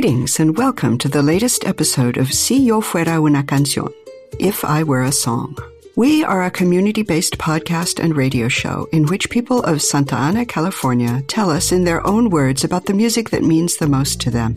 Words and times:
Greetings 0.00 0.38
and 0.38 0.56
welcome 0.56 0.96
to 0.98 1.08
the 1.08 1.24
latest 1.24 1.64
episode 1.64 2.18
of 2.18 2.32
Si 2.32 2.56
Yo 2.56 2.80
Fuera 2.80 3.20
Una 3.20 3.42
Canción, 3.42 3.92
If 4.38 4.64
I 4.64 4.84
Were 4.84 5.02
a 5.02 5.10
Song. 5.10 5.58
We 5.96 6.22
are 6.22 6.44
a 6.44 6.52
community 6.52 7.02
based 7.02 7.36
podcast 7.36 7.98
and 7.98 8.16
radio 8.16 8.46
show 8.46 8.88
in 8.92 9.06
which 9.06 9.28
people 9.28 9.60
of 9.64 9.82
Santa 9.82 10.14
Ana, 10.14 10.46
California 10.46 11.22
tell 11.26 11.50
us 11.50 11.72
in 11.72 11.82
their 11.82 12.06
own 12.06 12.30
words 12.30 12.62
about 12.62 12.86
the 12.86 12.94
music 12.94 13.30
that 13.30 13.42
means 13.42 13.76
the 13.76 13.88
most 13.88 14.20
to 14.20 14.30
them. 14.30 14.54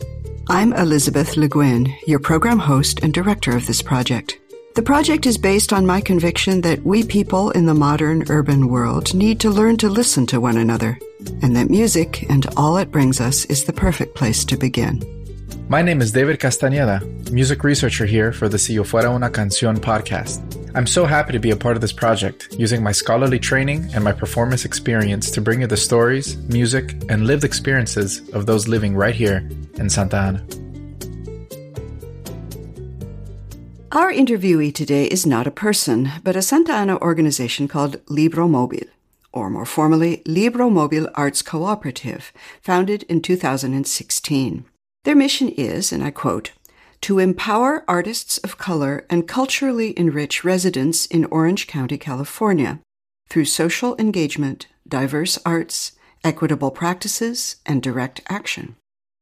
I'm 0.48 0.72
Elizabeth 0.74 1.36
Le 1.36 1.48
Guin, 1.48 1.92
your 2.06 2.20
program 2.20 2.60
host 2.60 3.00
and 3.02 3.12
director 3.12 3.56
of 3.56 3.66
this 3.66 3.82
project. 3.82 4.38
The 4.76 4.82
project 4.82 5.26
is 5.26 5.38
based 5.38 5.72
on 5.72 5.84
my 5.84 6.00
conviction 6.00 6.60
that 6.60 6.84
we 6.84 7.02
people 7.02 7.50
in 7.50 7.66
the 7.66 7.74
modern 7.74 8.30
urban 8.30 8.68
world 8.68 9.12
need 9.12 9.40
to 9.40 9.50
learn 9.50 9.76
to 9.78 9.88
listen 9.88 10.24
to 10.26 10.40
one 10.40 10.58
another, 10.58 11.00
and 11.42 11.56
that 11.56 11.68
music 11.68 12.30
and 12.30 12.46
all 12.56 12.76
it 12.76 12.92
brings 12.92 13.20
us 13.20 13.44
is 13.46 13.64
the 13.64 13.72
perfect 13.72 14.14
place 14.14 14.44
to 14.44 14.56
begin. 14.56 15.02
My 15.72 15.80
name 15.80 16.02
is 16.02 16.12
David 16.12 16.38
Castañeda, 16.38 17.00
music 17.30 17.64
researcher 17.64 18.04
here 18.04 18.30
for 18.30 18.46
the 18.46 18.58
Si 18.58 18.74
Yo 18.74 18.84
Fuera 18.84 19.10
Una 19.10 19.30
Canción 19.30 19.78
podcast. 19.78 20.42
I'm 20.74 20.86
so 20.86 21.06
happy 21.06 21.32
to 21.32 21.38
be 21.38 21.50
a 21.50 21.56
part 21.56 21.76
of 21.76 21.80
this 21.80 21.94
project, 21.94 22.54
using 22.58 22.82
my 22.82 22.92
scholarly 22.92 23.38
training 23.38 23.88
and 23.94 24.04
my 24.04 24.12
performance 24.12 24.66
experience 24.66 25.30
to 25.30 25.40
bring 25.40 25.62
you 25.62 25.66
the 25.66 25.78
stories, 25.78 26.36
music, 26.50 26.92
and 27.08 27.26
lived 27.26 27.42
experiences 27.42 28.20
of 28.34 28.44
those 28.44 28.68
living 28.68 28.94
right 28.94 29.14
here 29.14 29.48
in 29.76 29.88
Santa 29.88 30.18
Ana. 30.18 30.46
Our 33.92 34.12
interviewee 34.12 34.74
today 34.74 35.06
is 35.06 35.24
not 35.24 35.46
a 35.46 35.50
person, 35.50 36.10
but 36.22 36.36
a 36.36 36.42
Santa 36.42 36.74
Ana 36.74 36.98
organization 36.98 37.66
called 37.66 37.98
Libro 38.10 38.46
Mobil, 38.46 38.88
or 39.32 39.48
more 39.48 39.64
formally, 39.64 40.20
Libro 40.26 40.68
Mobil 40.68 41.10
Arts 41.14 41.40
Cooperative, 41.40 42.30
founded 42.60 43.04
in 43.04 43.22
2016. 43.22 44.66
Their 45.04 45.16
mission 45.16 45.48
is, 45.48 45.92
and 45.92 46.02
I 46.02 46.10
quote, 46.10 46.52
to 47.02 47.18
empower 47.18 47.84
artists 47.88 48.38
of 48.38 48.58
color 48.58 49.04
and 49.10 49.26
culturally 49.26 49.98
enrich 49.98 50.44
residents 50.44 51.06
in 51.06 51.24
Orange 51.26 51.66
County, 51.66 51.98
California, 51.98 52.78
through 53.28 53.46
social 53.46 53.96
engagement, 53.98 54.68
diverse 54.86 55.38
arts, 55.44 55.92
equitable 56.22 56.70
practices, 56.70 57.56
and 57.66 57.82
direct 57.82 58.20
action. 58.28 58.76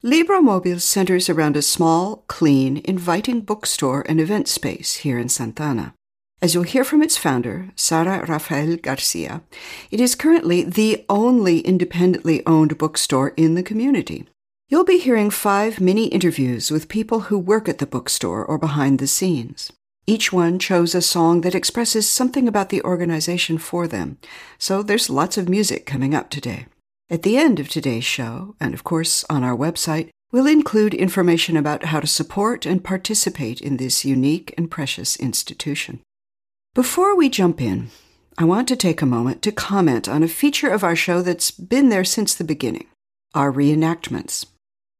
Libromobile 0.04 0.80
centers 0.80 1.30
around 1.30 1.56
a 1.56 1.62
small, 1.62 2.24
clean, 2.26 2.82
inviting 2.84 3.40
bookstore 3.40 4.04
and 4.08 4.20
event 4.20 4.48
space 4.48 4.96
here 4.96 5.18
in 5.18 5.28
Santa 5.28 5.62
Ana. 5.62 5.94
As 6.42 6.54
you'll 6.54 6.64
hear 6.64 6.84
from 6.84 7.02
its 7.02 7.18
founder, 7.18 7.70
Sarah 7.76 8.24
Rafael 8.26 8.76
Garcia, 8.76 9.42
it 9.90 10.00
is 10.00 10.14
currently 10.14 10.62
the 10.62 11.04
only 11.08 11.60
independently 11.60 12.44
owned 12.46 12.78
bookstore 12.78 13.30
in 13.36 13.54
the 13.54 13.62
community. 13.62 14.26
You'll 14.70 14.84
be 14.84 14.98
hearing 14.98 15.30
five 15.30 15.80
mini 15.80 16.06
interviews 16.06 16.70
with 16.70 16.88
people 16.88 17.22
who 17.22 17.40
work 17.40 17.68
at 17.68 17.78
the 17.78 17.88
bookstore 17.88 18.44
or 18.44 18.56
behind 18.56 19.00
the 19.00 19.08
scenes. 19.08 19.72
Each 20.06 20.32
one 20.32 20.60
chose 20.60 20.94
a 20.94 21.02
song 21.02 21.40
that 21.40 21.56
expresses 21.56 22.08
something 22.08 22.46
about 22.46 22.68
the 22.68 22.80
organization 22.82 23.58
for 23.58 23.88
them, 23.88 24.18
so 24.58 24.84
there's 24.84 25.10
lots 25.10 25.36
of 25.36 25.48
music 25.48 25.86
coming 25.86 26.14
up 26.14 26.30
today. 26.30 26.66
At 27.10 27.24
the 27.24 27.36
end 27.36 27.58
of 27.58 27.68
today's 27.68 28.04
show, 28.04 28.54
and 28.60 28.72
of 28.72 28.84
course 28.84 29.24
on 29.28 29.42
our 29.42 29.56
website, 29.56 30.10
we'll 30.30 30.46
include 30.46 30.94
information 30.94 31.56
about 31.56 31.86
how 31.86 31.98
to 31.98 32.06
support 32.06 32.64
and 32.64 32.84
participate 32.84 33.60
in 33.60 33.76
this 33.76 34.04
unique 34.04 34.54
and 34.56 34.70
precious 34.70 35.16
institution. 35.16 35.98
Before 36.76 37.16
we 37.16 37.28
jump 37.28 37.60
in, 37.60 37.90
I 38.38 38.44
want 38.44 38.68
to 38.68 38.76
take 38.76 39.02
a 39.02 39.06
moment 39.06 39.42
to 39.42 39.50
comment 39.50 40.08
on 40.08 40.22
a 40.22 40.28
feature 40.28 40.70
of 40.70 40.84
our 40.84 40.94
show 40.94 41.22
that's 41.22 41.50
been 41.50 41.88
there 41.88 42.04
since 42.04 42.36
the 42.36 42.44
beginning 42.44 42.86
our 43.34 43.52
reenactments. 43.52 44.46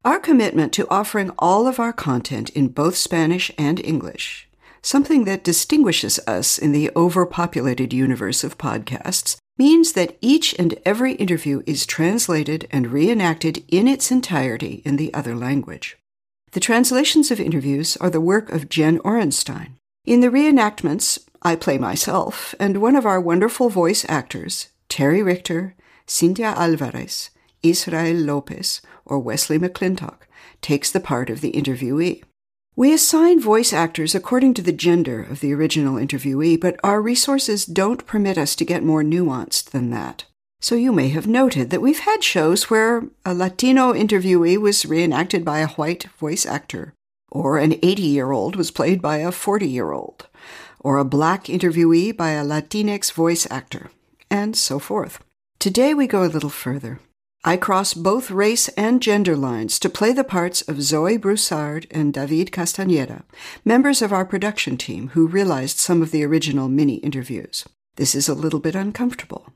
Our 0.03 0.19
commitment 0.19 0.73
to 0.75 0.89
offering 0.89 1.31
all 1.39 1.67
of 1.67 1.79
our 1.79 1.93
content 1.93 2.49
in 2.51 2.69
both 2.69 2.97
Spanish 2.97 3.51
and 3.59 3.79
English, 3.85 4.49
something 4.81 5.25
that 5.25 5.45
distinguishes 5.45 6.19
us 6.27 6.57
in 6.57 6.73
the 6.73 6.91
overpopulated 6.97 7.93
universe 7.93 8.43
of 8.43 8.57
podcasts, 8.57 9.37
means 9.59 9.93
that 9.93 10.17
each 10.23 10.59
and 10.59 10.79
every 10.87 11.13
interview 11.17 11.63
is 11.67 11.85
translated 11.85 12.67
and 12.71 12.87
reenacted 12.87 13.63
in 13.69 13.87
its 13.87 14.11
entirety 14.11 14.81
in 14.87 14.97
the 14.97 15.13
other 15.13 15.37
language. 15.37 15.99
The 16.53 16.61
translations 16.61 17.31
of 17.31 17.39
interviews 17.39 17.99
are 17.99 18.09
the 18.09 18.23
work 18.23 18.51
of 18.51 18.71
Jen 18.71 19.01
Orenstein. 19.01 19.73
In 20.07 20.21
the 20.21 20.31
reenactments, 20.31 21.19
I 21.43 21.57
play 21.57 21.77
myself 21.77 22.55
and 22.59 22.81
one 22.81 22.97
of 22.97 23.05
our 23.05 23.21
wonderful 23.21 23.69
voice 23.69 24.07
actors, 24.09 24.71
Terry 24.89 25.23
Richter, 25.23 25.75
Cynthia 26.07 26.55
Alvarez, 26.57 27.29
Israel 27.63 28.17
Lopez, 28.17 28.81
or 29.05 29.19
Wesley 29.19 29.59
McClintock, 29.59 30.23
takes 30.61 30.91
the 30.91 31.01
part 31.01 31.31
of 31.31 31.41
the 31.41 31.53
interviewee. 31.53 32.23
We 32.77 32.93
assign 32.93 33.41
voice 33.41 33.73
actors 33.73 34.15
according 34.15 34.55
to 34.55 34.63
the 34.63 34.73
gender 34.73 35.23
of 35.23 35.41
the 35.41 35.53
original 35.53 35.97
interviewee, 35.97 36.61
but 36.61 36.79
our 36.83 37.03
resources 37.03 37.67
don't 37.67 38.07
permit 38.07 38.39
us 38.39 38.55
to 38.57 38.65
get 38.65 38.83
more 38.83 39.03
nuanced 39.03 39.71
than 39.71 39.91
that. 39.91 40.25
So 40.63 40.75
you 40.75 40.93
may 40.93 41.09
have 41.09 41.27
noted 41.27 41.71
that 41.71 41.81
we've 41.81 42.01
had 42.01 42.23
shows 42.23 42.71
where 42.71 43.05
a 43.25 43.35
Latino 43.35 43.93
interviewee 43.93 44.59
was 44.59 44.87
reenacted 44.87 45.45
by 45.45 45.59
a 45.59 45.69
white 45.69 46.05
voice 46.19 46.47
actor, 46.47 46.95
or 47.31 47.59
an 47.59 47.75
80 47.83 48.03
year 48.03 48.31
old 48.31 48.57
was 48.57 48.71
played 48.71 49.01
by 49.03 49.19
a 49.19 49.33
40 49.33 49.67
year 49.67 49.93
old, 49.93 50.29
or 50.79 50.99
a 50.99 51.05
black 51.05 51.45
interviewee 51.45 52.17
by 52.17 52.31
a 52.31 52.45
Latinx 52.45 53.13
voice 53.13 53.47
actor, 53.51 53.91
and 54.31 54.57
so 54.57 54.79
forth. 54.79 55.25
Today 55.59 55.95
we 55.95 56.07
go 56.07 56.25
a 56.25 56.33
little 56.33 56.51
further. 56.51 57.01
I 57.43 57.57
cross 57.57 57.95
both 57.95 58.31
race 58.31 58.69
and 58.71 59.01
gender 59.01 59.35
lines 59.35 59.79
to 59.79 59.89
play 59.89 60.13
the 60.13 60.25
parts 60.25 60.61
of 60.61 60.83
Zoe 60.83 61.17
Broussard 61.17 61.87
and 61.91 62.13
David 62.13 62.51
Castañeda, 62.51 63.23
members 63.65 64.03
of 64.03 64.13
our 64.13 64.27
production 64.27 64.77
team 64.77 65.09
who 65.15 65.27
realized 65.27 65.79
some 65.79 66.03
of 66.03 66.11
the 66.11 66.23
original 66.23 66.69
mini 66.69 66.97
interviews. 66.97 67.65
This 67.97 68.15
is 68.15 68.29
a 68.29 68.35
little 68.35 68.61
bit 68.61 68.75
uncomfortable. 68.75 69.55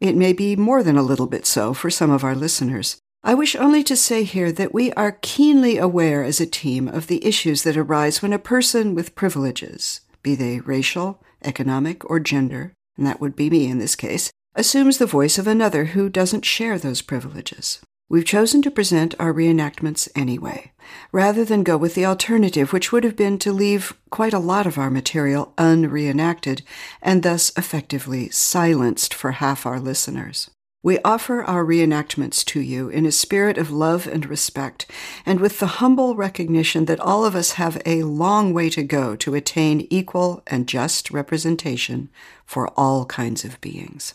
It 0.00 0.16
may 0.16 0.32
be 0.32 0.56
more 0.56 0.82
than 0.82 0.96
a 0.96 1.02
little 1.02 1.26
bit 1.26 1.44
so 1.44 1.74
for 1.74 1.90
some 1.90 2.10
of 2.10 2.24
our 2.24 2.34
listeners. 2.34 2.96
I 3.22 3.34
wish 3.34 3.54
only 3.56 3.84
to 3.84 3.96
say 3.96 4.22
here 4.22 4.50
that 4.52 4.72
we 4.72 4.90
are 4.94 5.18
keenly 5.20 5.76
aware 5.76 6.24
as 6.24 6.40
a 6.40 6.46
team 6.46 6.88
of 6.88 7.08
the 7.08 7.22
issues 7.26 7.62
that 7.64 7.76
arise 7.76 8.22
when 8.22 8.32
a 8.32 8.38
person 8.38 8.94
with 8.94 9.14
privileges, 9.14 10.00
be 10.22 10.34
they 10.34 10.60
racial, 10.60 11.22
economic, 11.44 12.08
or 12.08 12.20
gender, 12.20 12.72
and 12.96 13.06
that 13.06 13.20
would 13.20 13.36
be 13.36 13.50
me 13.50 13.66
in 13.66 13.80
this 13.80 13.96
case, 13.96 14.30
assumes 14.58 14.98
the 14.98 15.06
voice 15.06 15.38
of 15.38 15.46
another 15.46 15.86
who 15.86 16.08
doesn't 16.08 16.44
share 16.44 16.78
those 16.78 17.00
privileges. 17.00 17.80
We've 18.10 18.24
chosen 18.24 18.60
to 18.62 18.70
present 18.70 19.14
our 19.18 19.32
reenactments 19.32 20.08
anyway, 20.16 20.72
rather 21.12 21.44
than 21.44 21.62
go 21.62 21.76
with 21.76 21.94
the 21.94 22.06
alternative, 22.06 22.72
which 22.72 22.90
would 22.90 23.04
have 23.04 23.16
been 23.16 23.38
to 23.40 23.52
leave 23.52 23.94
quite 24.10 24.32
a 24.32 24.38
lot 24.38 24.66
of 24.66 24.78
our 24.78 24.90
material 24.90 25.52
unreenacted 25.58 26.62
and 27.02 27.22
thus 27.22 27.52
effectively 27.56 28.30
silenced 28.30 29.14
for 29.14 29.32
half 29.32 29.64
our 29.64 29.78
listeners. 29.78 30.50
We 30.82 30.98
offer 31.00 31.42
our 31.44 31.64
reenactments 31.64 32.44
to 32.46 32.60
you 32.60 32.88
in 32.88 33.04
a 33.04 33.12
spirit 33.12 33.58
of 33.58 33.70
love 33.70 34.06
and 34.06 34.24
respect, 34.24 34.90
and 35.26 35.38
with 35.38 35.58
the 35.58 35.66
humble 35.66 36.16
recognition 36.16 36.86
that 36.86 37.00
all 37.00 37.24
of 37.24 37.34
us 37.34 37.52
have 37.52 37.82
a 37.84 38.04
long 38.04 38.54
way 38.54 38.70
to 38.70 38.82
go 38.82 39.14
to 39.16 39.34
attain 39.34 39.86
equal 39.90 40.42
and 40.46 40.66
just 40.66 41.10
representation 41.10 42.08
for 42.46 42.68
all 42.76 43.04
kinds 43.04 43.44
of 43.44 43.60
beings. 43.60 44.14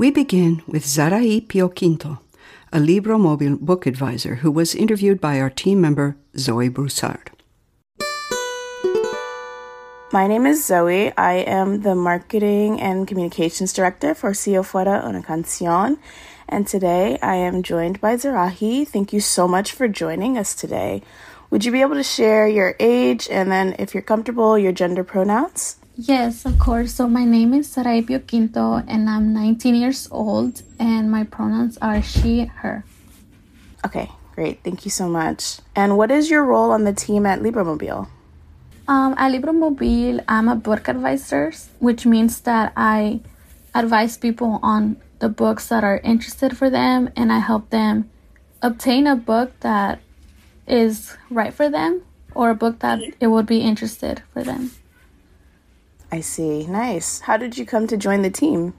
We 0.00 0.10
begin 0.10 0.62
with 0.66 0.84
Zaraí 0.84 1.46
Pioquinto, 1.46 2.20
a 2.72 2.80
Libro 2.80 3.18
Mobil 3.18 3.60
book 3.60 3.86
advisor 3.86 4.36
who 4.36 4.50
was 4.50 4.74
interviewed 4.74 5.20
by 5.20 5.38
our 5.38 5.50
team 5.50 5.80
member 5.80 6.16
Zoe 6.38 6.68
Broussard. 6.68 7.30
My 10.12 10.26
name 10.26 10.46
is 10.46 10.64
Zoe. 10.64 11.12
I 11.16 11.34
am 11.46 11.82
the 11.82 11.94
marketing 11.94 12.80
and 12.80 13.06
communications 13.06 13.72
director 13.72 14.14
for 14.14 14.34
Si 14.34 14.54
Yo 14.54 14.62
Fuera 14.62 15.04
Una 15.06 15.22
Canción. 15.22 15.98
And 16.48 16.66
today 16.66 17.18
I 17.22 17.36
am 17.36 17.62
joined 17.62 18.00
by 18.00 18.16
Zarahi. 18.16 18.88
Thank 18.88 19.12
you 19.12 19.20
so 19.20 19.46
much 19.46 19.72
for 19.72 19.86
joining 19.86 20.38
us 20.38 20.54
today. 20.54 21.02
Would 21.50 21.64
you 21.64 21.72
be 21.72 21.82
able 21.82 21.96
to 21.96 22.02
share 22.02 22.48
your 22.48 22.74
age 22.80 23.28
and 23.30 23.52
then, 23.52 23.76
if 23.78 23.92
you're 23.92 24.02
comfortable, 24.02 24.58
your 24.58 24.72
gender 24.72 25.04
pronouns? 25.04 25.79
Yes, 26.02 26.46
of 26.46 26.58
course. 26.58 26.94
So 26.94 27.06
my 27.06 27.26
name 27.26 27.52
is 27.52 27.68
Sarai 27.68 28.00
Quinto 28.00 28.80
and 28.88 29.10
I'm 29.10 29.34
19 29.34 29.74
years 29.74 30.08
old 30.10 30.62
and 30.78 31.10
my 31.10 31.24
pronouns 31.24 31.76
are 31.82 32.00
she, 32.00 32.46
her. 32.64 32.84
Okay, 33.84 34.10
great. 34.34 34.64
Thank 34.64 34.86
you 34.86 34.90
so 34.90 35.10
much. 35.10 35.58
And 35.76 35.98
what 35.98 36.10
is 36.10 36.30
your 36.30 36.42
role 36.42 36.70
on 36.70 36.84
the 36.84 36.94
team 36.94 37.26
at 37.26 37.40
Libromobil? 37.40 38.08
Um, 38.88 39.14
at 39.18 39.30
Libromobil, 39.30 40.24
I'm 40.26 40.48
a 40.48 40.56
book 40.56 40.88
advisor, 40.88 41.52
which 41.80 42.06
means 42.06 42.40
that 42.48 42.72
I 42.78 43.20
advise 43.74 44.16
people 44.16 44.58
on 44.62 44.96
the 45.18 45.28
books 45.28 45.68
that 45.68 45.84
are 45.84 45.98
interested 45.98 46.56
for 46.56 46.70
them 46.70 47.10
and 47.14 47.30
I 47.30 47.40
help 47.40 47.68
them 47.68 48.08
obtain 48.62 49.06
a 49.06 49.16
book 49.16 49.52
that 49.60 50.00
is 50.66 51.18
right 51.28 51.52
for 51.52 51.68
them 51.68 52.00
or 52.34 52.48
a 52.48 52.54
book 52.54 52.78
that 52.78 53.00
it 53.20 53.26
would 53.26 53.44
be 53.44 53.60
interested 53.60 54.22
for 54.32 54.42
them. 54.42 54.70
I 56.12 56.20
see. 56.20 56.66
Nice. 56.66 57.20
How 57.20 57.36
did 57.36 57.56
you 57.56 57.64
come 57.64 57.86
to 57.86 57.96
join 57.96 58.22
the 58.22 58.30
team? 58.30 58.74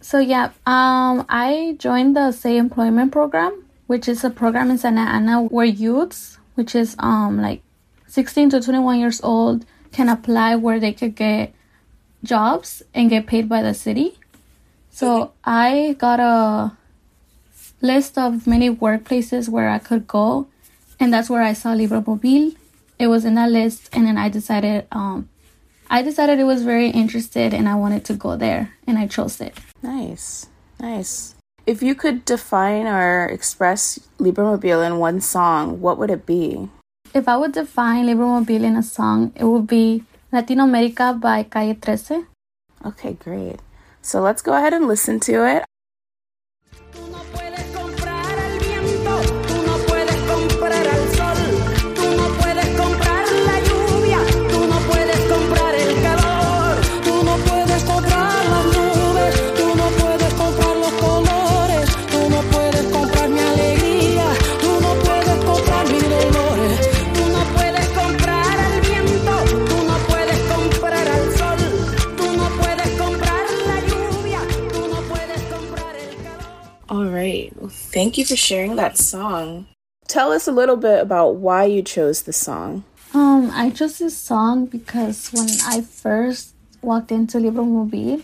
So 0.00 0.18
yeah, 0.18 0.52
um, 0.66 1.26
I 1.28 1.76
joined 1.78 2.14
the 2.16 2.30
Say 2.30 2.56
Employment 2.56 3.10
program, 3.10 3.64
which 3.86 4.08
is 4.08 4.22
a 4.22 4.30
program 4.30 4.70
in 4.70 4.78
Santa 4.78 5.00
Ana 5.00 5.42
where 5.42 5.66
youths, 5.66 6.38
which 6.54 6.74
is 6.74 6.94
um 7.00 7.42
like 7.42 7.62
16 8.06 8.50
to 8.50 8.60
21 8.60 9.00
years 9.00 9.20
old, 9.22 9.66
can 9.92 10.08
apply 10.08 10.54
where 10.54 10.78
they 10.78 10.92
could 10.92 11.16
get 11.16 11.52
jobs 12.22 12.82
and 12.94 13.10
get 13.10 13.26
paid 13.26 13.48
by 13.48 13.62
the 13.62 13.74
city. 13.74 14.18
So 14.90 15.32
I 15.44 15.96
got 15.98 16.20
a 16.20 16.76
list 17.80 18.16
of 18.16 18.46
many 18.46 18.70
workplaces 18.70 19.48
where 19.48 19.68
I 19.68 19.78
could 19.78 20.06
go, 20.06 20.46
and 20.98 21.12
that's 21.12 21.28
where 21.28 21.42
I 21.42 21.52
saw 21.52 21.72
Libro 21.72 22.02
Mobile. 22.06 22.52
It 22.98 23.08
was 23.08 23.24
in 23.24 23.34
that 23.34 23.50
list, 23.50 23.90
and 23.92 24.06
then 24.06 24.16
I 24.16 24.28
decided, 24.28 24.86
um, 24.92 25.28
I 25.88 26.02
decided 26.02 26.38
it 26.38 26.44
was 26.44 26.62
very 26.62 26.90
interested, 26.90 27.54
and 27.54 27.68
I 27.68 27.74
wanted 27.74 28.04
to 28.06 28.14
go 28.14 28.36
there, 28.36 28.74
and 28.86 28.98
I 28.98 29.06
chose 29.06 29.40
it. 29.40 29.56
Nice, 29.82 30.46
nice. 30.80 31.34
If 31.66 31.82
you 31.82 31.94
could 31.94 32.24
define 32.24 32.86
or 32.86 33.26
express 33.26 33.98
Libro 34.18 34.44
Mobile 34.52 34.82
in 34.82 34.98
one 34.98 35.20
song, 35.20 35.80
what 35.80 35.98
would 35.98 36.10
it 36.10 36.26
be? 36.26 36.68
If 37.14 37.28
I 37.28 37.36
would 37.36 37.52
define 37.52 38.06
Libro 38.06 38.26
Mobile 38.26 38.64
in 38.64 38.76
a 38.76 38.82
song, 38.82 39.32
it 39.34 39.44
would 39.44 39.66
be 39.66 40.04
Latino 40.32 40.64
America 40.64 41.16
by 41.18 41.44
Calle 41.44 41.74
13. 41.74 42.26
Okay, 42.84 43.14
great. 43.14 43.60
So 44.02 44.20
let's 44.20 44.42
go 44.42 44.54
ahead 44.54 44.74
and 44.74 44.86
listen 44.86 45.18
to 45.20 45.46
it. 45.46 45.64
Thank 78.06 78.18
you 78.18 78.24
for 78.24 78.36
sharing 78.36 78.76
that 78.76 78.96
song. 78.96 79.66
Tell 80.06 80.30
us 80.30 80.46
a 80.46 80.52
little 80.52 80.76
bit 80.76 81.02
about 81.02 81.42
why 81.42 81.64
you 81.64 81.82
chose 81.82 82.22
the 82.22 82.32
song. 82.32 82.84
Um, 83.12 83.50
I 83.52 83.70
chose 83.70 83.98
this 83.98 84.16
song 84.16 84.66
because 84.66 85.32
when 85.32 85.48
I 85.66 85.80
first 85.80 86.54
walked 86.82 87.10
into 87.10 87.40
Libro 87.40 87.64
Mobile, 87.64 88.22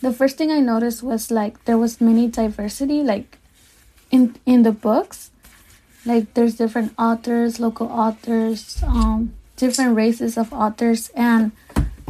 the 0.00 0.14
first 0.14 0.38
thing 0.38 0.50
I 0.50 0.60
noticed 0.60 1.02
was 1.02 1.30
like 1.30 1.62
there 1.66 1.76
was 1.76 2.00
many 2.00 2.26
diversity 2.26 3.02
like 3.02 3.36
in 4.10 4.34
in 4.46 4.62
the 4.62 4.72
books. 4.72 5.30
Like 6.06 6.32
there's 6.32 6.54
different 6.54 6.94
authors, 6.96 7.60
local 7.60 7.88
authors, 7.88 8.82
um, 8.82 9.34
different 9.58 9.94
races 9.94 10.38
of 10.38 10.54
authors 10.54 11.10
and 11.14 11.52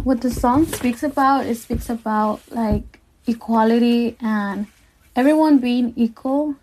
what 0.04 0.20
the 0.20 0.30
song 0.30 0.66
speaks 0.66 1.02
about, 1.02 1.46
it 1.46 1.56
speaks 1.56 1.90
about 1.90 2.42
like 2.48 3.00
equality 3.26 4.16
and 4.20 4.68
everyone 5.16 5.58
being 5.58 5.92
equal 5.96 6.54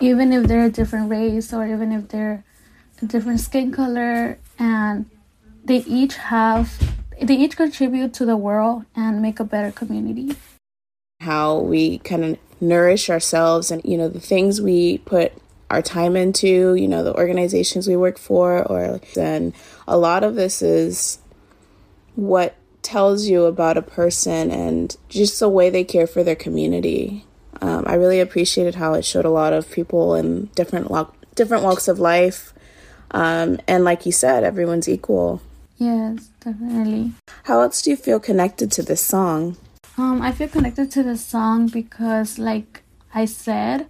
even 0.00 0.32
if 0.32 0.46
they're 0.46 0.66
a 0.66 0.70
different 0.70 1.10
race 1.10 1.52
or 1.52 1.66
even 1.66 1.92
if 1.92 2.08
they're 2.08 2.44
a 3.02 3.06
different 3.06 3.40
skin 3.40 3.72
color 3.72 4.38
and 4.58 5.08
they 5.64 5.78
each 5.78 6.16
have 6.16 6.72
they 7.20 7.34
each 7.34 7.56
contribute 7.56 8.12
to 8.14 8.26
the 8.26 8.36
world 8.36 8.84
and 8.94 9.22
make 9.22 9.40
a 9.40 9.44
better 9.44 9.72
community. 9.72 10.36
How 11.20 11.58
we 11.58 11.98
kind 11.98 12.24
of 12.24 12.38
nourish 12.60 13.08
ourselves 13.08 13.70
and 13.70 13.82
you 13.84 13.96
know 13.96 14.08
the 14.08 14.20
things 14.20 14.60
we 14.60 14.98
put 14.98 15.32
our 15.70 15.82
time 15.82 16.16
into 16.16 16.74
you 16.74 16.88
know 16.88 17.02
the 17.02 17.14
organizations 17.14 17.88
we 17.88 17.96
work 17.96 18.18
for 18.18 18.62
or 18.64 19.00
and 19.16 19.52
a 19.86 19.96
lot 19.96 20.24
of 20.24 20.36
this 20.36 20.62
is 20.62 21.18
what 22.14 22.54
tells 22.82 23.26
you 23.26 23.44
about 23.44 23.76
a 23.76 23.82
person 23.82 24.50
and 24.50 24.96
just 25.08 25.40
the 25.40 25.48
way 25.48 25.68
they 25.68 25.84
care 25.84 26.06
for 26.06 26.22
their 26.22 26.36
community 26.36 27.26
um, 27.60 27.84
I 27.86 27.94
really 27.94 28.20
appreciated 28.20 28.74
how 28.74 28.94
it 28.94 29.04
showed 29.04 29.24
a 29.24 29.30
lot 29.30 29.52
of 29.52 29.70
people 29.70 30.14
in 30.14 30.46
different 30.54 30.90
walk, 30.90 31.14
different 31.34 31.62
walks 31.64 31.88
of 31.88 31.98
life, 31.98 32.52
um, 33.10 33.58
and 33.66 33.84
like 33.84 34.06
you 34.06 34.12
said, 34.12 34.44
everyone's 34.44 34.88
equal. 34.88 35.40
Yes, 35.78 36.30
definitely. 36.40 37.12
How 37.44 37.60
else 37.60 37.82
do 37.82 37.90
you 37.90 37.96
feel 37.96 38.18
connected 38.18 38.72
to 38.72 38.82
this 38.82 39.00
song? 39.00 39.56
Um, 39.98 40.22
I 40.22 40.32
feel 40.32 40.48
connected 40.48 40.90
to 40.92 41.02
the 41.02 41.16
song 41.16 41.68
because, 41.68 42.38
like 42.38 42.82
I 43.14 43.24
said, 43.24 43.86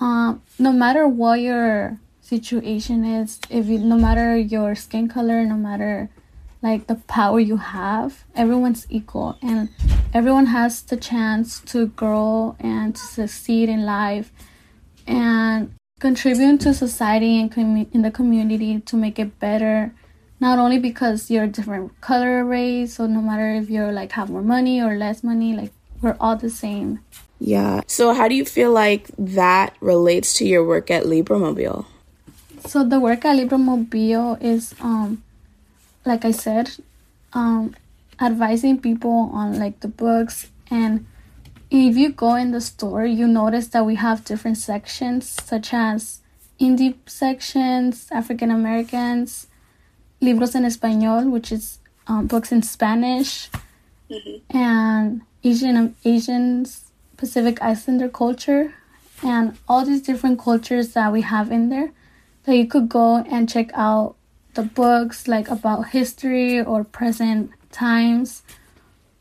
um, 0.00 0.42
no 0.58 0.72
matter 0.72 1.06
what 1.06 1.40
your 1.40 1.98
situation 2.20 3.04
is, 3.04 3.40
if 3.50 3.66
you, 3.66 3.78
no 3.78 3.96
matter 3.96 4.36
your 4.36 4.74
skin 4.74 5.08
color, 5.08 5.44
no 5.44 5.54
matter 5.56 6.10
like 6.62 6.86
the 6.86 6.96
power 6.96 7.38
you 7.38 7.56
have 7.56 8.24
everyone's 8.34 8.86
equal 8.90 9.38
and 9.42 9.68
everyone 10.14 10.46
has 10.46 10.82
the 10.82 10.96
chance 10.96 11.60
to 11.60 11.86
grow 11.88 12.56
and 12.58 12.94
to 12.94 13.00
succeed 13.00 13.68
in 13.68 13.84
life 13.84 14.32
and 15.06 15.74
contribute 16.00 16.60
to 16.60 16.74
society 16.74 17.40
and 17.40 17.52
com- 17.52 17.86
in 17.92 18.02
the 18.02 18.10
community 18.10 18.80
to 18.80 18.96
make 18.96 19.18
it 19.18 19.38
better. 19.38 19.92
Not 20.40 20.58
only 20.58 20.78
because 20.78 21.30
you're 21.30 21.44
a 21.44 21.48
different 21.48 22.00
color 22.00 22.44
race 22.44 22.94
so 22.94 23.06
no 23.06 23.20
matter 23.20 23.54
if 23.54 23.68
you're 23.68 23.92
like 23.92 24.12
have 24.12 24.30
more 24.30 24.42
money 24.42 24.80
or 24.80 24.96
less 24.96 25.24
money 25.24 25.54
like 25.54 25.72
we're 26.00 26.16
all 26.20 26.36
the 26.36 26.50
same. 26.50 27.00
Yeah. 27.40 27.82
So 27.86 28.14
how 28.14 28.28
do 28.28 28.34
you 28.34 28.44
feel 28.44 28.72
like 28.72 29.10
that 29.18 29.76
relates 29.80 30.34
to 30.34 30.46
your 30.46 30.64
work 30.64 30.90
at 30.90 31.04
libromobile 31.04 31.86
so 32.66 32.84
the 32.84 33.00
work 33.00 33.24
at 33.24 33.36
libromobile 33.36 34.40
is 34.42 34.74
um 34.80 35.22
like 36.04 36.24
I 36.24 36.30
said, 36.30 36.70
um, 37.32 37.74
advising 38.20 38.80
people 38.80 39.30
on 39.32 39.58
like 39.58 39.80
the 39.80 39.88
books 39.88 40.50
and 40.70 41.06
if 41.70 41.96
you 41.96 42.10
go 42.10 42.34
in 42.34 42.50
the 42.50 42.60
store 42.60 43.04
you 43.04 43.26
notice 43.26 43.68
that 43.68 43.84
we 43.84 43.94
have 43.94 44.24
different 44.24 44.56
sections 44.56 45.28
such 45.28 45.72
as 45.72 46.20
indie 46.60 46.94
sections 47.06 48.08
african 48.10 48.50
americans 48.50 49.46
libros 50.20 50.54
en 50.54 50.64
español 50.64 51.30
which 51.30 51.52
is 51.52 51.78
um, 52.06 52.26
books 52.26 52.50
in 52.50 52.62
spanish 52.62 53.50
mm-hmm. 54.10 54.56
and 54.56 55.22
asian 55.44 55.94
asians 56.04 56.90
pacific 57.16 57.62
islander 57.62 58.08
culture 58.08 58.74
and 59.22 59.56
all 59.68 59.84
these 59.84 60.02
different 60.02 60.38
cultures 60.38 60.92
that 60.92 61.12
we 61.12 61.22
have 61.22 61.50
in 61.52 61.68
there 61.68 61.92
that 62.44 62.56
you 62.56 62.66
could 62.66 62.88
go 62.88 63.16
and 63.30 63.48
check 63.48 63.70
out 63.74 64.16
the 64.54 64.62
books 64.62 65.28
like 65.28 65.48
about 65.50 65.90
history 65.90 66.60
or 66.60 66.82
present 66.82 67.50
times 67.78 68.42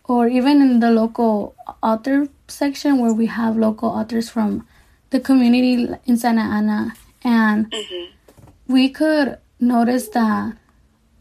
or 0.04 0.28
even 0.28 0.62
in 0.62 0.80
the 0.80 0.92
local 0.92 1.56
author 1.84 2.28
section 2.48 3.00
where 3.00 3.14
we 3.14 3.28
have 3.28 3.58
local 3.58 3.90
authors 3.90 4.30
from 4.30 4.66
the 5.12 5.20
community 5.20 5.88
in 6.06 6.18
Santa 6.18 6.42
Ana 6.42 6.94
and 7.24 7.70
mm-hmm. 7.72 8.74
we 8.74 8.90
could 8.90 9.38
notice 9.60 10.08
that 10.10 10.58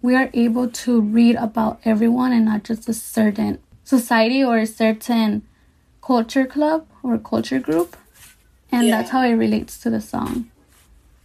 we 0.02 0.14
are 0.14 0.31
able 0.35 0.69
to 0.69 1.00
read 1.00 1.37
about 1.37 1.81
everyone 1.85 2.33
and 2.33 2.45
not 2.45 2.62
just 2.64 2.88
a 2.88 2.95
certain 2.95 3.59
society 3.85 4.43
or 4.43 4.59
a 4.59 4.66
certain 4.66 5.43
culture 6.00 6.47
club 6.47 6.87
or 7.02 7.19
culture 7.19 7.59
group 7.59 7.97
and 8.71 8.87
yeah. 8.87 8.97
that's 8.97 9.11
how 9.11 9.23
it 9.23 9.35
relates 9.35 9.78
to 9.78 9.90
the 9.90 10.00
song 10.00 10.50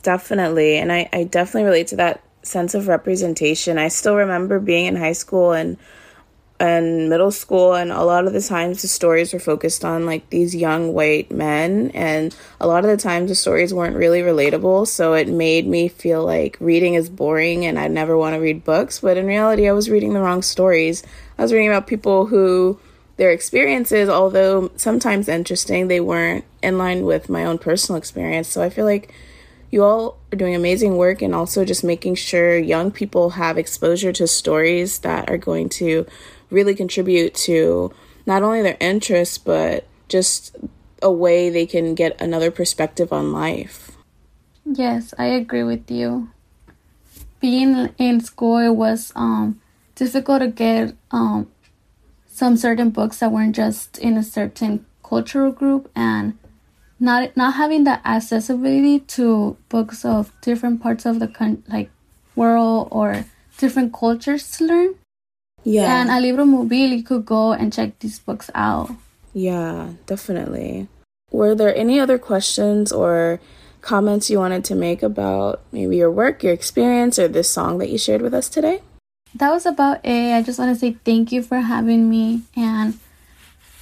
definitely 0.04 0.78
and 0.78 0.92
I, 0.92 1.10
I 1.14 1.24
definitely 1.24 1.70
relate 1.70 1.88
to 1.88 1.96
that 1.98 2.24
sense 2.44 2.74
of 2.74 2.88
representation. 2.88 3.78
I 3.78 3.88
still 3.88 4.16
remember 4.16 4.60
being 4.60 4.86
in 4.86 4.96
high 4.96 5.14
school 5.14 5.52
and 5.52 5.78
and 6.62 7.10
middle 7.10 7.32
school 7.32 7.74
and 7.74 7.92
a 7.92 8.04
lot 8.04 8.28
of 8.28 8.34
the 8.34 8.42
times 8.42 8.84
the 8.84 8.88
stories 8.88 9.34
were 9.34 9.40
focused 9.40 9.84
on 9.84 10.06
like 10.06 10.30
these 10.30 10.56
young 10.56 10.94
white 10.94 11.32
men 11.32 11.90
and 11.96 12.36
a 12.60 12.68
lot 12.68 12.86
of 12.86 12.92
the 12.92 12.98
times 12.98 13.30
the 13.30 13.36
stories 13.36 13.74
weren't 13.74 13.96
really 13.96 14.22
relatable 14.22 14.88
so 14.88 15.14
it 15.14 15.28
made 15.28 15.66
me 15.66 15.88
feel 15.88 16.24
like 16.24 16.56
reading 16.60 16.94
is 16.94 17.10
boring 17.10 17.66
and 17.66 17.80
I'd 17.80 17.90
never 17.90 18.16
want 18.16 18.36
to 18.36 18.40
read 18.40 18.64
books 18.64 19.00
but 19.00 19.18
in 19.18 19.26
reality 19.26 19.68
I 19.68 19.72
was 19.72 19.90
reading 19.90 20.14
the 20.14 20.22
wrong 20.22 20.44
stories. 20.44 21.02
I 21.36 21.42
was 21.42 21.52
reading 21.52 21.70
about 21.70 21.88
people 21.88 22.28
who 22.28 22.80
their 23.18 23.32
experiences 23.32 24.08
although 24.08 24.70
sometimes 24.76 25.28
interesting 25.28 25.88
they 25.88 26.00
weren't 26.00 26.46
in 26.62 26.78
line 26.78 27.06
with 27.06 27.28
my 27.28 27.44
own 27.44 27.58
personal 27.58 27.98
experience 27.98 28.48
so 28.48 28.62
I 28.62 28.70
feel 28.70 28.86
like 28.86 29.12
you 29.72 29.84
all 29.84 30.20
are 30.32 30.36
doing 30.36 30.54
amazing 30.54 30.98
work 30.98 31.24
and 31.24 31.34
also 31.34 31.66
just 31.66 31.84
making 31.84 32.14
sure 32.14 32.56
young 32.58 32.92
people 32.92 33.32
have 33.32 33.58
exposure 33.58 34.14
to 34.14 34.28
stories 34.28 35.00
that 35.00 35.28
are 35.28 35.38
going 35.38 35.70
to 35.70 36.06
really 36.52 36.76
contribute 36.76 37.34
to 37.34 37.92
not 38.26 38.44
only 38.44 38.62
their 38.62 38.78
interests 38.80 39.38
but 39.38 39.88
just 40.08 40.56
a 41.02 41.12
way 41.12 41.50
they 41.50 41.66
can 41.66 41.96
get 41.96 42.20
another 42.22 42.52
perspective 42.52 43.12
on 43.12 43.34
life. 43.34 43.92
Yes, 44.66 45.14
I 45.18 45.26
agree 45.26 45.64
with 45.64 45.90
you. 45.90 46.30
Being 47.40 47.90
in 47.98 48.22
school, 48.22 48.60
it 48.60 48.76
was 48.76 49.12
um, 49.16 49.60
difficult 49.96 50.42
to 50.42 50.48
get 50.48 50.96
um, 51.10 51.50
some 52.28 52.56
certain 52.56 52.92
books 52.92 53.20
that 53.20 53.32
weren't 53.32 53.56
just 53.56 53.98
in 53.98 54.16
a 54.18 54.24
certain 54.24 54.86
cultural 55.04 55.52
group, 55.52 55.90
and 55.96 56.38
not 57.00 57.36
not 57.36 57.56
having 57.56 57.84
the 57.84 58.00
accessibility 58.08 59.00
to 59.00 59.58
books 59.70 60.06
of 60.06 60.32
different 60.42 60.82
parts 60.82 61.06
of 61.06 61.20
the 61.20 61.28
con- 61.28 61.64
like 61.68 61.90
world 62.36 62.88
or 62.92 63.26
different 63.58 63.92
cultures 63.92 64.50
to 64.58 64.66
learn. 64.66 64.96
Yeah. 65.64 66.02
And 66.02 66.10
a 66.10 66.20
libro 66.20 66.46
mobile, 66.46 66.90
you 66.90 67.04
could 67.04 67.26
go 67.26 67.54
and 67.54 67.72
check 67.72 68.00
these 68.00 68.20
books 68.20 68.50
out. 68.56 68.90
Yeah, 69.34 69.94
definitely. 70.06 70.88
Were 71.32 71.56
there 71.56 71.76
any 71.76 72.00
other 72.00 72.18
questions 72.18 72.92
or 72.92 73.40
comments 73.82 74.30
you 74.30 74.38
wanted 74.38 74.64
to 74.66 74.76
make 74.76 75.02
about 75.04 75.62
maybe 75.72 75.98
your 75.98 76.12
work, 76.12 76.44
your 76.44 76.54
experience, 76.54 77.18
or 77.18 77.28
this 77.28 77.50
song 77.50 77.78
that 77.80 77.90
you 77.90 77.98
shared 77.98 78.22
with 78.22 78.34
us 78.34 78.50
today? 78.50 78.82
That 79.36 79.52
was 79.52 79.66
about 79.66 80.04
it. 80.04 80.34
I 80.36 80.42
just 80.42 80.60
want 80.60 80.74
to 80.74 80.80
say 80.80 80.98
thank 81.06 81.32
you 81.32 81.42
for 81.42 81.62
having 81.62 82.10
me 82.10 82.42
and 82.56 83.00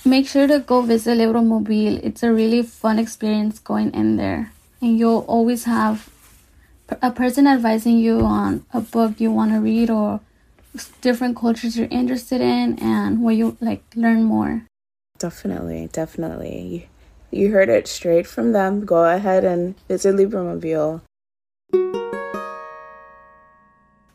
make 0.06 0.28
sure 0.28 0.48
to 0.48 0.60
go 0.60 0.82
visit 0.82 1.16
Libro 1.16 1.42
Mobile. 1.42 2.00
It's 2.04 2.24
a 2.24 2.32
really 2.32 2.62
fun 2.62 3.00
experience 3.00 3.60
going 3.60 3.92
in 3.94 4.18
there. 4.18 4.52
And 4.82 4.98
you'll 4.98 5.26
always 5.28 5.64
have 5.64 6.10
a 7.02 7.12
person 7.12 7.48
advising 7.48 7.98
you 7.98 8.22
on 8.22 8.66
a 8.74 8.82
book 8.82 9.20
you 9.20 9.32
want 9.32 9.52
to 9.52 9.60
read 9.60 9.90
or 9.90 10.22
different 11.02 11.36
cultures 11.36 11.78
you're 11.78 11.88
interested 11.92 12.42
in 12.42 12.80
and 12.80 13.22
where 13.22 13.34
you 13.34 13.58
like 13.60 13.84
learn 13.96 14.24
more. 14.24 14.66
Definitely, 15.18 15.90
definitely. 15.92 16.90
You 17.32 17.52
heard 17.52 17.70
it 17.70 17.88
straight 17.88 18.26
from 18.26 18.54
them. 18.54 18.86
Go 18.86 19.06
ahead 19.06 19.44
and 19.44 19.76
visit 19.88 20.16
Libromobile. 20.16 21.02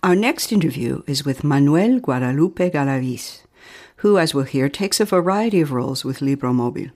Our 0.02 0.14
next 0.14 0.52
interview 0.52 1.02
is 1.06 1.24
with 1.24 1.44
Manuel 1.44 1.98
Guadalupe 1.98 2.70
Galaviz, 2.70 3.42
who, 3.96 4.18
as 4.18 4.34
we'll 4.34 4.44
hear, 4.44 4.68
takes 4.68 5.00
a 5.00 5.06
variety 5.06 5.60
of 5.60 5.72
roles 5.72 6.04
with 6.04 6.18
Libromobile. 6.18 6.90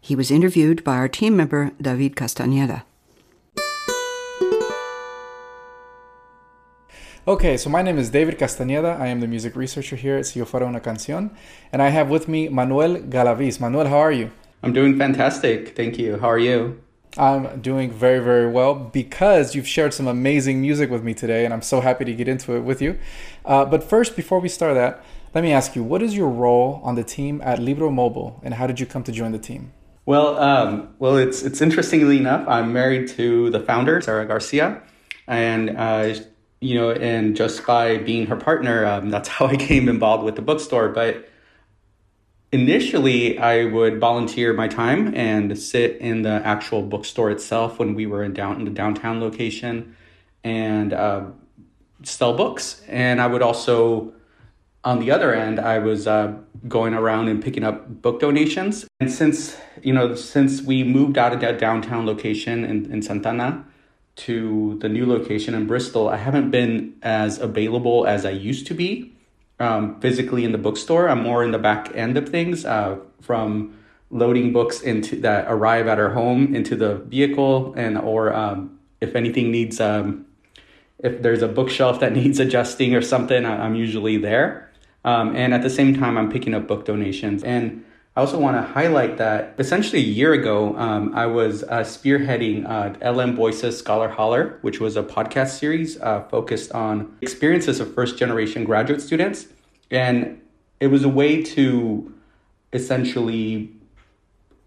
He 0.00 0.14
was 0.14 0.30
interviewed 0.30 0.84
by 0.84 0.96
our 0.96 1.08
team 1.08 1.36
member, 1.36 1.72
David 1.80 2.16
Castañeda. 2.16 2.82
Okay, 7.26 7.56
so 7.56 7.70
my 7.70 7.80
name 7.80 7.96
is 7.98 8.10
David 8.10 8.38
Castañeda. 8.38 9.00
I 9.00 9.06
am 9.06 9.20
the 9.20 9.26
music 9.26 9.56
researcher 9.56 9.96
here 9.96 10.18
at 10.18 10.26
Si 10.26 10.38
Yo 10.38 10.44
Fuera 10.44 10.68
Una 10.68 10.78
Canción. 10.78 11.30
And 11.72 11.80
I 11.80 11.88
have 11.88 12.10
with 12.10 12.28
me 12.28 12.50
Manuel 12.50 12.96
Galaviz. 12.96 13.58
Manuel, 13.58 13.86
how 13.86 13.96
are 13.96 14.12
you? 14.12 14.30
I'm 14.62 14.74
doing 14.74 14.98
fantastic. 14.98 15.74
Thank 15.74 15.98
you. 15.98 16.18
How 16.18 16.28
are 16.28 16.38
you? 16.38 16.82
I'm 17.16 17.62
doing 17.62 17.90
very, 17.90 18.18
very 18.22 18.46
well 18.46 18.74
because 18.74 19.54
you've 19.54 19.66
shared 19.66 19.94
some 19.94 20.06
amazing 20.06 20.60
music 20.60 20.90
with 20.90 21.02
me 21.02 21.14
today, 21.14 21.46
and 21.46 21.54
I'm 21.54 21.62
so 21.62 21.80
happy 21.80 22.04
to 22.04 22.12
get 22.12 22.28
into 22.28 22.56
it 22.56 22.60
with 22.60 22.82
you. 22.82 22.98
Uh, 23.46 23.64
but 23.64 23.82
first, 23.82 24.16
before 24.16 24.38
we 24.38 24.50
start 24.50 24.74
that, 24.74 25.02
let 25.34 25.42
me 25.42 25.50
ask 25.50 25.74
you 25.74 25.82
what 25.82 26.02
is 26.02 26.14
your 26.14 26.28
role 26.28 26.82
on 26.84 26.94
the 26.94 27.04
team 27.04 27.40
at 27.42 27.58
Libro 27.58 27.88
Mobile, 27.90 28.38
and 28.42 28.52
how 28.52 28.66
did 28.66 28.78
you 28.80 28.84
come 28.84 29.02
to 29.02 29.12
join 29.12 29.32
the 29.32 29.38
team? 29.38 29.72
Well, 30.04 30.38
um, 30.38 30.94
well, 30.98 31.16
it's 31.16 31.42
it's 31.42 31.62
interestingly 31.62 32.18
enough, 32.18 32.46
I'm 32.46 32.74
married 32.74 33.08
to 33.16 33.48
the 33.48 33.60
founder, 33.60 34.02
Sarah 34.02 34.26
Garcia, 34.26 34.82
and 35.26 35.70
uh, 35.70 36.16
you 36.60 36.74
know, 36.74 36.90
and 36.90 37.36
just 37.36 37.66
by 37.66 37.98
being 37.98 38.26
her 38.26 38.36
partner, 38.36 38.86
um, 38.86 39.10
that's 39.10 39.28
how 39.36 39.46
I 39.46 39.56
came 39.56 39.88
involved 39.88 40.24
with 40.24 40.36
the 40.36 40.42
bookstore. 40.42 40.88
But 40.88 41.28
initially, 42.52 43.38
I 43.38 43.64
would 43.64 44.00
volunteer 44.00 44.52
my 44.52 44.68
time 44.68 45.14
and 45.14 45.58
sit 45.58 45.96
in 45.98 46.22
the 46.22 46.40
actual 46.44 46.82
bookstore 46.82 47.30
itself 47.30 47.78
when 47.78 47.94
we 47.94 48.06
were 48.06 48.22
in 48.22 48.32
down 48.32 48.56
in 48.56 48.64
the 48.64 48.70
downtown 48.70 49.20
location, 49.20 49.96
and 50.42 50.92
uh, 50.92 51.26
sell 52.02 52.36
books. 52.36 52.82
And 52.88 53.20
I 53.20 53.26
would 53.26 53.42
also, 53.42 54.12
on 54.84 55.00
the 55.00 55.10
other 55.10 55.34
end, 55.34 55.58
I 55.58 55.78
was 55.78 56.06
uh, 56.06 56.34
going 56.68 56.94
around 56.94 57.28
and 57.28 57.42
picking 57.42 57.64
up 57.64 58.02
book 58.02 58.20
donations. 58.20 58.86
And 59.00 59.10
since 59.10 59.56
you 59.82 59.92
know, 59.92 60.14
since 60.14 60.62
we 60.62 60.82
moved 60.84 61.18
out 61.18 61.32
of 61.32 61.40
that 61.40 61.58
downtown 61.58 62.06
location 62.06 62.64
in, 62.64 62.90
in 62.92 63.02
Santana 63.02 63.66
to 64.16 64.78
the 64.80 64.88
new 64.88 65.06
location 65.06 65.54
in 65.54 65.66
Bristol, 65.66 66.08
I 66.08 66.16
haven't 66.16 66.50
been 66.50 66.96
as 67.02 67.38
available 67.38 68.06
as 68.06 68.24
I 68.24 68.30
used 68.30 68.66
to 68.68 68.74
be 68.74 69.12
um, 69.58 70.00
physically 70.00 70.44
in 70.44 70.52
the 70.52 70.58
bookstore. 70.58 71.08
I'm 71.08 71.22
more 71.22 71.42
in 71.42 71.50
the 71.50 71.58
back 71.58 71.94
end 71.94 72.16
of 72.16 72.28
things, 72.28 72.64
uh, 72.64 72.98
from 73.20 73.76
loading 74.10 74.52
books 74.52 74.80
into 74.80 75.16
that 75.20 75.46
arrive 75.48 75.86
at 75.88 75.98
our 75.98 76.10
home 76.10 76.54
into 76.54 76.76
the 76.76 76.96
vehicle, 76.96 77.74
and 77.76 77.98
or 77.98 78.32
um, 78.32 78.78
if 79.00 79.16
anything 79.16 79.50
needs, 79.50 79.80
um, 79.80 80.26
if 80.98 81.22
there's 81.22 81.42
a 81.42 81.48
bookshelf 81.48 82.00
that 82.00 82.12
needs 82.20 82.38
adjusting 82.38 82.94
or 82.94 83.02
something, 83.02 83.44
I'm 83.44 83.74
usually 83.74 84.16
there. 84.16 84.70
Um, 85.04 85.36
and 85.36 85.52
at 85.52 85.62
the 85.62 85.70
same 85.70 85.98
time, 85.98 86.16
I'm 86.16 86.30
picking 86.30 86.54
up 86.54 86.66
book 86.66 86.86
donations 86.86 87.44
and 87.44 87.83
I 88.16 88.20
also 88.20 88.38
want 88.38 88.56
to 88.56 88.62
highlight 88.62 89.18
that 89.18 89.56
essentially 89.58 90.00
a 90.00 90.06
year 90.06 90.32
ago, 90.34 90.76
um, 90.76 91.12
I 91.16 91.26
was 91.26 91.64
uh, 91.64 91.80
spearheading 91.80 92.64
uh, 92.64 93.10
LM 93.10 93.34
Voices 93.34 93.76
Scholar 93.76 94.08
Holler, 94.08 94.58
which 94.62 94.78
was 94.78 94.96
a 94.96 95.02
podcast 95.02 95.58
series 95.58 96.00
uh, 96.00 96.22
focused 96.28 96.70
on 96.70 97.16
experiences 97.22 97.80
of 97.80 97.92
first 97.92 98.16
generation 98.16 98.62
graduate 98.62 99.02
students. 99.02 99.48
And 99.90 100.40
it 100.78 100.88
was 100.88 101.02
a 101.02 101.08
way 101.08 101.42
to 101.42 102.14
essentially 102.72 103.72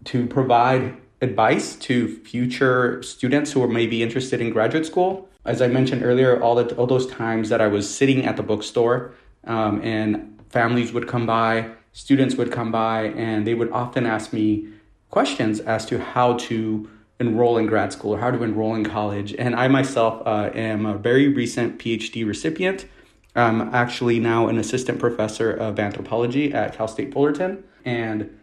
to 0.04 0.26
provide 0.26 0.98
advice 1.22 1.74
to 1.76 2.16
future 2.18 3.02
students 3.02 3.52
who 3.52 3.62
are 3.62 3.68
maybe 3.68 4.02
interested 4.02 4.42
in 4.42 4.50
graduate 4.50 4.84
school. 4.84 5.26
As 5.46 5.62
I 5.62 5.68
mentioned 5.68 6.04
earlier, 6.04 6.42
all, 6.42 6.54
the, 6.54 6.74
all 6.76 6.86
those 6.86 7.06
times 7.06 7.48
that 7.48 7.62
I 7.62 7.66
was 7.66 7.88
sitting 7.88 8.26
at 8.26 8.36
the 8.36 8.42
bookstore 8.42 9.14
um, 9.44 9.80
and 9.82 10.38
families 10.50 10.92
would 10.92 11.08
come 11.08 11.24
by 11.24 11.70
students 11.92 12.36
would 12.36 12.52
come 12.52 12.70
by 12.70 13.04
and 13.08 13.46
they 13.46 13.54
would 13.54 13.70
often 13.72 14.06
ask 14.06 14.32
me 14.32 14.68
questions 15.10 15.60
as 15.60 15.86
to 15.86 15.98
how 15.98 16.34
to 16.34 16.88
enroll 17.20 17.58
in 17.58 17.66
grad 17.66 17.92
school 17.92 18.14
or 18.14 18.18
how 18.18 18.30
to 18.30 18.42
enroll 18.42 18.74
in 18.74 18.84
college. 18.84 19.34
And 19.34 19.54
I 19.54 19.68
myself 19.68 20.22
uh, 20.26 20.50
am 20.54 20.86
a 20.86 20.96
very 20.96 21.28
recent 21.28 21.78
PhD 21.78 22.26
recipient. 22.26 22.86
I'm 23.34 23.74
actually 23.74 24.18
now 24.18 24.48
an 24.48 24.58
assistant 24.58 24.98
professor 24.98 25.50
of 25.50 25.78
anthropology 25.78 26.52
at 26.52 26.74
Cal 26.74 26.88
State 26.88 27.12
Fullerton, 27.12 27.62
and 27.84 28.36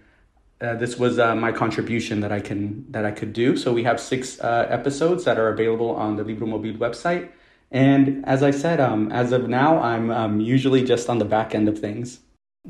uh, 0.62 0.76
this 0.76 0.98
was 0.98 1.20
uh, 1.20 1.36
my 1.36 1.52
contribution 1.52 2.22
that 2.22 2.32
I 2.32 2.40
can 2.40 2.86
that 2.92 3.04
I 3.04 3.12
could 3.12 3.34
do. 3.34 3.58
So 3.58 3.74
we 3.74 3.84
have 3.84 4.00
six 4.00 4.40
uh, 4.40 4.68
episodes 4.70 5.26
that 5.26 5.38
are 5.38 5.50
available 5.50 5.92
on 5.92 6.16
the 6.16 6.24
Libro 6.24 6.48
Mobile 6.48 6.74
website. 6.74 7.30
And 7.72 8.24
as 8.26 8.42
I 8.42 8.52
said, 8.52 8.80
um, 8.80 9.12
as 9.12 9.32
of 9.32 9.50
now, 9.50 9.82
I'm 9.82 10.12
um, 10.12 10.40
usually 10.40 10.84
just 10.84 11.10
on 11.10 11.18
the 11.18 11.26
back 11.26 11.54
end 11.54 11.68
of 11.68 11.80
things. 11.80 12.20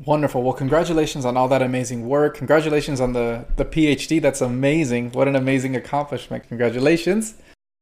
Wonderful. 0.04 0.42
Well, 0.42 0.52
congratulations 0.52 1.24
on 1.24 1.38
all 1.38 1.48
that 1.48 1.62
amazing 1.62 2.06
work. 2.06 2.36
Congratulations 2.36 3.00
on 3.00 3.14
the, 3.14 3.46
the 3.56 3.64
PhD. 3.64 4.20
That's 4.20 4.42
amazing. 4.42 5.12
What 5.12 5.26
an 5.26 5.34
amazing 5.34 5.74
accomplishment. 5.74 6.46
Congratulations. 6.48 7.34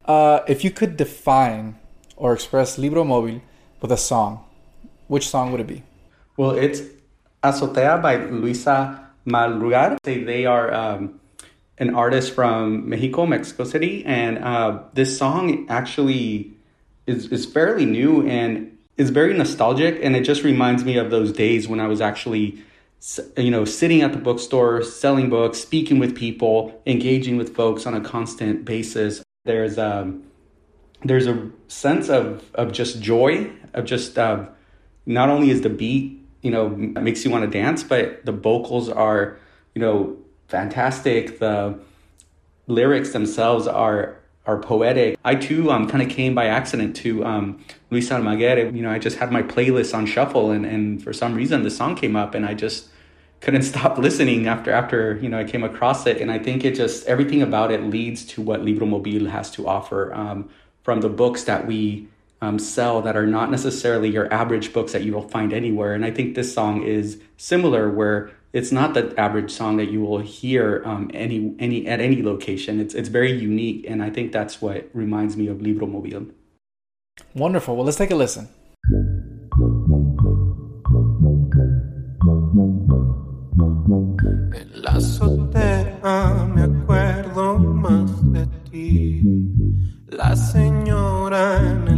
Uh, 0.04 0.40
if 0.46 0.62
you 0.62 0.70
could 0.70 0.96
define 0.96 1.76
or 2.16 2.32
express 2.32 2.78
Libro 2.78 3.02
Mobile 3.02 3.40
with 3.80 3.90
a 3.90 3.96
song, 3.96 4.44
which 5.08 5.28
song 5.28 5.50
would 5.50 5.60
it 5.60 5.66
be? 5.66 5.82
Well, 6.36 6.52
it's 6.52 6.82
Azotea 7.42 8.00
by 8.00 8.16
Luisa 8.16 9.10
Almaguer. 9.26 9.98
They 10.04 10.46
are 10.46 10.72
um, 10.72 11.20
an 11.78 11.94
artist 11.94 12.32
from 12.32 12.88
Mexico, 12.88 13.26
Mexico 13.26 13.64
City. 13.64 14.04
And 14.04 14.38
uh, 14.38 14.82
this 14.92 15.18
song 15.18 15.66
actually 15.68 16.52
is, 17.06 17.26
is 17.32 17.44
fairly 17.44 17.86
new 17.86 18.26
and 18.26 18.73
is 18.96 19.10
very 19.10 19.34
nostalgic 19.34 19.98
and 20.02 20.14
it 20.14 20.22
just 20.22 20.44
reminds 20.44 20.84
me 20.84 20.96
of 20.96 21.10
those 21.10 21.32
days 21.32 21.66
when 21.68 21.80
I 21.80 21.86
was 21.86 22.00
actually 22.00 22.62
you 23.36 23.50
know 23.50 23.64
sitting 23.64 24.02
at 24.02 24.12
the 24.12 24.18
bookstore 24.18 24.82
selling 24.82 25.28
books 25.28 25.58
speaking 25.58 25.98
with 25.98 26.16
people 26.16 26.80
engaging 26.86 27.36
with 27.36 27.54
folks 27.54 27.86
on 27.86 27.94
a 27.94 28.00
constant 28.00 28.64
basis. 28.64 29.22
There's 29.44 29.78
um 29.78 30.24
there's 31.04 31.26
a 31.26 31.50
sense 31.68 32.08
of 32.08 32.50
of 32.54 32.72
just 32.72 33.00
joy 33.00 33.50
of 33.74 33.84
just 33.84 34.18
uh, 34.18 34.46
not 35.04 35.28
only 35.28 35.50
is 35.50 35.60
the 35.60 35.70
beat 35.70 36.20
you 36.42 36.50
know 36.50 36.68
makes 36.68 37.24
you 37.24 37.30
want 37.30 37.44
to 37.44 37.50
dance 37.50 37.82
but 37.82 38.24
the 38.24 38.32
vocals 38.32 38.88
are 38.88 39.36
you 39.74 39.80
know 39.80 40.16
fantastic. 40.48 41.38
The 41.38 41.78
lyrics 42.66 43.12
themselves 43.12 43.66
are 43.66 44.20
are 44.46 44.58
poetic. 44.58 45.18
I 45.24 45.34
too 45.34 45.70
um, 45.70 45.88
kind 45.88 46.02
of 46.02 46.10
came 46.10 46.34
by 46.34 46.46
accident 46.46 46.96
to 46.96 47.24
um, 47.24 47.64
Luisa 47.90 48.14
Almaguer. 48.14 48.74
You 48.74 48.82
know, 48.82 48.90
I 48.90 48.98
just 48.98 49.16
had 49.16 49.32
my 49.32 49.42
playlist 49.42 49.94
on 49.94 50.06
shuffle, 50.06 50.50
and, 50.50 50.66
and 50.66 51.02
for 51.02 51.12
some 51.12 51.34
reason 51.34 51.62
the 51.62 51.70
song 51.70 51.96
came 51.96 52.14
up, 52.14 52.34
and 52.34 52.44
I 52.44 52.54
just 52.54 52.88
couldn't 53.40 53.62
stop 53.72 53.98
listening 53.98 54.46
after 54.46 54.70
after 54.70 55.18
you 55.22 55.28
know 55.28 55.38
I 55.38 55.44
came 55.44 55.64
across 55.64 56.06
it. 56.06 56.20
And 56.20 56.30
I 56.30 56.38
think 56.38 56.64
it 56.64 56.74
just 56.74 57.06
everything 57.06 57.42
about 57.42 57.70
it 57.70 57.82
leads 57.84 58.24
to 58.26 58.42
what 58.42 58.62
Libro 58.62 58.86
Mobile 58.86 59.26
has 59.26 59.50
to 59.52 59.66
offer 59.66 60.12
um, 60.14 60.50
from 60.82 61.00
the 61.00 61.08
books 61.08 61.44
that 61.44 61.66
we 61.66 62.08
um, 62.42 62.58
sell 62.58 63.00
that 63.02 63.16
are 63.16 63.26
not 63.26 63.50
necessarily 63.50 64.10
your 64.10 64.32
average 64.32 64.74
books 64.74 64.92
that 64.92 65.02
you 65.02 65.14
will 65.14 65.28
find 65.28 65.52
anywhere. 65.54 65.94
And 65.94 66.04
I 66.04 66.10
think 66.10 66.34
this 66.34 66.52
song 66.52 66.82
is 66.82 67.18
similar, 67.38 67.90
where 67.90 68.30
it's 68.54 68.70
not 68.70 68.94
the 68.94 69.12
average 69.18 69.50
song 69.50 69.76
that 69.78 69.90
you 69.90 70.00
will 70.00 70.20
hear 70.20 70.80
um, 70.86 71.10
any 71.12 71.54
any 71.58 71.86
at 71.88 72.00
any 72.00 72.22
location. 72.22 72.80
It's 72.80 72.94
it's 72.94 73.08
very 73.08 73.32
unique, 73.32 73.84
and 73.88 74.00
I 74.00 74.10
think 74.10 74.30
that's 74.32 74.62
what 74.62 74.88
reminds 74.94 75.36
me 75.36 75.48
of 75.48 75.60
Libro 75.60 75.86
Mobile. 75.86 76.26
Wonderful. 77.34 77.74
Well, 77.76 77.84
let's 77.84 77.98
take 77.98 78.12
a 78.12 78.14
listen. 78.14 78.48
En 84.54 84.82
la 84.82 84.90
azotea 84.92 86.48
me 86.54 86.62
acuerdo 86.62 87.58
más 87.58 88.32
de 88.32 88.46
ti, 88.70 89.22
la 90.08 90.36
señora. 90.36 91.93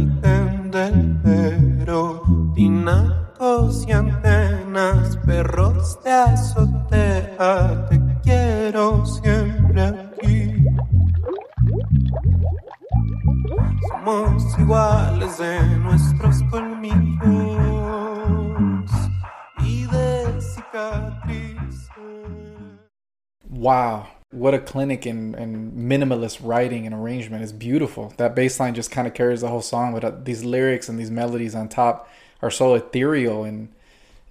Wow. 23.67 24.07
What 24.31 24.53
a 24.53 24.59
clinic 24.59 25.05
in, 25.05 25.35
in 25.35 25.73
minimalist 25.73 26.39
writing 26.41 26.85
and 26.85 26.95
arrangement. 26.95 27.43
It's 27.43 27.51
beautiful. 27.51 28.13
That 28.15 28.33
bass 28.33 28.61
line 28.61 28.73
just 28.73 28.91
kind 28.91 29.05
of 29.05 29.13
carries 29.13 29.41
the 29.41 29.49
whole 29.49 29.61
song, 29.61 29.91
but 29.91 30.05
uh, 30.05 30.13
these 30.23 30.45
lyrics 30.45 30.87
and 30.87 30.97
these 30.97 31.11
melodies 31.11 31.53
on 31.53 31.67
top 31.67 32.09
are 32.41 32.49
so 32.49 32.75
ethereal 32.75 33.43
and 33.43 33.67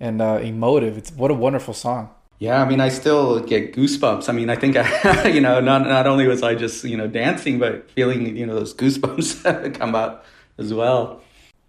and 0.01 0.23
uh, 0.23 0.39
emotive. 0.43 0.97
It's 0.97 1.13
what 1.13 1.31
a 1.31 1.35
wonderful 1.35 1.75
song. 1.75 2.09
Yeah, 2.39 2.63
I 2.63 2.67
mean, 2.67 2.81
I 2.81 2.89
still 2.89 3.41
get 3.41 3.75
goosebumps. 3.75 4.31
I 4.31 4.33
mean, 4.33 4.49
I 4.49 4.57
think 4.57 4.75
I, 4.75 5.29
you 5.37 5.43
know, 5.43 5.61
not 5.61 5.87
not 5.87 6.07
only 6.07 6.27
was 6.27 6.43
I 6.43 6.55
just 6.55 6.83
you 6.85 6.97
know 6.97 7.07
dancing, 7.07 7.59
but 7.59 7.91
feeling 7.91 8.39
you 8.39 8.47
know 8.47 8.55
those 8.55 8.73
goosebumps 8.73 9.75
come 9.79 9.95
out 9.95 10.25
as 10.57 10.73
well. 10.73 11.21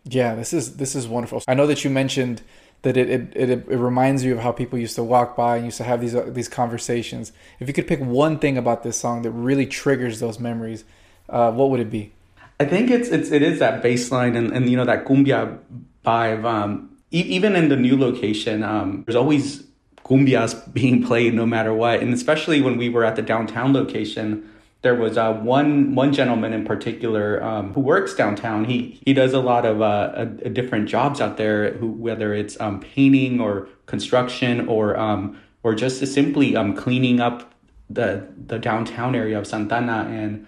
Yeah, 0.05 0.35
this 0.35 0.53
is 0.53 0.77
this 0.77 0.95
is 0.95 1.05
wonderful. 1.05 1.43
I 1.49 1.53
know 1.53 1.67
that 1.67 1.83
you 1.83 1.89
mentioned 1.89 2.43
that 2.81 2.97
it 2.97 3.09
it, 3.09 3.35
it, 3.35 3.49
it 3.49 3.77
reminds 3.77 4.23
you 4.23 4.33
of 4.33 4.39
how 4.39 4.51
people 4.51 4.77
used 4.79 4.95
to 4.95 5.03
walk 5.03 5.35
by 5.35 5.57
and 5.57 5.65
used 5.65 5.77
to 5.77 5.83
have 5.83 6.01
these 6.01 6.15
uh, 6.15 6.25
these 6.27 6.47
conversations. 6.47 7.31
If 7.59 7.67
you 7.67 7.73
could 7.73 7.87
pick 7.87 7.99
one 7.99 8.39
thing 8.39 8.57
about 8.57 8.83
this 8.83 8.97
song 8.97 9.23
that 9.23 9.31
really 9.31 9.65
triggers 9.65 10.19
those 10.19 10.39
memories, 10.39 10.83
uh, 11.29 11.51
what 11.51 11.69
would 11.69 11.79
it 11.79 11.89
be? 11.89 12.13
I 12.59 12.65
think 12.65 12.89
it's 12.89 13.09
it's 13.09 13.31
it 13.31 13.41
is 13.41 13.59
that 13.59 13.83
bass 13.83 14.11
line 14.11 14.35
and, 14.35 14.51
and 14.51 14.69
you 14.69 14.77
know 14.77 14.85
that 14.85 15.05
cumbia 15.05 15.59
vibe. 16.05 16.45
Um, 16.45 16.97
e- 17.11 17.21
even 17.21 17.55
in 17.55 17.69
the 17.69 17.75
new 17.75 17.97
location, 17.97 18.63
um, 18.63 19.03
there's 19.05 19.15
always 19.15 19.63
cumbias 20.03 20.55
being 20.73 21.03
played 21.03 21.33
no 21.33 21.45
matter 21.45 21.73
what. 21.73 21.99
And 21.99 22.13
especially 22.13 22.61
when 22.61 22.77
we 22.77 22.89
were 22.89 23.03
at 23.03 23.15
the 23.15 23.21
downtown 23.21 23.73
location, 23.73 24.49
there 24.87 24.95
was 24.95 25.17
uh, 25.17 25.33
one 25.33 25.95
one 25.95 26.13
gentleman 26.13 26.53
in 26.53 26.63
particular 26.63 27.43
um, 27.43 27.73
who 27.73 27.81
works 27.81 28.15
downtown. 28.15 28.63
He 28.63 29.01
he 29.05 29.13
does 29.13 29.33
a 29.33 29.41
lot 29.41 29.65
of 29.65 29.81
uh, 29.81 30.11
a, 30.15 30.21
a 30.47 30.49
different 30.49 30.87
jobs 30.87 31.19
out 31.19 31.35
there. 31.35 31.73
Who 31.73 31.87
whether 31.87 32.33
it's 32.33 32.57
um, 32.61 32.79
painting 32.79 33.41
or 33.41 33.67
construction 33.85 34.69
or 34.69 34.95
um, 34.97 35.37
or 35.61 35.75
just 35.75 35.99
simply 36.07 36.55
um, 36.55 36.73
cleaning 36.73 37.19
up 37.19 37.53
the 37.89 38.29
the 38.51 38.59
downtown 38.59 39.13
area 39.13 39.37
of 39.37 39.45
Santana 39.45 40.07
and 40.09 40.47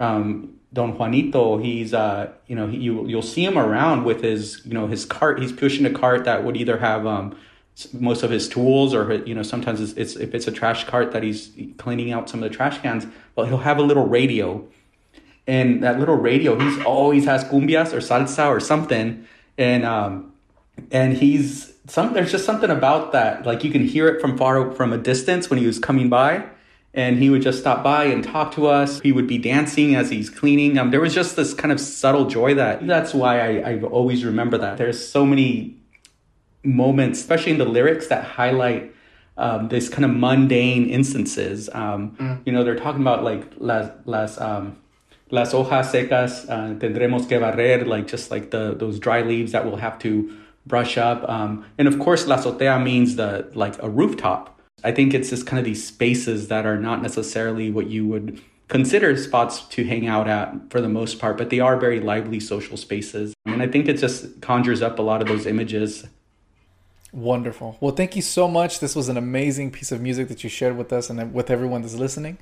um, 0.00 0.52
Don 0.74 0.98
Juanito. 0.98 1.56
He's 1.56 1.94
uh 1.94 2.30
you 2.46 2.56
know 2.56 2.66
he, 2.66 2.76
you 2.76 3.06
you'll 3.06 3.22
see 3.22 3.42
him 3.42 3.56
around 3.56 4.04
with 4.04 4.20
his 4.20 4.60
you 4.66 4.74
know 4.74 4.86
his 4.86 5.06
cart. 5.06 5.40
He's 5.40 5.52
pushing 5.52 5.86
a 5.86 5.94
cart 6.02 6.24
that 6.24 6.44
would 6.44 6.58
either 6.58 6.76
have 6.76 7.06
um 7.06 7.34
most 7.92 8.22
of 8.22 8.30
his 8.30 8.48
tools 8.48 8.94
or 8.94 9.12
you 9.24 9.34
know 9.34 9.42
sometimes 9.42 9.80
it's, 9.80 9.92
it's, 9.92 10.16
if 10.16 10.34
it's 10.34 10.48
a 10.48 10.52
trash 10.52 10.84
cart 10.84 11.12
that 11.12 11.22
he's 11.22 11.52
cleaning 11.76 12.12
out 12.12 12.28
some 12.28 12.42
of 12.42 12.50
the 12.50 12.54
trash 12.54 12.80
cans 12.80 13.06
but 13.34 13.46
he'll 13.46 13.58
have 13.58 13.78
a 13.78 13.82
little 13.82 14.06
radio. 14.06 14.66
And 15.46 15.82
that 15.82 15.98
little 15.98 16.16
radio 16.16 16.58
he's 16.58 16.84
always 16.84 17.24
has 17.24 17.44
cumbias 17.44 17.92
or 17.92 17.98
salsa 17.98 18.48
or 18.48 18.60
something. 18.60 19.26
And 19.56 19.84
um 19.84 20.32
and 20.90 21.16
he's 21.16 21.72
some 21.86 22.12
there's 22.14 22.32
just 22.32 22.44
something 22.44 22.70
about 22.70 23.12
that. 23.12 23.46
Like 23.46 23.62
you 23.64 23.70
can 23.70 23.86
hear 23.86 24.08
it 24.08 24.20
from 24.20 24.36
far 24.36 24.72
from 24.72 24.92
a 24.92 24.98
distance 24.98 25.48
when 25.48 25.58
he 25.58 25.66
was 25.66 25.78
coming 25.78 26.08
by. 26.08 26.44
And 26.94 27.18
he 27.18 27.30
would 27.30 27.42
just 27.42 27.60
stop 27.60 27.84
by 27.84 28.04
and 28.06 28.24
talk 28.24 28.52
to 28.54 28.66
us. 28.66 28.98
He 29.00 29.12
would 29.12 29.28
be 29.28 29.38
dancing 29.38 29.94
as 29.94 30.10
he's 30.10 30.30
cleaning. 30.30 30.78
Um, 30.78 30.90
there 30.90 31.00
was 31.00 31.14
just 31.14 31.36
this 31.36 31.54
kind 31.54 31.70
of 31.70 31.78
subtle 31.78 32.24
joy 32.24 32.54
that 32.54 32.84
that's 32.86 33.14
why 33.14 33.60
I, 33.60 33.72
I 33.72 33.80
always 33.82 34.24
remember 34.24 34.58
that. 34.58 34.78
There's 34.78 35.08
so 35.08 35.24
many 35.24 35.77
moments, 36.68 37.20
especially 37.20 37.52
in 37.52 37.58
the 37.58 37.64
lyrics, 37.64 38.08
that 38.08 38.24
highlight 38.24 38.94
um, 39.36 39.68
this 39.68 39.88
kind 39.88 40.04
of 40.04 40.10
mundane 40.10 40.88
instances. 40.88 41.70
Um, 41.72 42.16
mm. 42.16 42.40
You 42.44 42.52
know, 42.52 42.64
they're 42.64 42.76
talking 42.76 43.00
about 43.00 43.24
like 43.24 43.44
las 43.58 43.90
las 44.04 44.40
um, 44.40 44.76
las 45.30 45.52
hojas 45.52 45.90
secas 45.92 46.48
uh, 46.48 46.74
tendremos 46.78 47.28
que 47.28 47.38
barrer, 47.38 47.86
like 47.86 48.06
just 48.06 48.30
like 48.30 48.50
the 48.50 48.74
those 48.74 48.98
dry 48.98 49.22
leaves 49.22 49.52
that 49.52 49.64
we'll 49.64 49.76
have 49.76 49.98
to 50.00 50.36
brush 50.66 50.98
up. 50.98 51.26
Um, 51.28 51.64
and 51.78 51.88
of 51.88 51.98
course, 51.98 52.26
la 52.26 52.36
azotea 52.36 52.82
means 52.82 53.16
the 53.16 53.50
like 53.54 53.80
a 53.82 53.88
rooftop. 53.88 54.60
I 54.84 54.92
think 54.92 55.14
it's 55.14 55.30
just 55.30 55.46
kind 55.46 55.58
of 55.58 55.64
these 55.64 55.84
spaces 55.84 56.48
that 56.48 56.64
are 56.66 56.78
not 56.78 57.02
necessarily 57.02 57.70
what 57.70 57.88
you 57.88 58.06
would 58.06 58.40
consider 58.68 59.16
spots 59.16 59.62
to 59.62 59.84
hang 59.84 60.06
out 60.06 60.28
at 60.28 60.54
for 60.70 60.80
the 60.80 60.88
most 60.88 61.18
part, 61.18 61.36
but 61.38 61.50
they 61.50 61.58
are 61.58 61.76
very 61.76 62.00
lively 62.00 62.38
social 62.38 62.76
spaces. 62.76 63.34
And 63.46 63.62
I 63.62 63.66
think 63.66 63.88
it 63.88 63.94
just 63.94 64.40
conjures 64.40 64.82
up 64.82 64.98
a 64.98 65.02
lot 65.02 65.22
of 65.22 65.26
those 65.26 65.46
images 65.46 66.06
Wonderful. 67.12 67.78
Well, 67.80 67.94
thank 67.94 68.16
you 68.16 68.22
so 68.22 68.48
much. 68.48 68.80
This 68.80 68.94
was 68.94 69.08
an 69.08 69.16
amazing 69.16 69.70
piece 69.70 69.92
of 69.92 70.00
music 70.00 70.28
that 70.28 70.44
you 70.44 70.50
shared 70.50 70.76
with 70.76 70.92
us 70.92 71.08
and 71.08 71.32
with 71.32 71.50
everyone 71.50 71.82
that's 71.82 71.94
listening. 71.94 72.38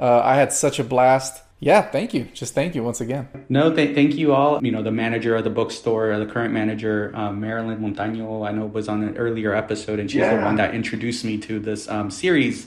Uh, 0.00 0.20
I 0.20 0.36
had 0.36 0.52
such 0.52 0.78
a 0.78 0.84
blast. 0.84 1.42
Yeah, 1.58 1.82
thank 1.82 2.12
you. 2.12 2.24
Just 2.34 2.54
thank 2.54 2.74
you 2.74 2.82
once 2.82 3.00
again. 3.00 3.28
No, 3.48 3.74
th- 3.74 3.94
thank 3.94 4.14
you 4.14 4.34
all. 4.34 4.62
You 4.64 4.72
know, 4.72 4.82
the 4.82 4.90
manager 4.90 5.36
of 5.36 5.44
the 5.44 5.50
bookstore, 5.50 6.18
the 6.18 6.26
current 6.26 6.52
manager, 6.52 7.12
um, 7.14 7.40
Marilyn 7.40 7.78
Montaño, 7.78 8.46
I 8.46 8.52
know 8.52 8.66
was 8.66 8.88
on 8.88 9.02
an 9.02 9.16
earlier 9.16 9.54
episode, 9.54 9.98
and 9.98 10.10
she's 10.10 10.20
yeah. 10.20 10.36
the 10.36 10.42
one 10.42 10.56
that 10.56 10.74
introduced 10.74 11.24
me 11.24 11.38
to 11.38 11.58
this 11.58 11.88
um, 11.88 12.10
series. 12.10 12.66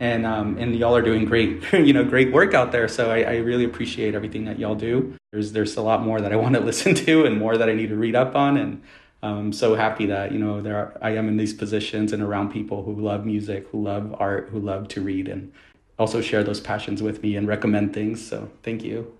And 0.00 0.24
um, 0.24 0.58
and 0.58 0.76
y'all 0.76 0.94
are 0.94 1.02
doing 1.02 1.24
great, 1.24 1.60
you 1.72 1.92
know, 1.92 2.04
great 2.04 2.32
work 2.32 2.54
out 2.54 2.70
there. 2.70 2.86
So 2.86 3.10
I, 3.10 3.22
I 3.22 3.36
really 3.38 3.64
appreciate 3.64 4.14
everything 4.14 4.44
that 4.44 4.60
y'all 4.60 4.76
do. 4.76 5.16
There's 5.32 5.50
there's 5.50 5.76
a 5.76 5.82
lot 5.82 6.02
more 6.02 6.20
that 6.20 6.32
I 6.32 6.36
want 6.36 6.54
to 6.54 6.60
listen 6.70 6.94
to, 6.94 7.24
and 7.24 7.36
more 7.36 7.56
that 7.56 7.68
I 7.68 7.72
need 7.72 7.88
to 7.88 7.96
read 7.96 8.14
up 8.14 8.36
on, 8.36 8.56
and 8.56 8.80
I'm 9.22 9.52
so 9.52 9.74
happy 9.74 10.06
that 10.06 10.32
you 10.32 10.38
know 10.38 10.60
there 10.60 10.76
are, 10.76 10.98
I 11.02 11.10
am 11.10 11.28
in 11.28 11.36
these 11.36 11.52
positions 11.52 12.12
and 12.12 12.22
around 12.22 12.52
people 12.52 12.84
who 12.84 12.94
love 12.94 13.26
music, 13.26 13.66
who 13.72 13.82
love 13.82 14.14
art, 14.18 14.48
who 14.50 14.60
love 14.60 14.86
to 14.88 15.00
read, 15.00 15.26
and 15.28 15.52
also 15.98 16.20
share 16.20 16.44
those 16.44 16.60
passions 16.60 17.02
with 17.02 17.22
me 17.22 17.34
and 17.34 17.48
recommend 17.48 17.92
things. 17.92 18.24
So 18.24 18.50
thank 18.62 18.84
you. 18.84 19.12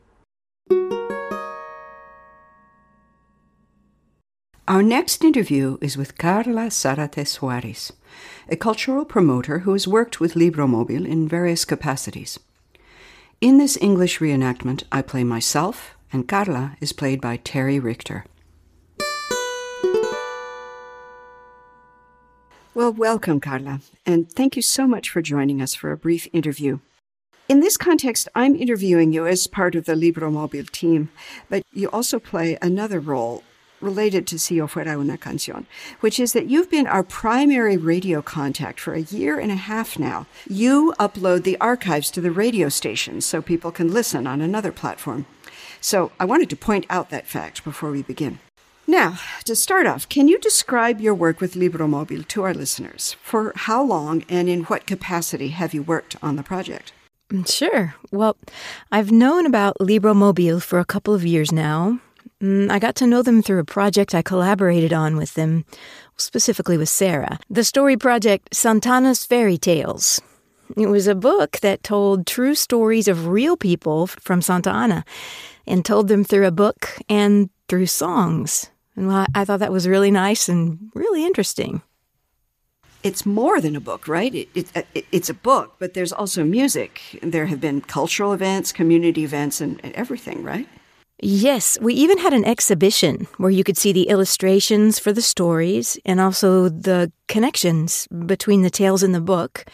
Our 4.68 4.82
next 4.82 5.24
interview 5.24 5.78
is 5.80 5.96
with 5.96 6.18
Carla 6.18 6.68
Zárate 6.68 7.26
Suarez, 7.26 7.90
a 8.50 8.56
cultural 8.56 9.06
promoter 9.06 9.60
who 9.60 9.72
has 9.72 9.88
worked 9.88 10.20
with 10.20 10.34
Libromobil 10.34 11.06
in 11.06 11.26
various 11.26 11.64
capacities. 11.64 12.38
In 13.40 13.56
this 13.56 13.78
English 13.80 14.18
reenactment, 14.18 14.82
I 14.92 15.00
play 15.00 15.24
myself, 15.24 15.96
and 16.12 16.28
Carla 16.28 16.76
is 16.80 16.92
played 16.92 17.20
by 17.20 17.38
Terry 17.38 17.80
Richter. 17.80 18.26
Well, 22.74 22.92
welcome, 22.92 23.40
Carla, 23.40 23.80
and 24.04 24.30
thank 24.30 24.54
you 24.54 24.62
so 24.62 24.86
much 24.86 25.08
for 25.10 25.22
joining 25.22 25.60
us 25.60 25.74
for 25.74 25.90
a 25.90 25.96
brief 25.96 26.28
interview. 26.32 26.78
In 27.48 27.60
this 27.60 27.78
context, 27.78 28.28
I'm 28.34 28.54
interviewing 28.54 29.10
you 29.12 29.26
as 29.26 29.46
part 29.46 29.74
of 29.74 29.86
the 29.86 29.96
Libro 29.96 30.30
Libromobil 30.30 30.70
team, 30.70 31.08
but 31.48 31.64
you 31.72 31.88
also 31.88 32.18
play 32.18 32.58
another 32.60 33.00
role 33.00 33.42
related 33.80 34.26
to 34.26 34.38
Si 34.38 34.56
Yo 34.56 34.66
Fuera 34.66 34.98
Una 34.98 35.16
Canción, 35.16 35.64
which 36.00 36.20
is 36.20 36.34
that 36.34 36.50
you've 36.50 36.70
been 36.70 36.86
our 36.86 37.02
primary 37.02 37.78
radio 37.78 38.20
contact 38.20 38.80
for 38.80 38.92
a 38.92 39.00
year 39.00 39.38
and 39.38 39.50
a 39.50 39.56
half 39.56 39.98
now. 39.98 40.26
You 40.46 40.94
upload 41.00 41.44
the 41.44 41.56
archives 41.60 42.10
to 42.12 42.20
the 42.20 42.30
radio 42.30 42.68
station 42.68 43.22
so 43.22 43.40
people 43.40 43.72
can 43.72 43.92
listen 43.92 44.26
on 44.26 44.40
another 44.40 44.72
platform. 44.72 45.26
So 45.80 46.12
I 46.20 46.26
wanted 46.26 46.50
to 46.50 46.56
point 46.56 46.86
out 46.90 47.08
that 47.10 47.26
fact 47.26 47.64
before 47.64 47.90
we 47.90 48.02
begin. 48.02 48.40
Now, 48.90 49.18
to 49.44 49.54
start 49.54 49.86
off, 49.86 50.08
can 50.08 50.28
you 50.28 50.38
describe 50.38 50.98
your 50.98 51.14
work 51.14 51.42
with 51.42 51.52
Libromobil 51.52 52.26
to 52.28 52.42
our 52.42 52.54
listeners? 52.54 53.16
For 53.22 53.52
how 53.54 53.84
long 53.84 54.24
and 54.30 54.48
in 54.48 54.64
what 54.64 54.86
capacity 54.86 55.48
have 55.48 55.74
you 55.74 55.82
worked 55.82 56.16
on 56.22 56.36
the 56.36 56.42
project? 56.42 56.94
Mm, 57.30 57.46
sure. 57.46 57.94
Well, 58.10 58.38
I've 58.90 59.12
known 59.12 59.44
about 59.44 59.76
Libromobil 59.78 60.62
for 60.62 60.78
a 60.78 60.86
couple 60.86 61.12
of 61.12 61.26
years 61.26 61.52
now. 61.52 62.00
Mm, 62.42 62.70
I 62.70 62.78
got 62.78 62.94
to 62.94 63.06
know 63.06 63.20
them 63.20 63.42
through 63.42 63.58
a 63.58 63.64
project 63.64 64.14
I 64.14 64.22
collaborated 64.22 64.94
on 64.94 65.18
with 65.18 65.34
them, 65.34 65.66
specifically 66.16 66.78
with 66.78 66.88
Sarah. 66.88 67.38
The 67.50 67.64
story 67.64 67.98
project 67.98 68.54
Santana's 68.54 69.22
Fairy 69.22 69.58
Tales. 69.58 70.18
It 70.78 70.86
was 70.86 71.06
a 71.06 71.14
book 71.14 71.58
that 71.60 71.82
told 71.82 72.26
true 72.26 72.54
stories 72.54 73.06
of 73.06 73.26
real 73.26 73.58
people 73.58 74.06
from 74.06 74.40
Santa 74.40 74.70
Ana 74.70 75.04
and 75.66 75.84
told 75.84 76.08
them 76.08 76.24
through 76.24 76.46
a 76.46 76.50
book 76.50 76.96
and 77.06 77.50
through 77.68 77.86
songs. 77.86 78.70
And 78.98 79.28
I 79.32 79.44
thought 79.44 79.60
that 79.60 79.70
was 79.70 79.86
really 79.86 80.10
nice 80.10 80.48
and 80.48 80.90
really 80.92 81.24
interesting. 81.24 81.82
It's 83.04 83.24
more 83.24 83.60
than 83.60 83.76
a 83.76 83.80
book, 83.80 84.08
right? 84.08 84.34
It, 84.34 84.48
it, 84.56 84.76
uh, 84.76 84.82
it, 84.92 85.06
it's 85.12 85.30
a 85.30 85.34
book, 85.34 85.76
but 85.78 85.94
there's 85.94 86.12
also 86.12 86.42
music. 86.42 87.00
There 87.22 87.46
have 87.46 87.60
been 87.60 87.80
cultural 87.80 88.32
events, 88.32 88.72
community 88.72 89.22
events, 89.22 89.60
and, 89.60 89.80
and 89.84 89.94
everything, 89.94 90.42
right? 90.42 90.68
Yes, 91.20 91.78
we 91.80 91.94
even 91.94 92.18
had 92.18 92.32
an 92.32 92.44
exhibition 92.44 93.28
where 93.36 93.52
you 93.52 93.62
could 93.62 93.76
see 93.76 93.92
the 93.92 94.08
illustrations 94.08 94.98
for 94.98 95.12
the 95.12 95.22
stories 95.22 95.96
and 96.04 96.18
also 96.18 96.68
the 96.68 97.12
connections 97.28 98.08
between 98.26 98.62
the 98.62 98.70
tales 98.70 99.04
in 99.04 99.12
the 99.12 99.20
book 99.20 99.64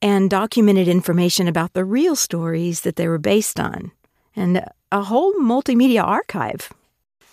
and 0.00 0.30
documented 0.30 0.86
information 0.86 1.48
about 1.48 1.72
the 1.72 1.84
real 1.84 2.14
stories 2.14 2.82
that 2.82 2.94
they 2.94 3.08
were 3.08 3.18
based 3.18 3.58
on 3.58 3.90
and 4.36 4.64
a 4.92 5.02
whole 5.02 5.34
multimedia 5.34 6.02
archive. 6.02 6.72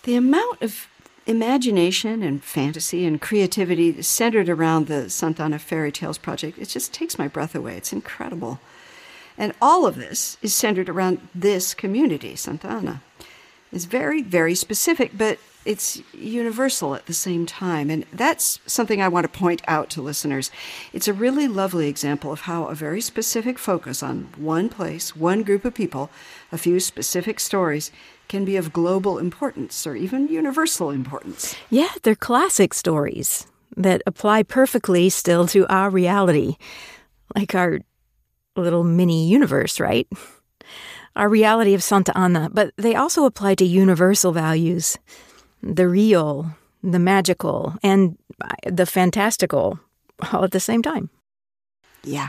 The 0.02 0.16
amount 0.16 0.62
of 0.62 0.88
imagination 1.30 2.22
and 2.22 2.42
fantasy 2.42 3.06
and 3.06 3.20
creativity 3.20 4.02
centered 4.02 4.48
around 4.48 4.88
the 4.88 5.08
Santa 5.08 5.44
Ana 5.44 5.60
Fairy 5.60 5.92
Tales 5.92 6.18
project, 6.18 6.58
it 6.58 6.66
just 6.66 6.92
takes 6.92 7.18
my 7.18 7.28
breath 7.28 7.54
away. 7.54 7.76
It's 7.76 7.92
incredible. 7.92 8.58
And 9.38 9.52
all 9.62 9.86
of 9.86 9.94
this 9.94 10.36
is 10.42 10.52
centered 10.52 10.88
around 10.88 11.28
this 11.34 11.72
community, 11.72 12.34
Santa 12.34 12.68
Ana. 12.68 13.02
It's 13.72 13.84
very, 13.84 14.22
very 14.22 14.56
specific, 14.56 15.12
but 15.16 15.38
it's 15.64 16.02
universal 16.12 16.94
at 16.94 17.06
the 17.06 17.14
same 17.14 17.46
time. 17.46 17.90
And 17.90 18.04
that's 18.12 18.58
something 18.66 19.00
I 19.00 19.08
want 19.08 19.24
to 19.24 19.38
point 19.38 19.62
out 19.68 19.88
to 19.90 20.02
listeners. 20.02 20.50
It's 20.92 21.06
a 21.06 21.12
really 21.12 21.46
lovely 21.46 21.88
example 21.88 22.32
of 22.32 22.42
how 22.42 22.64
a 22.64 22.74
very 22.74 23.00
specific 23.00 23.58
focus 23.58 24.02
on 24.02 24.30
one 24.36 24.68
place, 24.68 25.14
one 25.14 25.44
group 25.44 25.64
of 25.64 25.74
people, 25.74 26.10
a 26.50 26.58
few 26.58 26.80
specific 26.80 27.38
stories 27.38 27.92
can 28.30 28.44
be 28.44 28.56
of 28.56 28.72
global 28.72 29.18
importance 29.18 29.86
or 29.86 29.96
even 29.96 30.28
universal 30.28 30.90
importance. 30.90 31.56
Yeah, 31.68 31.90
they're 32.02 32.14
classic 32.14 32.72
stories 32.72 33.46
that 33.76 34.02
apply 34.06 34.44
perfectly 34.44 35.10
still 35.10 35.48
to 35.48 35.66
our 35.66 35.90
reality, 35.90 36.56
like 37.34 37.54
our 37.56 37.80
little 38.54 38.84
mini 38.84 39.28
universe, 39.28 39.80
right? 39.80 40.08
Our 41.16 41.28
reality 41.28 41.74
of 41.74 41.82
Santa 41.82 42.16
Ana, 42.16 42.48
but 42.52 42.72
they 42.76 42.94
also 42.94 43.24
apply 43.24 43.56
to 43.56 43.64
universal 43.64 44.30
values 44.30 44.96
the 45.60 45.88
real, 45.88 46.54
the 46.82 47.00
magical, 47.00 47.74
and 47.82 48.16
the 48.64 48.86
fantastical 48.86 49.80
all 50.32 50.44
at 50.44 50.52
the 50.52 50.60
same 50.60 50.82
time. 50.82 51.10
Yeah. 52.04 52.28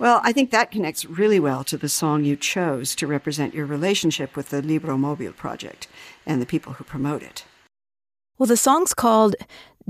Well, 0.00 0.22
I 0.24 0.32
think 0.32 0.50
that 0.50 0.70
connects 0.70 1.04
really 1.04 1.38
well 1.38 1.62
to 1.64 1.76
the 1.76 1.90
song 1.90 2.24
you 2.24 2.34
chose 2.34 2.94
to 2.94 3.06
represent 3.06 3.52
your 3.52 3.66
relationship 3.66 4.34
with 4.34 4.48
the 4.48 4.62
Libro 4.62 4.96
Mobile 4.96 5.32
project 5.32 5.88
and 6.24 6.40
the 6.40 6.46
people 6.46 6.72
who 6.72 6.84
promote 6.84 7.22
it. 7.22 7.44
Well, 8.38 8.46
the 8.46 8.56
song's 8.56 8.94
called 8.94 9.36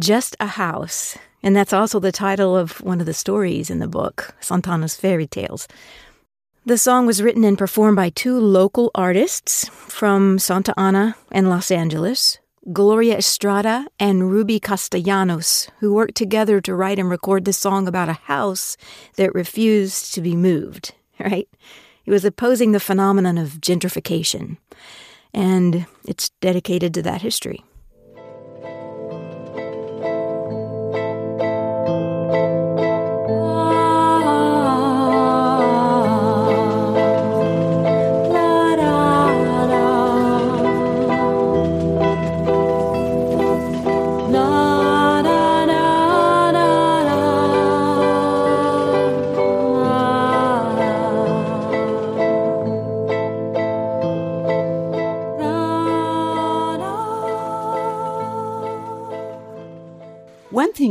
Just 0.00 0.34
a 0.40 0.48
House, 0.48 1.16
and 1.44 1.54
that's 1.54 1.72
also 1.72 2.00
the 2.00 2.10
title 2.10 2.56
of 2.56 2.80
one 2.80 2.98
of 2.98 3.06
the 3.06 3.14
stories 3.14 3.70
in 3.70 3.78
the 3.78 3.86
book, 3.86 4.34
Santana's 4.40 4.96
Fairy 4.96 5.28
Tales. 5.28 5.68
The 6.66 6.76
song 6.76 7.06
was 7.06 7.22
written 7.22 7.44
and 7.44 7.56
performed 7.56 7.94
by 7.94 8.10
two 8.10 8.36
local 8.36 8.90
artists 8.96 9.68
from 9.68 10.40
Santa 10.40 10.74
Ana 10.76 11.14
and 11.30 11.48
Los 11.48 11.70
Angeles, 11.70 12.39
Gloria 12.72 13.16
Estrada 13.16 13.86
and 13.98 14.30
Ruby 14.30 14.60
Castellanos, 14.60 15.70
who 15.78 15.94
worked 15.94 16.14
together 16.14 16.60
to 16.60 16.74
write 16.74 16.98
and 16.98 17.08
record 17.08 17.46
this 17.46 17.58
song 17.58 17.88
about 17.88 18.10
a 18.10 18.12
house 18.12 18.76
that 19.16 19.34
refused 19.34 20.12
to 20.14 20.20
be 20.20 20.36
moved, 20.36 20.94
right? 21.20 21.48
It 22.04 22.10
was 22.10 22.24
opposing 22.24 22.72
the 22.72 22.80
phenomenon 22.80 23.38
of 23.38 23.60
gentrification, 23.60 24.58
and 25.32 25.86
it's 26.06 26.30
dedicated 26.40 26.92
to 26.94 27.02
that 27.02 27.22
history. 27.22 27.64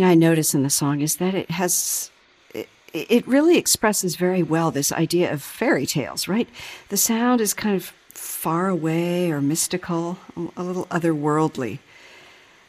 I 0.10 0.16
notice 0.16 0.56
in 0.56 0.64
the 0.64 0.72
song 0.72 1.02
is 1.02 1.18
that 1.18 1.36
it 1.36 1.52
has 1.52 2.10
it, 2.94 3.28
really 3.28 3.60
expresses 3.60 4.16
very 4.16 4.42
well 4.42 4.72
this 4.72 4.92
idea 4.92 5.32
of 5.32 5.44
fairy 5.44 5.86
tales, 5.86 6.28
right? 6.28 6.50
The 6.88 6.98
sound 6.98 7.42
is 7.42 7.54
kind 7.54 7.76
of 7.76 7.94
far 8.10 8.70
away 8.70 9.30
or 9.30 9.40
mystical, 9.40 10.18
a 10.58 10.64
little 10.64 10.86
otherworldly. 10.86 11.78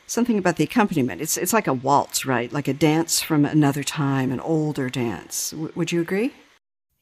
Something 0.07 0.37
about 0.37 0.57
the 0.57 0.65
accompaniment. 0.65 1.23
It's 1.23 1.39
it's 1.39 1.55
like 1.55 1.67
a 1.67 1.73
waltz, 1.73 2.27
right? 2.27 2.53
Like 2.53 2.69
a 2.69 2.75
dance 2.75 3.23
from 3.23 3.47
another 3.47 3.83
time, 3.83 4.33
an 4.33 4.41
older 4.41 4.91
dance. 4.91 5.53
W- 5.53 5.73
would 5.75 5.93
you 5.93 6.03
agree? 6.03 6.35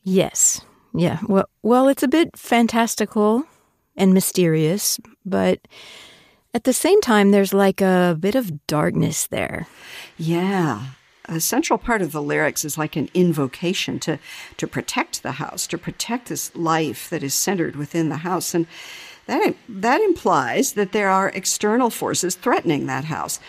Yes. 0.05 0.61
Yeah. 0.95 1.19
Well, 1.27 1.49
well, 1.63 1.89
it's 1.89 2.05
a 2.05 2.09
bit 2.09 2.37
fantastical 2.37 3.45
and 3.97 4.15
mysterious, 4.15 5.01
but 5.27 5.67
at 6.55 6.65
the 6.65 6.73
same 6.73 7.01
time, 7.01 7.31
there's 7.31 7.55
like 7.55 7.81
a 7.81 8.17
bit 8.19 8.35
of 8.35 8.67
darkness 8.67 9.27
there. 9.27 9.67
Yeah. 10.17 10.87
A 11.27 11.41
central 11.41 11.79
part 11.79 12.01
of 12.01 12.13
the 12.13 12.23
lyrics 12.23 12.65
is 12.65 12.79
like 12.79 12.97
an 12.97 13.11
invocation 13.13 13.99
to, 14.01 14.19
to 14.57 14.67
protect 14.67 15.23
the 15.23 15.33
house, 15.33 15.67
to 15.67 15.77
protect 15.77 16.29
this 16.29 16.55
life 16.57 17.11
that 17.11 17.23
is 17.23 17.35
centered 17.35 17.77
within 17.77 18.09
the 18.09 18.19
house. 18.19 18.55
And 18.55 18.67
that, 19.27 19.55
that 19.69 20.01
implies 20.01 20.73
that 20.73 20.93
there 20.93 21.11
are 21.11 21.29
external 21.29 21.91
forces 21.91 22.35
threatening 22.35 22.87
that 22.87 23.05
house, 23.05 23.41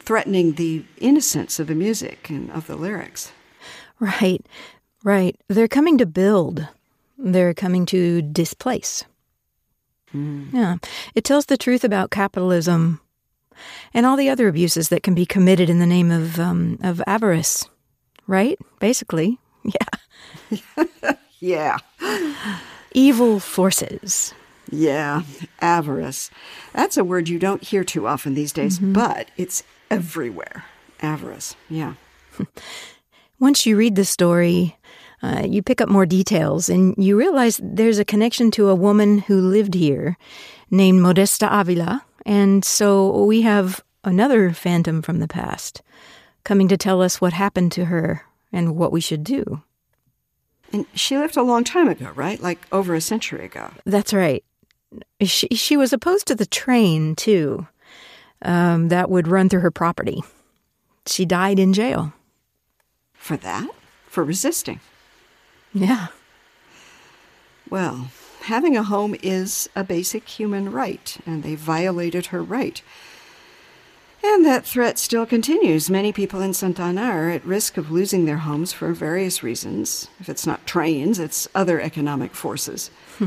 threatening 0.00 0.52
the 0.52 0.84
innocence 0.98 1.58
of 1.58 1.66
the 1.66 1.74
music 1.74 2.28
and 2.28 2.50
of 2.50 2.66
the 2.66 2.76
lyrics. 2.76 3.32
Right, 3.98 4.44
right. 5.02 5.34
They're 5.48 5.66
coming 5.66 5.96
to 5.96 6.06
build, 6.06 6.68
they're 7.16 7.54
coming 7.54 7.86
to 7.86 8.20
displace. 8.20 9.04
Mm. 10.14 10.52
Yeah. 10.52 10.76
It 11.14 11.24
tells 11.24 11.46
the 11.46 11.56
truth 11.56 11.84
about 11.84 12.10
capitalism 12.10 13.00
and 13.92 14.06
all 14.06 14.16
the 14.16 14.28
other 14.28 14.48
abuses 14.48 14.88
that 14.88 15.02
can 15.02 15.14
be 15.14 15.26
committed 15.26 15.70
in 15.70 15.78
the 15.78 15.86
name 15.86 16.10
of 16.10 16.38
um, 16.38 16.78
of 16.82 17.02
avarice, 17.06 17.68
right? 18.26 18.58
Basically, 18.80 19.38
yeah, 20.50 21.14
yeah. 21.40 21.78
Evil 22.92 23.40
forces. 23.40 24.34
Yeah, 24.70 25.22
avarice. 25.60 26.30
That's 26.72 26.96
a 26.96 27.04
word 27.04 27.28
you 27.28 27.38
don't 27.38 27.62
hear 27.62 27.84
too 27.84 28.06
often 28.06 28.34
these 28.34 28.52
days, 28.52 28.78
mm-hmm. 28.78 28.92
but 28.92 29.30
it's 29.36 29.62
everywhere. 29.90 30.64
Avarice. 31.00 31.54
Yeah. 31.68 31.94
Once 33.38 33.66
you 33.66 33.76
read 33.76 33.96
the 33.96 34.04
story, 34.04 34.76
uh, 35.24 35.42
you 35.48 35.62
pick 35.62 35.80
up 35.80 35.88
more 35.88 36.04
details 36.04 36.68
and 36.68 36.94
you 36.98 37.16
realize 37.16 37.58
there's 37.62 37.98
a 37.98 38.04
connection 38.04 38.50
to 38.50 38.68
a 38.68 38.74
woman 38.74 39.18
who 39.20 39.40
lived 39.40 39.72
here 39.72 40.18
named 40.70 41.00
Modesta 41.00 41.48
Avila. 41.50 42.04
And 42.26 42.62
so 42.62 43.24
we 43.24 43.40
have 43.40 43.82
another 44.04 44.52
phantom 44.52 45.00
from 45.00 45.20
the 45.20 45.28
past 45.28 45.80
coming 46.44 46.68
to 46.68 46.76
tell 46.76 47.00
us 47.00 47.22
what 47.22 47.32
happened 47.32 47.72
to 47.72 47.86
her 47.86 48.26
and 48.52 48.76
what 48.76 48.92
we 48.92 49.00
should 49.00 49.24
do. 49.24 49.62
And 50.74 50.84
she 50.94 51.16
lived 51.16 51.38
a 51.38 51.42
long 51.42 51.64
time 51.64 51.88
ago, 51.88 52.10
right? 52.14 52.38
Like 52.38 52.58
over 52.70 52.94
a 52.94 53.00
century 53.00 53.46
ago. 53.46 53.70
That's 53.86 54.12
right. 54.12 54.44
She, 55.22 55.48
she 55.48 55.78
was 55.78 55.94
opposed 55.94 56.26
to 56.26 56.34
the 56.34 56.46
train, 56.46 57.16
too, 57.16 57.66
um, 58.42 58.88
that 58.88 59.08
would 59.08 59.26
run 59.26 59.48
through 59.48 59.60
her 59.60 59.70
property. 59.70 60.22
She 61.06 61.24
died 61.24 61.58
in 61.58 61.72
jail. 61.72 62.12
For 63.14 63.38
that? 63.38 63.70
For 64.06 64.22
resisting? 64.22 64.80
Yeah. 65.74 66.06
Well, 67.68 68.10
having 68.42 68.76
a 68.76 68.84
home 68.84 69.16
is 69.22 69.68
a 69.74 69.84
basic 69.84 70.28
human 70.28 70.70
right, 70.70 71.16
and 71.26 71.42
they 71.42 71.56
violated 71.56 72.26
her 72.26 72.42
right. 72.42 72.80
And 74.22 74.46
that 74.46 74.64
threat 74.64 74.98
still 74.98 75.26
continues. 75.26 75.90
Many 75.90 76.10
people 76.12 76.40
in 76.40 76.54
Santa 76.54 76.82
Ana 76.82 77.02
are 77.02 77.30
at 77.30 77.44
risk 77.44 77.76
of 77.76 77.90
losing 77.90 78.24
their 78.24 78.38
homes 78.38 78.72
for 78.72 78.92
various 78.94 79.42
reasons. 79.42 80.08
If 80.18 80.30
it's 80.30 80.46
not 80.46 80.66
trains, 80.66 81.18
it's 81.18 81.46
other 81.54 81.78
economic 81.78 82.34
forces. 82.34 82.90
Hmm. 83.18 83.26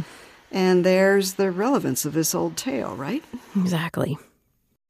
And 0.51 0.83
there's 0.83 1.33
the 1.33 1.51
relevance 1.51 2.05
of 2.05 2.13
this 2.13 2.33
old 2.33 2.57
tale, 2.57 2.95
right? 2.95 3.23
Exactly. 3.55 4.17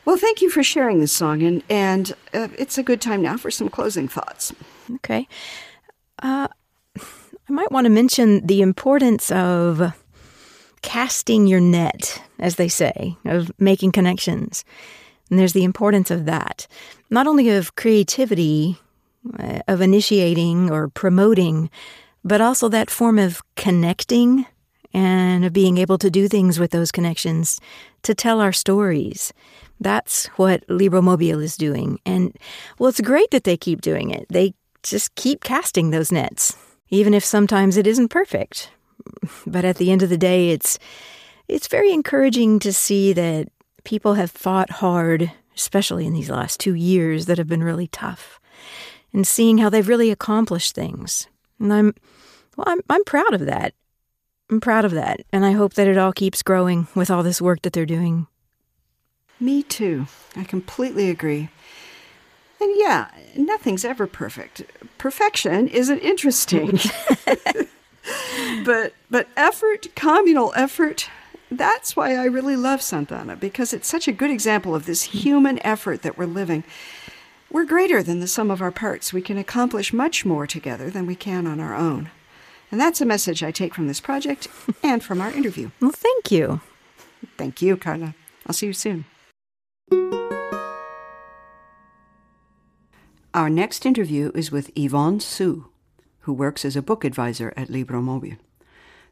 Well, 0.06 0.15
thank 0.17 0.41
you 0.41 0.50
for 0.50 0.63
sharing 0.63 1.02
this 1.02 1.12
song, 1.12 1.43
and, 1.43 1.62
and 1.70 2.13
uh, 2.34 2.48
it's 2.58 2.78
a 2.78 2.84
good 2.84 3.02
time 3.02 3.22
now 3.22 3.36
for 3.36 3.52
some 3.52 3.67
closing 3.67 4.08
thoughts. 4.08 4.54
Okay. 4.96 5.28
Uh, 6.20 6.48
I 7.50 7.54
might 7.54 7.72
want 7.72 7.86
to 7.86 7.90
mention 7.90 8.46
the 8.46 8.62
importance 8.62 9.32
of 9.32 9.94
casting 10.82 11.48
your 11.48 11.62
net, 11.62 12.22
as 12.40 12.56
they 12.56 12.68
say, 12.68 13.18
of 13.24 13.52
making 13.58 13.94
connections. 13.94 14.66
And 15.30 15.40
there's 15.40 15.54
the 15.54 15.64
importance 15.64 16.12
of 16.12 16.26
that, 16.26 16.68
not 17.10 17.26
only 17.26 17.50
of 17.50 17.76
creativity, 17.76 18.78
uh, 19.40 19.60
of 19.68 19.80
initiating 19.80 20.70
or 20.70 20.90
promoting, 20.90 21.70
but 22.24 22.42
also 22.42 22.68
that 22.68 22.90
form 22.90 23.18
of 23.18 23.42
connecting 23.56 24.46
and 24.94 25.46
of 25.46 25.54
being 25.54 25.78
able 25.78 25.98
to 26.00 26.10
do 26.10 26.28
things 26.28 26.60
with 26.60 26.72
those 26.72 26.92
connections 26.92 27.62
to 28.04 28.14
tell 28.14 28.42
our 28.42 28.54
stories. 28.54 29.32
That's 29.80 30.28
what 30.36 30.64
Libro 30.70 31.02
Mobile 31.02 31.40
is 31.40 31.56
doing. 31.56 32.00
And 32.06 32.36
well, 32.78 32.90
it's 32.90 33.02
great 33.02 33.32
that 33.32 33.46
they 33.46 33.56
keep 33.56 33.82
doing 33.82 34.10
it. 34.10 34.26
They 34.30 34.54
just 34.84 35.16
keep 35.16 35.44
casting 35.44 35.92
those 35.92 36.12
nets 36.12 36.58
even 36.89 37.13
if 37.13 37.23
sometimes 37.23 37.78
it 37.78 37.88
isn't 37.88 38.10
perfect. 38.10 38.71
But 39.45 39.65
at 39.65 39.78
the 39.78 39.91
end 39.91 40.04
of 40.04 40.10
the 40.10 40.17
day, 40.17 40.52
it's 40.52 40.78
it's 41.47 41.67
very 41.67 41.91
encouraging 41.93 42.60
to 42.60 42.73
see 42.73 43.13
that 43.13 43.47
people 43.86 44.15
have 44.15 44.32
fought 44.32 44.69
hard, 44.69 45.32
especially 45.56 46.06
in 46.06 46.13
these 46.13 46.30
last 46.30 46.60
two 46.60 46.73
years 46.73 47.26
that 47.26 47.38
have 47.38 47.47
been 47.47 47.63
really 47.63 47.88
tough, 47.88 48.39
and 49.13 49.26
seeing 49.26 49.60
how 49.60 49.69
they've 49.69 49.88
really 49.88 50.12
accomplished 50.12 50.76
things. 50.76 51.28
And 51.60 51.73
I'm, 51.73 51.93
well, 52.58 52.65
I'm, 52.67 52.82
I'm 52.89 53.04
proud 53.06 53.34
of 53.34 53.45
that. 53.45 53.73
I'm 54.50 54.60
proud 54.60 54.84
of 54.84 54.91
that, 54.91 55.21
and 55.32 55.45
I 55.45 55.52
hope 55.52 55.76
that 55.76 55.88
it 55.88 55.97
all 55.97 56.13
keeps 56.13 56.43
growing 56.43 56.88
with 56.95 57.10
all 57.10 57.23
this 57.23 57.41
work 57.41 57.62
that 57.62 57.73
they're 57.73 57.86
doing. 57.86 58.28
Me 59.39 59.63
too. 59.63 60.08
I 60.36 60.43
completely 60.43 61.10
agree. 61.10 61.50
And 62.60 62.72
yeah, 62.76 63.10
nothing's 63.36 63.86
ever 63.86 64.08
perfect. 64.08 64.63
Perfection 64.98 65.67
isn't 65.67 66.00
interesting. 66.00 66.80
but 68.65 68.93
but 69.10 69.28
effort, 69.38 69.88
communal 69.96 70.54
effort, 70.56 71.10
that's 71.52 71.96
why 71.96 72.15
I 72.15 72.26
really 72.26 72.56
love 72.56 72.82
Santana 72.82 73.36
because 73.36 73.74
it's 73.74 73.88
such 73.88 74.08
a 74.08 74.12
good 74.12 74.32
example 74.32 74.76
of 74.76 74.86
this 74.86 75.04
human 75.04 75.60
effort 75.65 76.02
that 76.02 76.17
we're 76.17 76.26
living. 76.26 76.63
We're 77.50 77.65
greater 77.65 78.04
than 78.04 78.20
the 78.20 78.28
sum 78.28 78.52
of 78.52 78.62
our 78.62 78.72
parts. 78.72 79.13
We 79.13 79.22
can 79.22 79.38
accomplish 79.38 79.93
much 79.93 80.26
more 80.26 80.46
together 80.46 80.89
than 80.89 81.06
we 81.06 81.15
can 81.15 81.48
on 81.48 81.60
our 81.60 81.76
own. 81.76 82.12
And 82.72 82.82
that's 82.82 83.00
a 83.00 83.06
message 83.06 83.41
I 83.41 83.52
take 83.52 83.74
from 83.74 83.88
this 83.88 84.02
project 84.02 84.50
and 84.84 85.02
from 85.02 85.22
our 85.22 85.32
interview. 85.32 85.72
Well, 85.80 85.91
thank 85.91 86.32
you. 86.32 86.60
Thank 87.38 87.62
you, 87.62 87.78
Carla. 87.78 88.15
I'll 88.46 88.54
see 88.54 88.67
you 88.67 88.74
soon. 88.74 89.06
Our 93.34 93.50
next 93.50 93.86
interview 93.86 94.32
is 94.34 94.52
with 94.52 94.72
Yvonne 94.76 95.20
Su, 95.20 95.68
who 96.22 96.34
works 96.34 96.63
as 96.63 96.76
a 96.76 96.82
book 96.82 97.04
advisor 97.04 97.54
at 97.58 97.70
Libro 97.70 98.02
Mobile. 98.02 98.38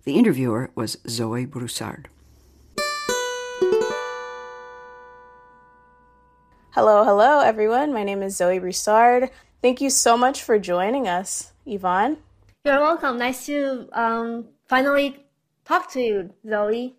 The 0.05 0.15
interviewer 0.15 0.71
was 0.73 0.97
Zoe 1.07 1.45
Broussard. 1.45 2.07
Hello, 6.71 7.03
hello, 7.03 7.39
everyone. 7.41 7.93
My 7.93 8.03
name 8.03 8.23
is 8.23 8.37
Zoe 8.37 8.59
Broussard. 8.59 9.31
Thank 9.61 9.81
you 9.81 9.89
so 9.89 10.15
much 10.17 10.43
for 10.43 10.57
joining 10.59 11.07
us, 11.07 11.51
Yvonne. 11.65 12.17
You're 12.63 12.79
welcome. 12.79 13.17
Nice 13.17 13.45
to 13.47 13.89
um, 13.91 14.45
finally 14.67 15.25
talk 15.65 15.91
to 15.91 16.01
you, 16.01 16.33
Zoe. 16.47 16.95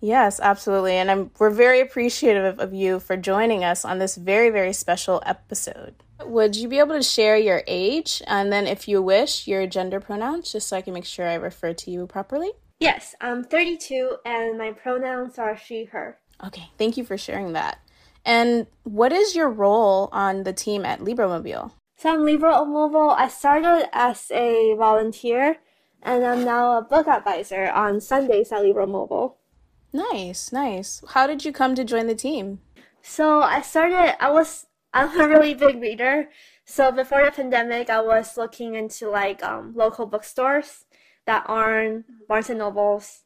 Yes, 0.00 0.40
absolutely. 0.40 0.94
And 0.94 1.10
I'm, 1.10 1.30
we're 1.38 1.50
very 1.50 1.80
appreciative 1.80 2.58
of 2.58 2.74
you 2.74 3.00
for 3.00 3.16
joining 3.16 3.64
us 3.64 3.84
on 3.84 3.98
this 3.98 4.16
very, 4.16 4.50
very 4.50 4.72
special 4.72 5.22
episode. 5.24 5.94
Would 6.24 6.56
you 6.56 6.68
be 6.68 6.78
able 6.78 6.94
to 6.94 7.02
share 7.02 7.36
your 7.36 7.62
age 7.66 8.22
and 8.26 8.52
then, 8.52 8.66
if 8.66 8.88
you 8.88 9.02
wish, 9.02 9.46
your 9.46 9.66
gender 9.66 10.00
pronouns, 10.00 10.52
just 10.52 10.68
so 10.68 10.76
I 10.76 10.82
can 10.82 10.94
make 10.94 11.04
sure 11.04 11.26
I 11.26 11.34
refer 11.34 11.72
to 11.72 11.90
you 11.90 12.06
properly? 12.06 12.52
Yes, 12.80 13.14
I'm 13.20 13.44
32 13.44 14.16
and 14.24 14.58
my 14.58 14.72
pronouns 14.72 15.38
are 15.38 15.56
she, 15.56 15.84
her. 15.84 16.18
Okay, 16.44 16.70
thank 16.76 16.96
you 16.96 17.04
for 17.04 17.16
sharing 17.16 17.52
that. 17.54 17.78
And 18.24 18.66
what 18.82 19.12
is 19.12 19.36
your 19.36 19.48
role 19.48 20.08
on 20.12 20.42
the 20.42 20.52
team 20.52 20.84
at 20.84 21.00
Libromobile? 21.00 21.72
So 21.96 22.12
I'm 22.12 22.24
Libro 22.24 22.64
Mobile. 22.66 23.10
I 23.10 23.28
started 23.28 23.88
as 23.92 24.30
a 24.30 24.74
volunteer 24.76 25.56
and 26.02 26.24
I'm 26.24 26.44
now 26.44 26.76
a 26.76 26.82
book 26.82 27.08
advisor 27.08 27.70
on 27.70 28.00
Sundays 28.00 28.52
at 28.52 28.62
Libro 28.62 28.86
Mobile. 28.86 29.38
Nice, 29.96 30.52
nice. 30.52 31.02
How 31.14 31.26
did 31.26 31.46
you 31.46 31.52
come 31.52 31.74
to 31.74 31.82
join 31.82 32.06
the 32.06 32.14
team? 32.14 32.60
So 33.00 33.40
I 33.40 33.62
started, 33.62 34.22
I 34.22 34.30
was, 34.30 34.66
I'm 34.92 35.18
a 35.18 35.26
really 35.26 35.54
big 35.54 35.80
reader. 35.80 36.28
So 36.66 36.92
before 36.92 37.24
the 37.24 37.30
pandemic, 37.30 37.88
I 37.88 38.02
was 38.02 38.36
looking 38.36 38.74
into 38.74 39.08
like 39.08 39.42
um, 39.42 39.72
local 39.74 40.04
bookstores 40.04 40.84
that 41.24 41.44
aren't 41.48 42.04
Barnes 42.28 42.50
and 42.50 42.58
Nobles. 42.58 43.22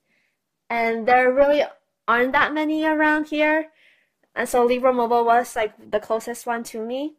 And 0.68 1.08
there 1.08 1.32
really 1.32 1.64
aren't 2.06 2.32
that 2.32 2.54
many 2.54 2.84
around 2.84 3.26
here. 3.26 3.70
And 4.36 4.48
so 4.48 4.64
Libro 4.64 4.92
Mobile 4.92 5.24
was 5.24 5.56
like 5.56 5.90
the 5.90 5.98
closest 5.98 6.46
one 6.46 6.62
to 6.70 6.78
me. 6.78 7.16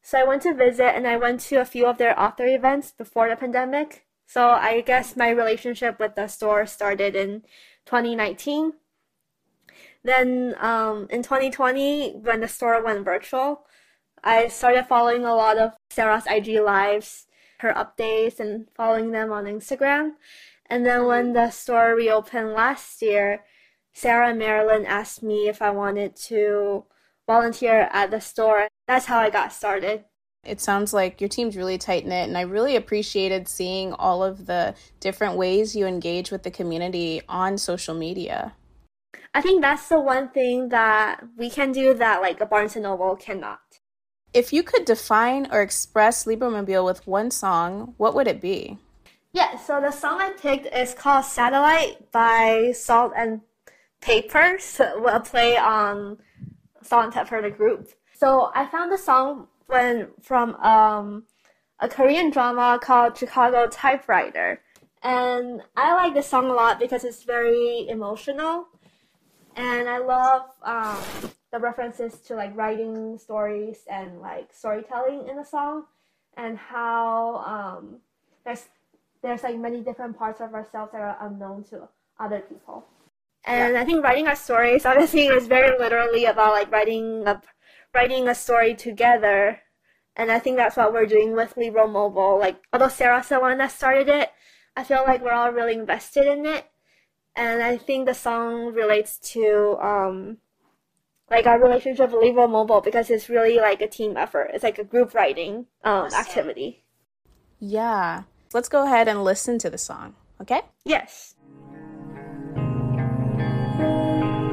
So 0.00 0.18
I 0.18 0.24
went 0.24 0.42
to 0.42 0.54
visit 0.54 0.96
and 0.96 1.06
I 1.06 1.18
went 1.18 1.40
to 1.40 1.56
a 1.56 1.66
few 1.66 1.84
of 1.84 1.98
their 1.98 2.18
author 2.18 2.46
events 2.46 2.92
before 2.92 3.28
the 3.28 3.36
pandemic. 3.36 4.06
So 4.26 4.48
I 4.48 4.80
guess 4.80 5.14
my 5.14 5.28
relationship 5.28 5.98
with 5.98 6.14
the 6.14 6.26
store 6.26 6.64
started 6.64 7.14
in 7.14 7.42
2019. 7.84 8.72
Then 10.04 10.54
um, 10.60 11.06
in 11.10 11.22
2020, 11.22 12.12
when 12.12 12.40
the 12.40 12.48
store 12.48 12.84
went 12.84 13.04
virtual, 13.04 13.66
I 14.22 14.48
started 14.48 14.86
following 14.86 15.24
a 15.24 15.34
lot 15.34 15.58
of 15.58 15.72
Sarah's 15.90 16.26
IG 16.26 16.60
lives, 16.60 17.26
her 17.60 17.72
updates, 17.72 18.38
and 18.38 18.68
following 18.76 19.10
them 19.10 19.32
on 19.32 19.44
Instagram. 19.44 20.12
And 20.66 20.84
then 20.84 21.06
when 21.06 21.32
the 21.32 21.50
store 21.50 21.94
reopened 21.94 22.52
last 22.52 23.00
year, 23.00 23.44
Sarah 23.94 24.30
and 24.30 24.38
Marilyn 24.38 24.86
asked 24.86 25.22
me 25.22 25.48
if 25.48 25.62
I 25.62 25.70
wanted 25.70 26.16
to 26.16 26.84
volunteer 27.26 27.88
at 27.92 28.10
the 28.10 28.20
store. 28.20 28.68
That's 28.86 29.06
how 29.06 29.18
I 29.18 29.30
got 29.30 29.52
started. 29.52 30.04
It 30.44 30.60
sounds 30.60 30.92
like 30.92 31.20
your 31.20 31.28
team's 31.28 31.56
really 31.56 31.78
tight 31.78 32.04
knit, 32.04 32.28
and 32.28 32.36
I 32.36 32.42
really 32.42 32.76
appreciated 32.76 33.48
seeing 33.48 33.94
all 33.94 34.22
of 34.22 34.44
the 34.44 34.74
different 35.00 35.36
ways 35.36 35.74
you 35.74 35.86
engage 35.86 36.30
with 36.30 36.42
the 36.42 36.50
community 36.50 37.22
on 37.28 37.56
social 37.56 37.94
media. 37.94 38.52
I 39.34 39.40
think 39.40 39.62
that's 39.62 39.88
the 39.88 40.00
one 40.00 40.28
thing 40.30 40.68
that 40.70 41.20
we 41.36 41.50
can 41.50 41.72
do 41.72 41.94
that 41.94 42.22
like 42.22 42.40
a 42.40 42.46
Barnes 42.46 42.76
and 42.76 42.84
Noble 42.84 43.16
cannot. 43.16 43.60
If 44.32 44.52
you 44.52 44.62
could 44.62 44.84
define 44.84 45.46
or 45.52 45.62
express 45.62 46.24
Libromobile 46.24 46.84
with 46.84 47.06
one 47.06 47.30
song, 47.30 47.94
what 47.98 48.14
would 48.14 48.26
it 48.26 48.40
be? 48.40 48.78
Yeah, 49.32 49.58
so 49.58 49.80
the 49.80 49.90
song 49.90 50.20
I 50.20 50.30
picked 50.30 50.66
is 50.74 50.94
called 50.94 51.24
Satellite 51.24 52.10
by 52.12 52.72
Salt 52.72 53.12
and 53.16 53.40
Pepper, 54.00 54.58
so 54.60 55.06
a 55.06 55.20
play 55.20 55.56
on 55.56 56.18
Salt 56.82 57.04
and 57.04 57.12
Pepper, 57.12 57.42
the 57.42 57.50
group. 57.50 57.90
So 58.16 58.50
I 58.54 58.66
found 58.66 58.92
the 58.92 58.98
song 58.98 59.48
when 59.66 60.08
from 60.22 60.54
um, 60.56 61.24
a 61.80 61.88
Korean 61.88 62.30
drama 62.30 62.78
called 62.80 63.16
Chicago 63.16 63.66
Typewriter. 63.66 64.60
And 65.02 65.62
I 65.76 65.94
like 65.94 66.14
the 66.14 66.22
song 66.22 66.46
a 66.46 66.54
lot 66.54 66.78
because 66.78 67.04
it's 67.04 67.24
very 67.24 67.86
emotional. 67.88 68.68
And 69.56 69.88
I 69.88 69.98
love 69.98 70.42
um, 70.62 71.30
the 71.52 71.58
references 71.58 72.20
to 72.22 72.34
like 72.34 72.56
writing 72.56 73.18
stories 73.18 73.84
and 73.90 74.20
like 74.20 74.48
storytelling 74.52 75.28
in 75.28 75.36
the 75.36 75.44
song 75.44 75.84
and 76.36 76.58
how 76.58 77.36
um, 77.46 77.98
there's 78.44 78.64
there's 79.22 79.42
like 79.42 79.56
many 79.56 79.80
different 79.80 80.18
parts 80.18 80.40
of 80.40 80.52
ourselves 80.52 80.92
that 80.92 81.00
are 81.00 81.16
unknown 81.20 81.64
to 81.64 81.88
other 82.18 82.40
people. 82.40 82.84
And 83.44 83.74
yeah. 83.74 83.80
I 83.80 83.84
think 83.84 84.02
writing 84.02 84.26
our 84.26 84.36
stories 84.36 84.84
obviously 84.84 85.26
is 85.26 85.46
very 85.46 85.78
literally 85.78 86.24
about 86.24 86.52
like 86.52 86.70
writing 86.70 87.26
a 87.26 87.40
writing 87.94 88.28
a 88.28 88.34
story 88.34 88.74
together. 88.74 89.60
And 90.16 90.30
I 90.30 90.38
think 90.38 90.56
that's 90.56 90.76
what 90.76 90.92
we're 90.92 91.06
doing 91.06 91.34
with 91.34 91.56
Libro 91.56 91.86
Mobile. 91.86 92.38
Like 92.38 92.56
although 92.72 92.88
Sarah's 92.88 93.28
the 93.28 93.40
one 93.40 93.58
that 93.58 93.72
started 93.72 94.08
it, 94.08 94.30
I 94.76 94.84
feel 94.84 95.04
like 95.06 95.22
we're 95.22 95.32
all 95.32 95.52
really 95.52 95.74
invested 95.74 96.26
in 96.26 96.46
it. 96.46 96.66
And 97.36 97.62
I 97.62 97.76
think 97.76 98.06
the 98.06 98.14
song 98.14 98.72
relates 98.72 99.18
to 99.32 99.76
um 99.80 100.38
like 101.30 101.46
our 101.46 101.60
relationship 101.60 102.12
with 102.12 102.22
Libro 102.22 102.46
Mobile 102.46 102.80
because 102.80 103.10
it's 103.10 103.28
really 103.28 103.56
like 103.56 103.80
a 103.80 103.88
team 103.88 104.16
effort. 104.16 104.50
It's 104.54 104.62
like 104.62 104.78
a 104.78 104.84
group 104.84 105.14
writing 105.14 105.66
um 105.82 106.12
activity. 106.14 106.84
Yeah. 107.58 108.22
Let's 108.52 108.68
go 108.68 108.84
ahead 108.84 109.08
and 109.08 109.24
listen 109.24 109.58
to 109.58 109.70
the 109.70 109.78
song, 109.78 110.14
okay? 110.40 110.60
Yes. 110.84 111.34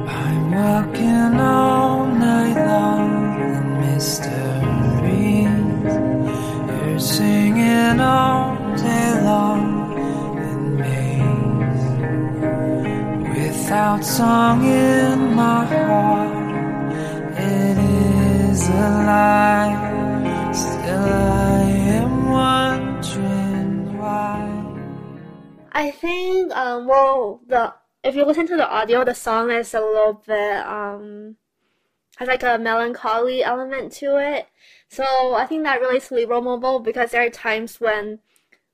I'm 0.04 0.50
walking 0.50 1.38
all 1.38 2.06
night 2.06 2.66
long 2.66 3.40
in 3.40 3.80
mysteries. 3.80 4.42
You're 6.88 6.98
singing 6.98 8.00
all 8.00 8.56
day 8.76 9.22
long 9.22 9.61
Without 13.72 14.04
song 14.04 14.64
in 14.66 15.32
my 15.32 15.64
heart, 15.64 16.92
it 17.38 17.78
is 17.78 18.68
a 18.68 18.88
lie. 19.08 20.52
Still, 20.52 21.00
I 21.00 21.62
am 22.02 22.28
wondering 22.28 23.96
why. 23.96 24.44
I 25.72 25.90
think 25.90 26.54
um 26.54 26.86
well 26.86 27.40
the 27.46 27.72
if 28.04 28.14
you 28.14 28.26
listen 28.26 28.46
to 28.48 28.58
the 28.58 28.68
audio, 28.68 29.06
the 29.06 29.14
song 29.14 29.50
is 29.50 29.72
a 29.72 29.80
little 29.80 30.22
bit 30.26 30.56
um 30.66 31.36
has 32.16 32.28
like 32.28 32.42
a 32.42 32.58
melancholy 32.58 33.42
element 33.42 33.92
to 33.92 34.18
it. 34.18 34.48
So 34.90 35.32
I 35.32 35.46
think 35.46 35.64
that 35.64 35.80
relates 35.80 36.08
to 36.08 36.16
Libro 36.16 36.42
Mobile 36.42 36.80
because 36.80 37.12
there 37.12 37.24
are 37.24 37.30
times 37.30 37.80
when 37.80 38.18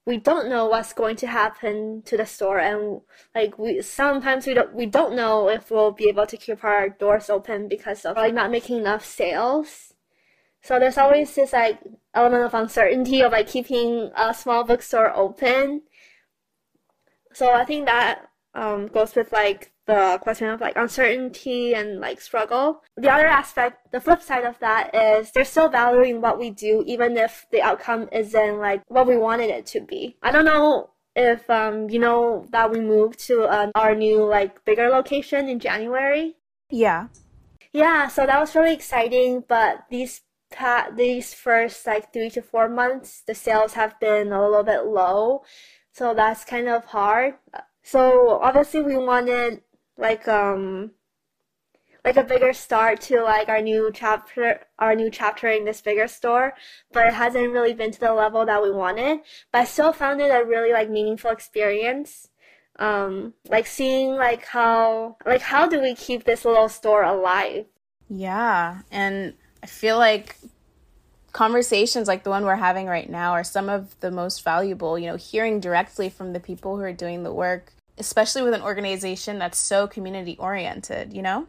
we 0.09 0.16
don't 0.16 0.49
know 0.49 0.64
what's 0.64 0.94
going 0.94 1.16
to 1.16 1.27
happen 1.27 2.01
to 2.07 2.16
the 2.16 2.25
store 2.25 2.59
and 2.59 3.03
like 3.35 3.59
we 3.59 3.83
sometimes 3.83 4.47
we 4.47 4.55
don't 4.55 4.73
we 4.73 4.87
don't 4.87 5.14
know 5.14 5.51
if 5.51 5.71
we'll 5.71 5.92
be 5.92 6.09
able 6.09 6.25
to 6.27 6.38
keep 6.38 6.64
our 6.64 6.88
doors 6.88 7.29
open 7.29 7.68
because 7.68 8.07
of 8.07 8.16
like 8.16 8.33
not 8.33 8.51
making 8.51 8.79
enough 8.79 9.05
sales. 9.05 9.92
So 10.62 10.79
there's 10.79 10.97
always 10.97 11.35
this 11.35 11.53
like 11.53 11.79
element 12.14 12.42
of 12.42 12.55
uncertainty 12.55 13.21
of 13.21 13.33
like 13.33 13.49
keeping 13.49 14.11
a 14.16 14.33
small 14.33 14.64
bookstore 14.64 15.14
open. 15.14 15.83
So 17.35 17.53
I 17.53 17.66
think 17.66 17.85
that 17.85 18.31
um, 18.55 18.87
goes 18.87 19.14
with 19.14 19.31
like 19.31 19.73
the 19.88 20.18
question 20.22 20.48
of 20.48 20.61
like 20.61 20.77
uncertainty 20.77 21.74
and 21.74 21.98
like 21.98 22.20
struggle. 22.20 22.83
The 22.96 23.11
other 23.11 23.27
aspect, 23.27 23.90
the 23.90 24.01
flip 24.01 24.22
side 24.22 24.44
of 24.44 24.59
that 24.61 24.94
is 24.94 25.33
they're 25.33 25.46
still 25.46 25.70
valuing 25.70 26.20
what 26.20 26.38
we 26.38 26.51
do 26.51 26.85
even 26.87 27.16
if 27.16 27.46
the 27.51 27.62
outcome 27.62 28.09
isn't 28.12 28.59
like 28.59 28.83
what 28.87 29.09
we 29.09 29.16
wanted 29.16 29.51
it 29.51 29.66
to 29.66 29.81
be. 29.81 30.16
I 30.22 30.31
don't 30.31 30.44
know 30.44 30.90
if 31.16 31.48
um, 31.48 31.88
you 31.88 31.98
know 31.98 32.46
that 32.51 32.70
we 32.70 32.81
moved 32.81 33.18
to 33.27 33.44
uh, 33.44 33.70
our 33.74 33.94
new 33.94 34.22
like 34.24 34.62
bigger 34.66 34.88
location 34.90 35.48
in 35.48 35.59
January. 35.59 36.37
Yeah. 36.70 37.09
Yeah, 37.72 38.09
so 38.09 38.27
that 38.27 38.38
was 38.38 38.55
really 38.55 38.74
exciting, 38.74 39.42
but 39.48 39.85
these 39.90 40.20
pa- 40.53 40.90
these 40.94 41.33
first 41.33 41.87
like 41.87 42.12
3 42.12 42.31
to 42.31 42.42
4 42.42 42.68
months 42.68 43.22
the 43.27 43.35
sales 43.35 43.72
have 43.72 43.98
been 44.01 44.33
a 44.33 44.42
little 44.46 44.64
bit 44.64 44.85
low. 44.85 45.44
So 45.92 46.12
that's 46.12 46.44
kind 46.44 46.68
of 46.68 46.85
hard. 46.85 47.35
So 47.83 48.38
obviously 48.42 48.83
we 48.83 48.98
wanted 48.98 49.62
like 49.99 50.27
um 50.27 50.93
like 52.05 52.17
a 52.17 52.25
bigger 52.25 52.53
start 52.55 53.01
to 53.03 53.23
like 53.23 53.49
our 53.49 53.61
new 53.61 53.91
chapter 53.93 54.61
our 54.79 54.95
new 54.95 55.11
chapter 55.11 55.49
in 55.49 55.65
this 55.65 55.81
bigger 55.83 56.09
store 56.09 56.55
but 56.93 57.07
it 57.07 57.13
hasn't 57.13 57.53
really 57.53 57.75
been 57.75 57.91
to 57.91 58.01
the 58.01 58.15
level 58.15 58.47
that 58.47 58.63
we 58.63 58.71
wanted 58.71 59.19
but 59.53 59.59
i 59.59 59.65
still 59.65 59.93
found 59.93 60.21
it 60.21 60.31
a 60.31 60.45
really 60.45 60.73
like 60.73 60.89
meaningful 60.89 61.31
experience. 61.31 62.29
Um 62.79 63.35
like 63.49 63.67
seeing 63.67 64.15
like 64.15 64.45
how 64.47 65.17
like 65.27 65.41
how 65.43 65.67
do 65.69 65.81
we 65.81 65.95
keep 65.97 66.23
this 66.25 66.45
little 66.45 66.69
store 66.69 67.03
alive? 67.03 67.67
Yeah, 68.09 68.83
and 68.91 69.35
I 69.63 69.67
feel 69.67 69.99
like 69.99 70.37
conversations 71.33 72.09
like 72.09 72.23
the 72.23 72.31
one 72.31 72.45
we're 72.45 72.57
having 72.57 72.87
right 72.87 73.11
now 73.11 73.33
are 73.33 73.45
some 73.45 73.69
of 73.69 73.99
the 74.01 74.11
most 74.11 74.43
valuable, 74.45 74.99
you 74.99 75.07
know, 75.07 75.17
hearing 75.17 75.61
directly 75.61 76.09
from 76.09 76.33
the 76.33 76.41
people 76.41 76.77
who 76.77 76.83
are 76.83 76.93
doing 76.93 77.23
the 77.23 77.33
work, 77.33 77.75
especially 77.99 78.43
with 78.43 78.55
an 78.55 78.63
organization 78.63 79.39
that's 79.39 79.59
so 79.59 79.87
community 79.87 80.37
oriented, 80.39 81.13
you 81.13 81.23
know? 81.23 81.47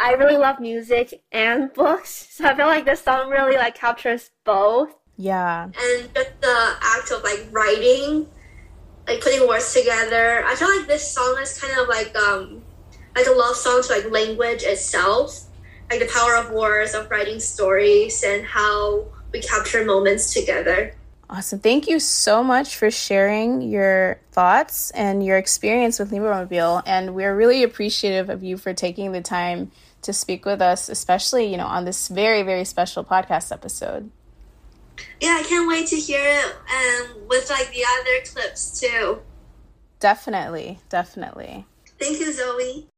i 0.00 0.12
really 0.12 0.36
love 0.36 0.60
music 0.60 1.22
and 1.32 1.72
books 1.72 2.28
so 2.30 2.44
i 2.44 2.54
feel 2.54 2.66
like 2.66 2.84
this 2.84 3.02
song 3.02 3.28
really 3.30 3.56
like 3.56 3.74
captures 3.74 4.30
both 4.44 4.94
Yeah. 5.16 5.64
and 5.64 6.14
just 6.14 6.40
the 6.40 6.56
act 6.94 7.10
of 7.10 7.24
like 7.24 7.48
writing, 7.50 8.28
like 9.08 9.20
putting 9.20 9.48
words 9.48 9.72
together. 9.74 10.44
I 10.46 10.54
feel 10.54 10.68
like 10.68 10.86
this 10.86 11.02
song 11.10 11.34
is 11.42 11.58
kind 11.60 11.74
of 11.80 11.88
like 11.88 12.14
um 12.16 12.62
like 13.16 13.26
a 13.26 13.32
love 13.32 13.56
song 13.56 13.82
to 13.82 13.88
like 13.92 14.06
language 14.12 14.62
itself, 14.62 15.48
like 15.90 15.98
the 15.98 16.10
power 16.14 16.36
of 16.36 16.52
words, 16.52 16.94
of 16.94 17.10
writing 17.10 17.40
stories, 17.40 18.22
and 18.22 18.46
how 18.46 19.06
we 19.32 19.40
capture 19.40 19.84
moments 19.84 20.32
together. 20.32 20.94
Awesome. 21.30 21.58
Thank 21.58 21.88
you 21.88 22.00
so 22.00 22.42
much 22.42 22.76
for 22.76 22.90
sharing 22.90 23.60
your 23.60 24.18
thoughts 24.32 24.90
and 24.92 25.22
your 25.24 25.36
experience 25.36 25.98
with 25.98 26.10
Libromobile. 26.10 26.82
And 26.86 27.14
we're 27.14 27.36
really 27.36 27.62
appreciative 27.62 28.30
of 28.30 28.42
you 28.42 28.56
for 28.56 28.72
taking 28.72 29.12
the 29.12 29.20
time 29.20 29.70
to 30.02 30.12
speak 30.14 30.46
with 30.46 30.62
us, 30.62 30.88
especially, 30.88 31.50
you 31.50 31.58
know, 31.58 31.66
on 31.66 31.84
this 31.84 32.08
very, 32.08 32.42
very 32.42 32.64
special 32.64 33.04
podcast 33.04 33.52
episode. 33.52 34.10
Yeah, 35.20 35.38
I 35.40 35.42
can't 35.46 35.68
wait 35.68 35.86
to 35.88 35.96
hear 35.96 36.20
it, 36.20 36.56
and 36.70 37.28
with 37.28 37.50
like 37.50 37.72
the 37.72 37.84
other 38.00 38.24
clips 38.32 38.80
too. 38.80 39.20
Definitely, 40.00 40.78
definitely. 40.88 41.66
Thank 41.98 42.20
you, 42.20 42.32
Zoe. 42.32 42.88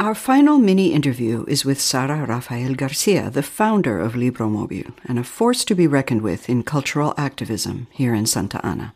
Our 0.00 0.14
final 0.14 0.56
mini 0.56 0.94
interview 0.94 1.44
is 1.46 1.66
with 1.66 1.78
Sarah 1.78 2.24
Rafael 2.24 2.74
Garcia, 2.74 3.28
the 3.28 3.42
founder 3.42 4.00
of 4.00 4.14
Libromobile 4.14 4.94
and 5.04 5.18
a 5.18 5.22
force 5.22 5.62
to 5.66 5.74
be 5.74 5.86
reckoned 5.86 6.22
with 6.22 6.48
in 6.48 6.62
cultural 6.62 7.12
activism 7.18 7.86
here 7.90 8.14
in 8.14 8.24
Santa 8.24 8.64
Ana. 8.64 8.94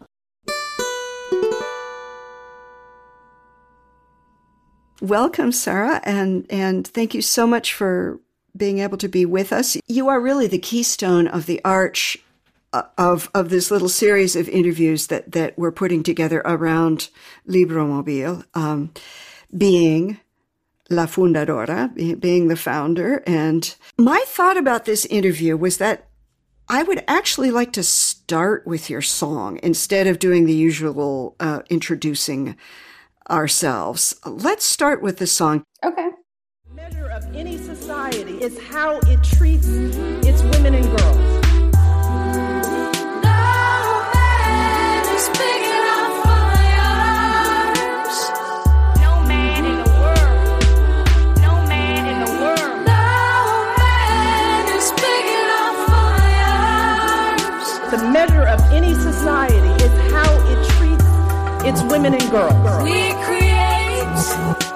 Welcome, 5.02 5.52
Sarah, 5.52 6.00
and, 6.04 6.46
and 6.48 6.88
thank 6.88 7.12
you 7.12 7.20
so 7.20 7.46
much 7.46 7.74
for 7.74 8.18
being 8.56 8.78
able 8.78 8.96
to 8.96 9.08
be 9.08 9.26
with 9.26 9.52
us. 9.52 9.76
You 9.86 10.08
are 10.08 10.18
really 10.18 10.46
the 10.46 10.58
keystone 10.58 11.28
of 11.28 11.44
the 11.44 11.60
arch 11.66 12.16
uh, 12.72 12.84
of 12.96 13.30
of 13.34 13.50
this 13.50 13.70
little 13.70 13.90
series 13.90 14.36
of 14.36 14.48
interviews 14.48 15.08
that 15.08 15.32
that 15.32 15.58
we're 15.58 15.70
putting 15.70 16.02
together 16.02 16.40
around 16.46 17.10
Libromobile, 17.46 18.46
um, 18.54 18.90
being 19.54 20.18
La 20.90 21.06
Fundadora, 21.06 22.20
being 22.20 22.48
the 22.48 22.56
founder. 22.56 23.22
And 23.26 23.74
my 23.98 24.22
thought 24.26 24.56
about 24.56 24.84
this 24.84 25.06
interview 25.06 25.56
was 25.56 25.78
that 25.78 26.08
I 26.68 26.82
would 26.82 27.04
actually 27.06 27.50
like 27.50 27.72
to 27.74 27.82
start 27.82 28.66
with 28.66 28.88
your 28.88 29.02
song 29.02 29.58
instead 29.62 30.06
of 30.06 30.18
doing 30.18 30.46
the 30.46 30.54
usual 30.54 31.36
uh, 31.40 31.60
introducing 31.68 32.56
ourselves. 33.30 34.14
Let's 34.24 34.64
start 34.64 35.02
with 35.02 35.18
the 35.18 35.26
song. 35.26 35.64
Okay. 35.84 36.10
measure 36.72 37.06
of 37.10 37.24
any 37.34 37.58
society 37.58 38.42
is 38.42 38.58
how 38.58 38.98
it 39.04 39.22
treats 39.22 39.68
its 39.68 40.42
women 40.42 40.74
and 40.74 40.98
girls. 40.98 41.33
The 57.94 58.10
measure 58.10 58.42
of 58.42 58.60
any 58.72 58.92
society 58.92 59.84
is 59.84 60.12
how 60.12 60.28
it 60.50 60.68
treats 60.70 61.04
its 61.64 61.80
women 61.88 62.12
and 62.12 62.28
girls. 62.28 62.82
We 62.82 63.12
create 63.22 64.02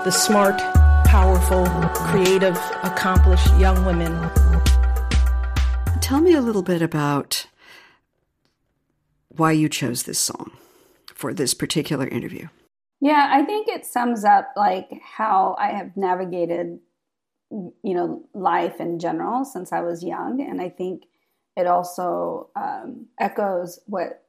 The 0.04 0.12
smart, 0.12 0.56
powerful, 1.04 1.66
creative, 1.94 2.56
accomplished 2.84 3.48
young 3.58 3.84
women 3.84 4.12
Tell 6.00 6.20
me 6.20 6.32
a 6.32 6.40
little 6.40 6.62
bit 6.62 6.80
about 6.80 7.48
why 9.30 9.50
you 9.50 9.68
chose 9.68 10.04
this 10.04 10.20
song 10.20 10.52
for 11.12 11.34
this 11.34 11.54
particular 11.54 12.06
interview. 12.06 12.46
Yeah, 13.00 13.30
I 13.32 13.42
think 13.42 13.66
it 13.66 13.84
sums 13.84 14.24
up 14.24 14.52
like 14.56 14.90
how 15.02 15.56
I 15.58 15.72
have 15.72 15.96
navigated 15.96 16.78
you 17.50 17.94
know 17.94 18.28
life 18.32 18.80
in 18.80 19.00
general 19.00 19.44
since 19.44 19.72
I 19.72 19.80
was 19.80 20.04
young 20.04 20.40
and 20.40 20.60
I 20.60 20.68
think 20.68 21.02
it 21.58 21.66
also 21.66 22.48
um, 22.54 23.06
echoes 23.18 23.80
what 23.86 24.22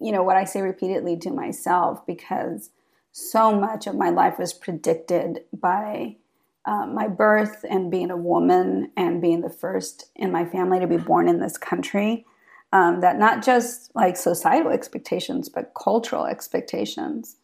you 0.00 0.12
know 0.12 0.22
what 0.22 0.36
I 0.36 0.44
say 0.44 0.62
repeatedly 0.62 1.16
to 1.18 1.30
myself 1.30 2.06
because 2.06 2.70
so 3.10 3.52
much 3.52 3.86
of 3.86 3.96
my 3.96 4.08
life 4.08 4.38
was 4.38 4.54
predicted 4.54 5.40
by 5.52 6.16
um, 6.64 6.94
my 6.94 7.08
birth 7.08 7.64
and 7.68 7.90
being 7.90 8.10
a 8.10 8.16
woman 8.16 8.92
and 8.96 9.20
being 9.20 9.40
the 9.40 9.50
first 9.50 10.06
in 10.14 10.30
my 10.30 10.44
family 10.44 10.78
to 10.78 10.86
be 10.86 10.96
born 10.96 11.28
in 11.28 11.40
this 11.40 11.58
country 11.58 12.24
um, 12.72 13.00
that 13.00 13.18
not 13.18 13.44
just 13.44 13.90
like 13.94 14.16
societal 14.16 14.70
expectations 14.70 15.48
but 15.48 15.74
cultural 15.74 16.26
expectations. 16.26 17.36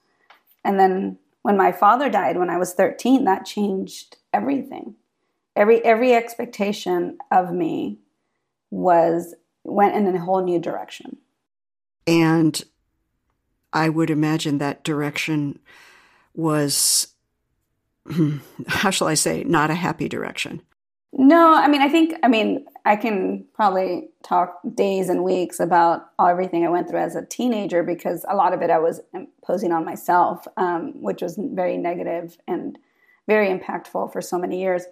And 0.65 0.79
then 0.79 1.19
when 1.43 1.57
my 1.57 1.73
father 1.73 2.09
died 2.09 2.39
when 2.39 2.51
I 2.51 2.57
was 2.57 2.73
13 2.73 3.25
that 3.25 3.45
changed 3.45 4.17
everything. 4.33 4.95
Every 5.57 5.85
every 5.85 6.15
expectation 6.15 7.19
of 7.33 7.53
me 7.53 7.99
was 8.71 9.35
went 9.65 9.95
in 9.95 10.15
a 10.15 10.21
whole 10.21 10.43
new 10.43 10.59
direction 10.59 11.19
And 12.07 12.63
I 13.73 13.89
would 13.91 14.11
imagine 14.11 14.59
that 14.59 14.83
direction 14.83 15.59
was, 16.35 17.09
how 18.67 18.91
shall 18.91 19.09
I 19.09 19.15
say, 19.15 19.45
not 19.45 19.71
a 19.71 19.75
happy 19.75 20.09
direction. 20.09 20.63
No, 21.13 21.55
I 21.55 21.69
mean, 21.69 21.83
I 21.83 21.89
think, 21.89 22.15
I 22.23 22.29
mean, 22.29 22.67
I 22.85 22.97
can 22.97 23.45
probably 23.55 24.09
talk 24.23 24.61
days 24.75 25.09
and 25.09 25.25
weeks 25.25 25.59
about 25.59 26.11
everything 26.21 26.65
I 26.65 26.71
went 26.71 26.89
through 26.89 27.01
as 27.01 27.17
a 27.17 27.25
teenager 27.25 27.83
because 27.83 28.25
a 28.29 28.37
lot 28.37 28.53
of 28.53 28.63
it 28.63 28.71
I 28.71 28.79
was 28.79 29.01
imposing 29.13 29.73
on 29.73 29.85
myself, 29.85 30.47
um, 30.57 31.03
which 31.03 31.23
was 31.23 31.39
very 31.39 31.77
negative 31.77 32.39
and 32.47 32.79
very 33.27 33.49
impactful 33.49 34.13
for 34.13 34.21
so 34.21 34.39
many 34.39 34.61
years. 34.61 34.85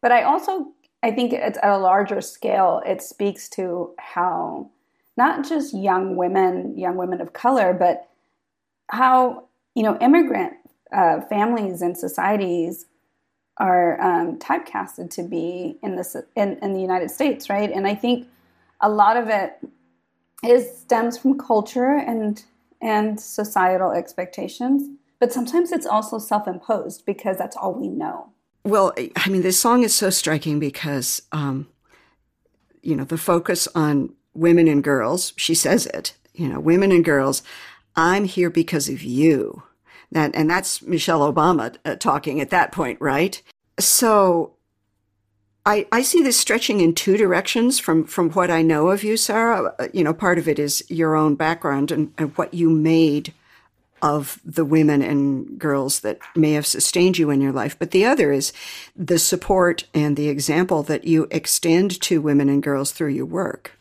But 0.00 0.10
I 0.10 0.22
also, 0.22 0.68
I 1.04 1.10
think 1.10 1.34
it's 1.34 1.58
at 1.62 1.68
a 1.68 1.76
larger 1.76 2.22
scale, 2.22 2.80
it 2.86 3.02
speaks 3.02 3.46
to 3.50 3.94
how 3.98 4.70
not 5.18 5.46
just 5.46 5.74
young 5.74 6.16
women, 6.16 6.78
young 6.78 6.96
women 6.96 7.20
of 7.20 7.34
color, 7.34 7.74
but 7.74 8.08
how, 8.88 9.44
you 9.74 9.82
know, 9.82 9.98
immigrant 10.00 10.54
uh, 10.96 11.20
families 11.28 11.82
and 11.82 11.96
societies 11.96 12.86
are 13.58 14.00
um, 14.00 14.38
typecasted 14.38 15.10
to 15.10 15.22
be 15.22 15.76
in 15.82 15.96
this 15.96 16.16
in, 16.36 16.58
in 16.62 16.72
the 16.72 16.80
United 16.80 17.10
States, 17.10 17.50
right? 17.50 17.70
And 17.70 17.86
I 17.86 17.94
think 17.94 18.26
a 18.80 18.88
lot 18.88 19.18
of 19.18 19.28
it 19.28 19.58
is 20.42 20.78
stems 20.78 21.18
from 21.18 21.38
culture 21.38 21.96
and 21.96 22.42
and 22.80 23.20
societal 23.20 23.92
expectations, 23.92 24.88
but 25.20 25.34
sometimes 25.34 25.70
it's 25.70 25.86
also 25.86 26.18
self-imposed 26.18 27.04
because 27.04 27.36
that's 27.36 27.56
all 27.56 27.74
we 27.74 27.88
know. 27.88 28.30
Well, 28.64 28.94
I 29.16 29.28
mean, 29.28 29.42
this 29.42 29.60
song 29.60 29.82
is 29.82 29.94
so 29.94 30.08
striking 30.08 30.58
because, 30.58 31.20
um, 31.32 31.68
you 32.82 32.96
know, 32.96 33.04
the 33.04 33.18
focus 33.18 33.68
on 33.74 34.14
women 34.32 34.68
and 34.68 34.82
girls, 34.82 35.34
she 35.36 35.54
says 35.54 35.86
it, 35.86 36.14
you 36.32 36.48
know, 36.48 36.58
women 36.60 36.90
and 36.90 37.04
girls. 37.04 37.42
I'm 37.94 38.24
here 38.24 38.50
because 38.50 38.88
of 38.88 39.02
you. 39.02 39.62
That, 40.12 40.34
and 40.34 40.48
that's 40.48 40.80
Michelle 40.80 41.30
Obama 41.32 41.76
uh, 41.84 41.96
talking 41.96 42.40
at 42.40 42.50
that 42.50 42.72
point, 42.72 43.00
right? 43.00 43.40
So 43.78 44.54
I, 45.66 45.86
I 45.92 46.02
see 46.02 46.22
this 46.22 46.38
stretching 46.38 46.80
in 46.80 46.94
two 46.94 47.16
directions 47.16 47.78
from, 47.78 48.04
from 48.04 48.30
what 48.30 48.50
I 48.50 48.62
know 48.62 48.88
of 48.88 49.04
you, 49.04 49.16
Sarah. 49.16 49.74
Uh, 49.78 49.88
You 49.92 50.04
know, 50.04 50.14
part 50.14 50.38
of 50.38 50.48
it 50.48 50.58
is 50.58 50.84
your 50.88 51.16
own 51.16 51.34
background 51.34 51.90
and, 51.90 52.12
and 52.16 52.36
what 52.36 52.54
you 52.54 52.70
made 52.70 53.34
of 54.04 54.38
the 54.44 54.66
women 54.66 55.00
and 55.00 55.58
girls 55.58 56.00
that 56.00 56.18
may 56.36 56.52
have 56.52 56.66
sustained 56.66 57.16
you 57.16 57.30
in 57.30 57.40
your 57.40 57.52
life. 57.52 57.74
But 57.78 57.90
the 57.90 58.04
other 58.04 58.32
is 58.32 58.52
the 58.94 59.18
support 59.18 59.86
and 59.94 60.14
the 60.14 60.28
example 60.28 60.82
that 60.82 61.04
you 61.04 61.26
extend 61.30 61.98
to 62.02 62.20
women 62.20 62.50
and 62.50 62.62
girls 62.62 62.92
through 62.92 63.08
your 63.08 63.24
work. 63.24 63.72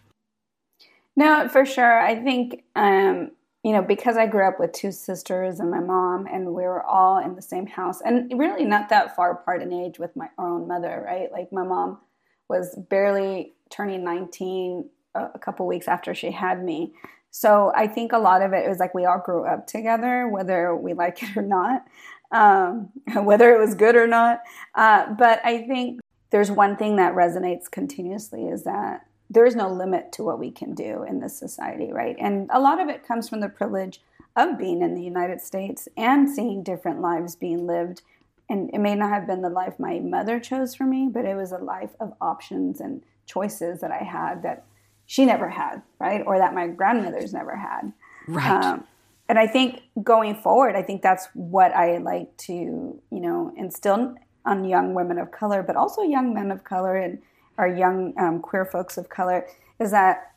No, 1.18 1.50
for 1.50 1.66
sure. 1.66 2.00
I 2.00 2.16
think, 2.24 2.64
um, 2.74 3.32
you 3.64 3.74
know, 3.74 3.82
because 3.82 4.16
I 4.16 4.26
grew 4.26 4.48
up 4.48 4.62
with 4.62 4.72
two 4.72 4.94
sisters 4.94 5.60
and 5.60 5.70
my 5.70 5.82
mom, 5.82 6.26
and 6.32 6.48
we 6.48 6.64
were 6.64 6.84
all 6.84 7.18
in 7.18 7.36
the 7.36 7.42
same 7.42 7.68
house, 7.68 8.00
and 8.00 8.32
really 8.40 8.64
not 8.64 8.88
that 8.90 9.18
far 9.18 9.32
apart 9.32 9.62
in 9.62 9.74
age 9.74 10.00
with 10.00 10.16
my 10.16 10.30
own 10.40 10.70
mother, 10.70 11.04
right? 11.06 11.30
Like 11.34 11.52
my 11.52 11.64
mom 11.64 12.00
was 12.48 12.78
barely 12.90 13.56
turning 13.70 14.06
19 14.06 14.90
a, 15.16 15.26
a 15.36 15.40
couple 15.40 15.68
weeks 15.68 15.90
after 15.90 16.16
she 16.16 16.32
had 16.32 16.64
me. 16.64 16.94
So 17.36 17.72
I 17.76 17.88
think 17.88 18.14
a 18.14 18.20
lot 18.20 18.44
of 18.44 18.54
it 18.54 18.70
was 18.70 18.78
like 18.78 18.94
we 18.94 19.06
all 19.06 19.18
grew 19.18 19.44
up 19.44 19.66
together, 19.66 20.28
whether 20.28 20.76
we 20.76 20.94
like 20.94 21.24
it 21.24 21.36
or 21.36 21.42
not, 21.42 21.84
um, 22.32 22.90
whether 23.26 23.56
it 23.56 23.60
was 23.60 23.74
good 23.74 23.96
or 23.96 24.06
not. 24.06 24.42
Uh, 24.76 25.12
but 25.16 25.42
I 25.44 25.64
think 25.64 26.00
there's 26.30 26.52
one 26.52 26.78
thing 26.78 26.98
that 26.98 27.16
resonates 27.16 27.70
continuously 27.70 28.46
is 28.46 28.64
that 28.66 29.08
there 29.32 29.48
is 29.48 29.56
no 29.56 29.68
limit 29.68 30.12
to 30.12 30.24
what 30.24 30.38
we 30.38 30.52
can 30.52 30.76
do 30.76 31.04
in 31.10 31.22
this 31.22 31.36
society, 31.36 31.92
right? 31.92 32.16
And 32.20 32.52
a 32.54 32.60
lot 32.60 32.80
of 32.80 32.88
it 32.88 33.08
comes 33.08 33.28
from 33.28 33.40
the 33.40 33.50
privilege 33.50 34.00
of 34.36 34.60
being 34.60 34.84
in 34.84 34.94
the 34.94 35.04
United 35.04 35.42
States 35.42 35.88
and 35.98 36.30
seeing 36.30 36.62
different 36.62 37.02
lives 37.02 37.36
being 37.36 37.66
lived. 37.66 38.04
And 38.48 38.70
it 38.76 38.80
may 38.80 38.94
not 38.94 39.10
have 39.10 39.26
been 39.26 39.42
the 39.42 39.50
life 39.50 39.80
my 39.80 40.00
mother 40.00 40.40
chose 40.40 40.76
for 40.76 40.84
me, 40.84 41.10
but 41.12 41.26
it 41.26 41.36
was 41.36 41.52
a 41.52 41.58
life 41.58 41.96
of 42.00 42.14
options 42.22 42.80
and 42.80 43.04
choices 43.26 43.82
that 43.82 43.90
I 43.90 44.04
had 44.04 44.44
that 44.44 44.66
she 45.06 45.26
never 45.26 45.50
had, 45.50 45.82
right? 46.00 46.24
Or 46.26 46.38
that 46.38 46.54
my 46.54 46.68
grandmothers 46.68 47.34
never 47.34 47.56
had. 47.56 47.92
Right. 48.28 48.50
Um, 48.50 48.86
and 49.30 49.40
I 49.40 49.48
think 49.48 49.82
going 50.04 50.36
forward, 50.36 50.76
I 50.76 50.82
think 50.82 51.02
that's 51.02 51.28
what 51.34 51.74
I 51.74 51.98
like 51.98 52.36
to, 52.38 52.54
you 52.54 53.02
know, 53.20 53.54
instill 53.58 54.16
on 54.46 54.66
young 54.66 54.94
women 54.94 55.18
of 55.18 55.32
color, 55.32 55.64
but 55.64 55.76
also 55.76 56.02
young 56.02 56.34
men 56.34 56.52
of 56.52 56.64
color 56.64 56.98
and 56.98 57.20
our 57.58 57.68
young 57.68 58.14
um, 58.18 58.42
queer 58.42 58.66
folks 58.66 58.98
of 58.98 59.10
color, 59.10 59.46
is 59.80 59.92
that 59.92 60.34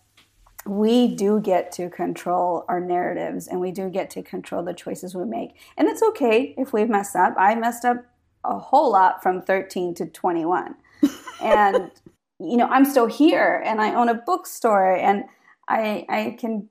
we 0.66 1.14
do 1.14 1.40
get 1.40 1.72
to 1.72 1.88
control 1.88 2.64
our 2.68 2.80
narratives 2.80 3.46
and 3.46 3.60
we 3.60 3.70
do 3.70 3.88
get 3.88 4.10
to 4.10 4.22
control 4.22 4.62
the 4.62 4.74
choices 4.74 5.14
we 5.14 5.24
make. 5.24 5.56
And 5.76 5.88
it's 5.88 6.02
okay 6.02 6.54
if 6.56 6.72
we 6.72 6.84
mess 6.84 7.14
up. 7.14 7.34
I 7.38 7.54
messed 7.54 7.84
up 7.84 8.04
a 8.44 8.58
whole 8.58 8.92
lot 8.92 9.22
from 9.22 9.42
13 9.42 9.94
to 9.94 10.06
21. 10.06 10.74
and 11.42 11.90
you 12.38 12.56
know, 12.56 12.66
I'm 12.66 12.84
still 12.84 13.06
here 13.06 13.62
and 13.64 13.80
I 13.80 13.94
own 13.94 14.08
a 14.08 14.14
bookstore 14.14 14.94
and 14.94 15.24
I 15.68 16.04
I 16.08 16.36
can 16.38 16.68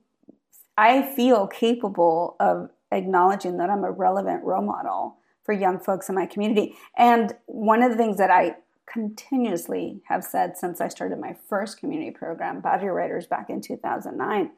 I 0.78 1.02
feel 1.14 1.46
capable 1.46 2.36
of 2.38 2.70
acknowledging 2.92 3.56
that 3.58 3.70
I'm 3.70 3.84
a 3.84 3.90
relevant 3.90 4.44
role 4.44 4.62
model 4.62 5.16
for 5.44 5.52
young 5.52 5.78
folks 5.78 6.08
in 6.08 6.14
my 6.14 6.26
community. 6.26 6.76
And 6.96 7.34
one 7.46 7.82
of 7.82 7.90
the 7.90 7.96
things 7.96 8.18
that 8.18 8.30
I 8.30 8.56
continuously 8.92 10.02
have 10.08 10.24
said 10.24 10.56
since 10.56 10.80
I 10.80 10.88
started 10.88 11.18
my 11.18 11.36
first 11.48 11.78
community 11.78 12.10
program, 12.10 12.60
Barrio 12.60 12.92
Writers, 12.92 13.26
back 13.26 13.50
in 13.50 13.60
2009, 13.60 14.50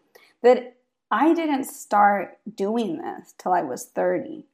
that 0.43 0.77
I 1.11 1.33
didn't 1.35 1.65
start 1.65 2.39
doing 2.55 2.99
this 2.99 3.35
till 3.39 3.53
I 3.53 3.63
was 3.63 3.87
30. 3.87 4.45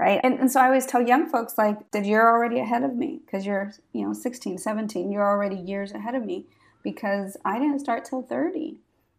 Right. 0.00 0.18
And, 0.24 0.40
and 0.40 0.50
so 0.50 0.62
I 0.62 0.64
always 0.64 0.86
tell 0.86 1.06
young 1.06 1.28
folks, 1.28 1.58
like, 1.58 1.90
that 1.90 2.06
you're 2.06 2.26
already 2.26 2.58
ahead 2.58 2.84
of 2.84 2.96
me 2.96 3.20
because 3.22 3.44
you're, 3.44 3.74
you 3.92 4.06
know, 4.06 4.14
16, 4.14 4.56
17, 4.56 5.12
you're 5.12 5.28
already 5.28 5.56
years 5.56 5.92
ahead 5.92 6.14
of 6.14 6.24
me 6.24 6.46
because 6.82 7.36
I 7.44 7.58
didn't 7.58 7.80
start 7.80 8.06
till 8.06 8.22
30 8.22 8.78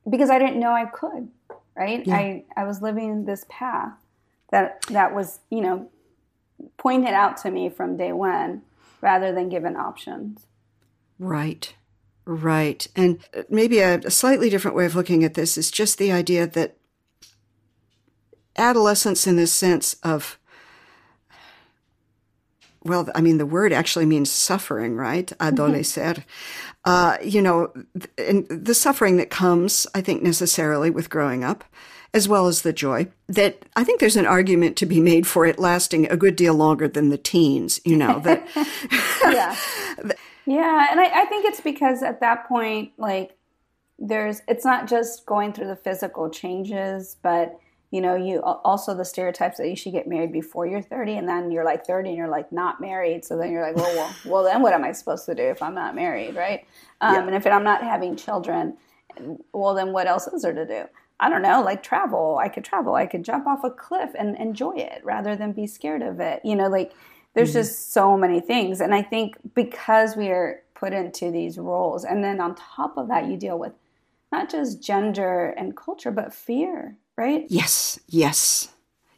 because 0.09 0.31
I 0.31 0.39
didn't 0.39 0.59
know 0.59 0.71
I 0.71 0.85
could. 0.85 1.29
Right. 1.75 2.03
Yeah. 2.03 2.15
I, 2.15 2.45
I 2.57 2.63
was 2.63 2.81
living 2.81 3.25
this 3.25 3.45
path 3.47 3.93
that, 4.49 4.81
that 4.87 5.13
was, 5.13 5.41
you 5.51 5.61
know, 5.61 5.87
pointed 6.77 7.13
out 7.13 7.37
to 7.43 7.51
me 7.51 7.69
from 7.69 7.95
day 7.95 8.11
one 8.11 8.63
rather 9.01 9.31
than 9.31 9.49
given 9.49 9.75
options. 9.75 10.47
Right. 11.19 11.75
Right. 12.25 12.87
And 12.95 13.19
uh, 13.37 13.43
maybe 13.51 13.81
a, 13.81 13.99
a 13.99 14.09
slightly 14.09 14.49
different 14.49 14.75
way 14.75 14.87
of 14.87 14.95
looking 14.95 15.23
at 15.23 15.35
this 15.35 15.59
is 15.59 15.69
just 15.69 15.99
the 15.99 16.11
idea 16.11 16.47
that 16.47 16.77
adolescence, 18.57 19.27
in 19.27 19.35
this 19.35 19.53
sense 19.53 19.95
of, 20.01 20.39
well, 22.83 23.07
I 23.13 23.21
mean, 23.21 23.37
the 23.37 23.45
word 23.45 23.73
actually 23.73 24.05
means 24.05 24.31
suffering, 24.31 24.95
right? 24.95 25.27
Adolecer. 25.39 26.23
Uh, 26.83 27.17
you 27.23 27.41
know, 27.41 27.71
and 28.17 28.47
the 28.49 28.73
suffering 28.73 29.17
that 29.17 29.29
comes, 29.29 29.85
I 29.93 30.01
think, 30.01 30.23
necessarily 30.23 30.89
with 30.89 31.09
growing 31.09 31.43
up, 31.43 31.63
as 32.13 32.27
well 32.27 32.47
as 32.47 32.63
the 32.63 32.73
joy, 32.73 33.07
that 33.27 33.63
I 33.75 33.83
think 33.83 33.99
there's 33.99 34.17
an 34.17 34.25
argument 34.25 34.77
to 34.77 34.87
be 34.87 34.99
made 34.99 35.27
for 35.27 35.45
it 35.45 35.59
lasting 35.59 36.09
a 36.09 36.17
good 36.17 36.35
deal 36.35 36.55
longer 36.55 36.87
than 36.87 37.09
the 37.09 37.19
teens, 37.19 37.79
you 37.85 37.95
know, 37.95 38.19
that 38.21 38.47
yeah. 39.23 39.55
Yeah. 40.47 40.87
And 40.89 40.99
I, 40.99 41.21
I 41.21 41.25
think 41.25 41.45
it's 41.45 41.61
because 41.61 42.01
at 42.01 42.19
that 42.21 42.47
point, 42.47 42.93
like, 42.97 43.37
there's, 43.99 44.41
it's 44.47 44.65
not 44.65 44.87
just 44.87 45.27
going 45.27 45.53
through 45.53 45.67
the 45.67 45.75
physical 45.75 46.31
changes, 46.31 47.15
but, 47.21 47.59
you 47.91 47.99
know, 47.99 48.15
you 48.15 48.41
also 48.41 48.95
the 48.95 49.03
stereotypes 49.03 49.57
that 49.57 49.69
you 49.69 49.75
should 49.75 49.91
get 49.91 50.07
married 50.07 50.31
before 50.31 50.65
you're 50.65 50.81
30, 50.81 51.17
and 51.17 51.27
then 51.27 51.51
you're 51.51 51.65
like 51.65 51.85
30 51.85 52.09
and 52.09 52.17
you're 52.17 52.29
like 52.29 52.51
not 52.51 52.79
married. 52.79 53.25
So 53.25 53.37
then 53.37 53.51
you're 53.51 53.61
like, 53.61 53.75
well, 53.75 53.93
well, 53.95 54.15
well 54.25 54.43
then 54.43 54.61
what 54.61 54.73
am 54.73 54.83
I 54.83 54.93
supposed 54.93 55.25
to 55.25 55.35
do 55.35 55.43
if 55.43 55.61
I'm 55.61 55.75
not 55.75 55.93
married, 55.93 56.35
right? 56.35 56.65
Um, 57.01 57.13
Yeah. 57.13 57.27
And 57.27 57.35
if 57.35 57.45
I'm 57.45 57.65
not 57.65 57.83
having 57.83 58.15
children, 58.15 58.77
well, 59.51 59.75
then 59.75 59.91
what 59.91 60.07
else 60.07 60.25
is 60.27 60.43
there 60.43 60.53
to 60.53 60.65
do? 60.65 60.85
I 61.19 61.29
don't 61.29 61.41
know, 61.41 61.61
like 61.61 61.83
travel. 61.83 62.39
I 62.41 62.49
could 62.49 62.63
travel. 62.63 62.95
I 62.95 63.05
could 63.05 63.23
jump 63.23 63.45
off 63.45 63.63
a 63.63 63.69
cliff 63.69 64.11
and 64.17 64.35
enjoy 64.37 64.75
it 64.77 65.01
rather 65.03 65.35
than 65.35 65.51
be 65.51 65.67
scared 65.67 66.01
of 66.01 66.19
it. 66.19 66.41
You 66.43 66.55
know, 66.55 66.67
like 66.67 66.93
there's 67.33 67.53
just 67.53 67.93
so 67.93 68.17
many 68.17 68.39
things. 68.39 68.81
And 68.81 68.93
I 68.93 69.01
think 69.01 69.35
because 69.53 70.15
we 70.15 70.29
are 70.29 70.63
put 70.73 70.93
into 70.93 71.29
these 71.29 71.57
roles, 71.57 72.03
and 72.05 72.23
then 72.23 72.41
on 72.41 72.55
top 72.55 72.97
of 72.97 73.07
that, 73.09 73.27
you 73.27 73.37
deal 73.37 73.59
with 73.59 73.73
not 74.31 74.49
just 74.49 74.81
gender 74.81 75.53
and 75.57 75.77
culture, 75.77 76.09
but 76.09 76.33
fear, 76.33 76.95
right? 77.21 77.45
Yes, 77.49 77.99
yes. 78.07 78.69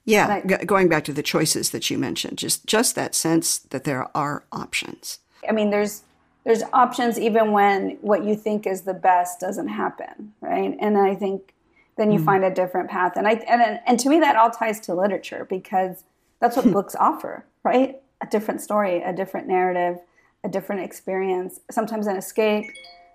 Yeah, 0.06 0.42
g- 0.46 0.66
going 0.66 0.90
back 0.90 1.06
to 1.06 1.14
the 1.14 1.24
choices 1.24 1.70
that 1.70 1.90
you 1.90 1.98
mentioned, 1.98 2.38
just 2.38 2.66
just 2.66 2.96
that 2.96 3.16
sense 3.16 3.60
that 3.60 3.86
there 3.86 4.10
are 4.16 4.44
options. 4.52 5.20
I 5.48 5.54
mean, 5.54 5.70
there's 5.70 6.04
there's 6.44 6.64
options 6.74 7.18
even 7.18 7.54
when 7.54 7.98
what 8.02 8.26
you 8.26 8.36
think 8.36 8.68
is 8.68 8.82
the 8.82 8.94
best 8.94 9.40
doesn't 9.40 9.70
happen, 9.70 10.34
right? 10.42 10.76
And 10.82 10.98
I 10.98 11.16
think 11.16 11.54
then 11.96 12.12
you 12.12 12.20
mm. 12.20 12.26
find 12.26 12.44
a 12.44 12.54
different 12.54 12.90
path. 12.90 13.14
And 13.16 13.26
I 13.26 13.36
and 13.48 13.80
and 13.88 13.98
to 14.02 14.10
me 14.10 14.20
that 14.20 14.36
all 14.36 14.52
ties 14.52 14.82
to 14.82 14.94
literature 14.94 15.48
because 15.50 16.04
that's 16.42 16.58
what 16.58 16.70
books 16.78 16.96
offer, 16.96 17.46
right? 17.64 18.02
A 18.20 18.28
different 18.28 18.60
story, 18.60 19.02
a 19.02 19.14
different 19.14 19.48
narrative, 19.48 20.00
a 20.44 20.50
different 20.50 20.82
experience, 20.82 21.62
sometimes 21.72 22.08
an 22.08 22.18
escape, 22.18 22.66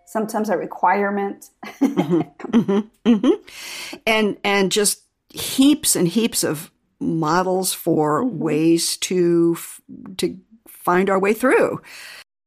sometimes 0.09 0.49
a 0.49 0.57
requirement. 0.57 1.51
Mm-hmm. 1.65 2.21
Mm-hmm. 2.49 3.09
Mm-hmm. 3.09 3.99
and 4.07 4.37
and 4.43 4.73
just 4.73 5.03
heaps 5.29 5.95
and 5.95 6.09
heaps 6.09 6.43
of 6.43 6.71
models 6.99 7.73
for 7.73 8.25
ways 8.25 8.97
to 8.99 9.57
to 10.17 10.39
find 10.67 11.11
our 11.11 11.19
way 11.19 11.35
through. 11.35 11.81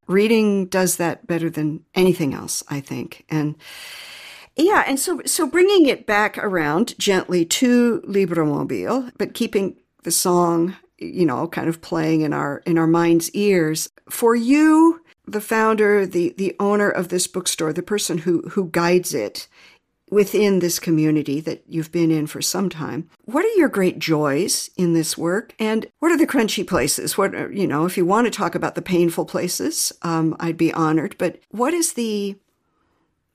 Reading 0.07 0.65
does 0.65 0.97
that 0.97 1.27
better 1.27 1.49
than 1.49 1.85
anything 1.95 2.33
else, 2.33 2.63
I 2.67 2.81
think. 2.81 3.25
And 3.29 3.55
yeah, 4.55 4.83
and 4.87 4.99
so 4.99 5.21
so 5.25 5.47
bringing 5.47 5.87
it 5.87 6.05
back 6.05 6.37
around 6.37 6.97
gently 6.97 7.45
to 7.45 8.01
Libromobile, 8.07 9.11
but 9.17 9.33
keeping 9.33 9.77
the 10.03 10.11
song, 10.11 10.75
you 10.97 11.25
know, 11.25 11.47
kind 11.47 11.69
of 11.69 11.81
playing 11.81 12.21
in 12.21 12.33
our 12.33 12.61
in 12.65 12.77
our 12.77 12.87
minds' 12.87 13.31
ears. 13.31 13.89
For 14.09 14.35
you, 14.35 15.01
the 15.31 15.41
founder, 15.41 16.05
the 16.05 16.33
the 16.37 16.55
owner 16.59 16.89
of 16.89 17.09
this 17.09 17.27
bookstore, 17.27 17.73
the 17.73 17.81
person 17.81 18.19
who 18.19 18.41
who 18.49 18.69
guides 18.69 19.13
it 19.13 19.47
within 20.11 20.59
this 20.59 20.77
community 20.77 21.39
that 21.39 21.63
you've 21.67 21.91
been 21.91 22.11
in 22.11 22.27
for 22.27 22.41
some 22.41 22.69
time. 22.69 23.09
What 23.23 23.45
are 23.45 23.55
your 23.55 23.69
great 23.69 23.97
joys 23.97 24.69
in 24.75 24.93
this 24.93 25.17
work? 25.17 25.55
And 25.57 25.87
what 25.99 26.11
are 26.11 26.17
the 26.17 26.27
crunchy 26.27 26.67
places? 26.67 27.17
What, 27.17 27.33
are, 27.33 27.49
you 27.49 27.65
know, 27.65 27.85
if 27.85 27.95
you 27.95 28.05
want 28.05 28.25
to 28.25 28.31
talk 28.31 28.53
about 28.53 28.75
the 28.75 28.81
painful 28.81 29.23
places, 29.23 29.93
um, 30.01 30.35
I'd 30.37 30.57
be 30.57 30.73
honored. 30.73 31.15
But 31.17 31.39
what 31.49 31.73
is 31.73 31.93
the, 31.93 32.35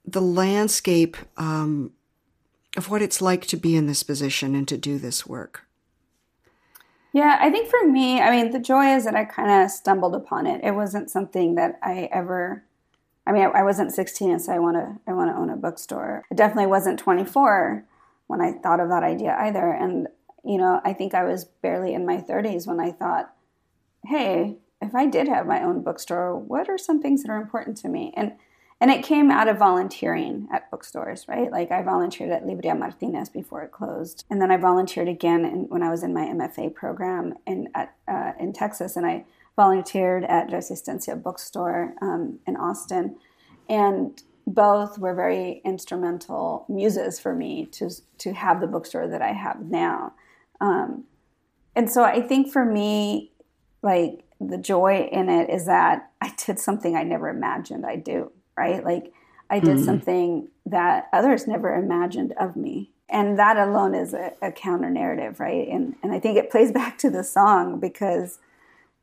the 0.05 0.21
landscape 0.21 1.17
um, 1.39 1.93
of 2.77 2.91
what 2.91 3.01
it's 3.01 3.23
like 3.23 3.47
to 3.47 3.57
be 3.57 3.75
in 3.75 3.87
this 3.87 4.03
position 4.03 4.55
and 4.55 4.69
to 4.69 4.77
do 4.77 4.99
this 4.99 5.27
work? 5.27 5.63
Yeah, 7.17 7.39
I 7.41 7.49
think 7.49 7.71
for 7.71 7.83
me, 7.89 8.21
I 8.21 8.31
mean, 8.31 8.51
the 8.51 8.59
joy 8.59 8.95
is 8.95 9.07
that 9.07 9.15
I 9.15 9.25
kind 9.25 9.51
of 9.51 9.71
stumbled 9.71 10.15
upon 10.15 10.47
it. 10.47 10.63
It 10.63 10.73
wasn't 10.73 11.11
something 11.11 11.55
that 11.55 11.79
I 11.83 12.11
ever. 12.13 12.63
I 13.27 13.33
mean, 13.33 13.41
I, 13.41 13.61
I 13.61 13.63
wasn't 13.63 13.95
16 13.95 14.33
and 14.33 14.43
so 14.43 14.53
I 14.53 14.59
want 14.59 14.77
to. 14.77 15.01
I 15.11 15.15
want 15.15 15.31
to 15.31 15.35
own 15.35 15.49
a 15.49 15.57
bookstore. 15.57 16.25
I 16.31 16.35
definitely 16.35 16.67
wasn't 16.67 16.99
24 16.99 17.87
when 18.27 18.43
I 18.43 18.53
thought 18.53 18.81
of 18.81 18.91
that 18.91 19.03
idea 19.03 19.35
either. 19.41 19.73
And, 19.73 20.09
you 20.45 20.59
know, 20.59 20.83
I 20.85 20.93
think 20.93 21.15
I 21.15 21.25
was 21.25 21.47
barely 21.47 21.95
in 21.95 22.05
my 22.05 22.19
30s 22.19 22.67
when 22.67 22.81
I 22.81 22.93
thought, 22.93 23.33
hey, 24.05 24.59
if 24.83 24.95
I 24.95 25.07
did 25.07 25.27
have 25.27 25.47
my 25.47 25.63
own 25.63 25.83
bookstore, 25.83 26.37
what 26.37 26.69
are 26.69 26.77
some 26.77 27.01
things 27.01 27.23
that 27.23 27.33
are 27.33 27.41
important 27.41 27.79
to 27.79 27.89
me? 27.89 28.13
And 28.15 28.33
and 28.81 28.91
it 28.91 29.03
came 29.03 29.31
out 29.31 29.49
of 29.49 29.59
volunteering 29.59 30.49
at 30.53 30.71
bookstores, 30.71 31.27
right? 31.29 31.51
Like 31.51 31.71
I 31.71 31.83
volunteered 31.83 32.31
at 32.31 32.45
Libreria 32.45 32.79
Martinez 32.79 33.29
before 33.29 33.63
it 33.63 33.73
closed, 33.73 34.25
and 34.29 34.41
then 34.41 34.51
I 34.51 34.57
volunteered 34.59 35.09
again 35.09 35.45
in, 35.45 35.69
when 35.69 35.83
I 35.83 35.91
was 35.91 36.03
in 36.03 36.13
my 36.13 36.27
MFA 36.27 36.75
program 36.75 37.35
in 37.47 37.69
at, 37.75 37.95
uh, 38.07 38.33
in 38.39 38.53
Texas, 38.53 38.97
and 38.97 39.07
I 39.07 39.25
volunteered 39.57 40.25
at 40.25 40.49
Resistencia 40.49 41.21
Bookstore 41.21 41.95
um, 42.03 42.39
in 42.47 42.57
Austin, 42.57 43.17
and 43.69 44.23
both 44.47 44.99
were 44.99 45.15
very 45.15 45.61
instrumental 45.65 46.67
muses 46.69 47.19
for 47.19 47.35
me 47.35 47.67
to 47.67 47.91
to 48.19 48.33
have 48.35 48.61
the 48.61 48.67
bookstore 48.67 49.09
that 49.09 49.23
I 49.23 49.33
have 49.33 49.61
now. 49.61 50.13
Um, 50.61 51.05
and 51.75 51.91
so 51.91 52.05
I 52.05 52.21
think 52.21 52.53
for 52.53 52.65
me, 52.65 53.33
like 53.83 54.23
the 54.41 54.59
joy 54.59 55.09
in 55.11 55.29
it 55.29 55.51
is 55.51 55.67
that 55.67 56.11
I 56.21 56.33
did 56.45 56.59
something 56.59 56.95
I 56.95 57.03
never 57.03 57.29
imagined 57.29 57.87
I'd 57.87 58.05
do, 58.05 58.33
right? 58.57 58.85
Like 58.85 59.13
I 59.51 59.61
did 59.61 59.79
Mhm. 59.79 59.85
something 59.85 60.49
that 60.67 61.09
others 61.13 61.47
never 61.47 61.75
imagined 61.75 62.33
of 62.39 62.57
me. 62.57 62.91
And 63.09 63.39
that 63.39 63.57
alone 63.57 63.95
is 63.95 64.13
a, 64.15 64.33
a 64.43 64.51
counter 64.51 64.91
narrative, 64.91 65.39
right? 65.39 65.69
And 65.69 65.95
and 66.03 66.13
I 66.13 66.19
think 66.19 66.37
it 66.37 66.51
plays 66.51 66.73
back 66.81 66.99
to 66.99 67.11
the 67.11 67.23
song 67.23 67.79
because, 67.79 68.39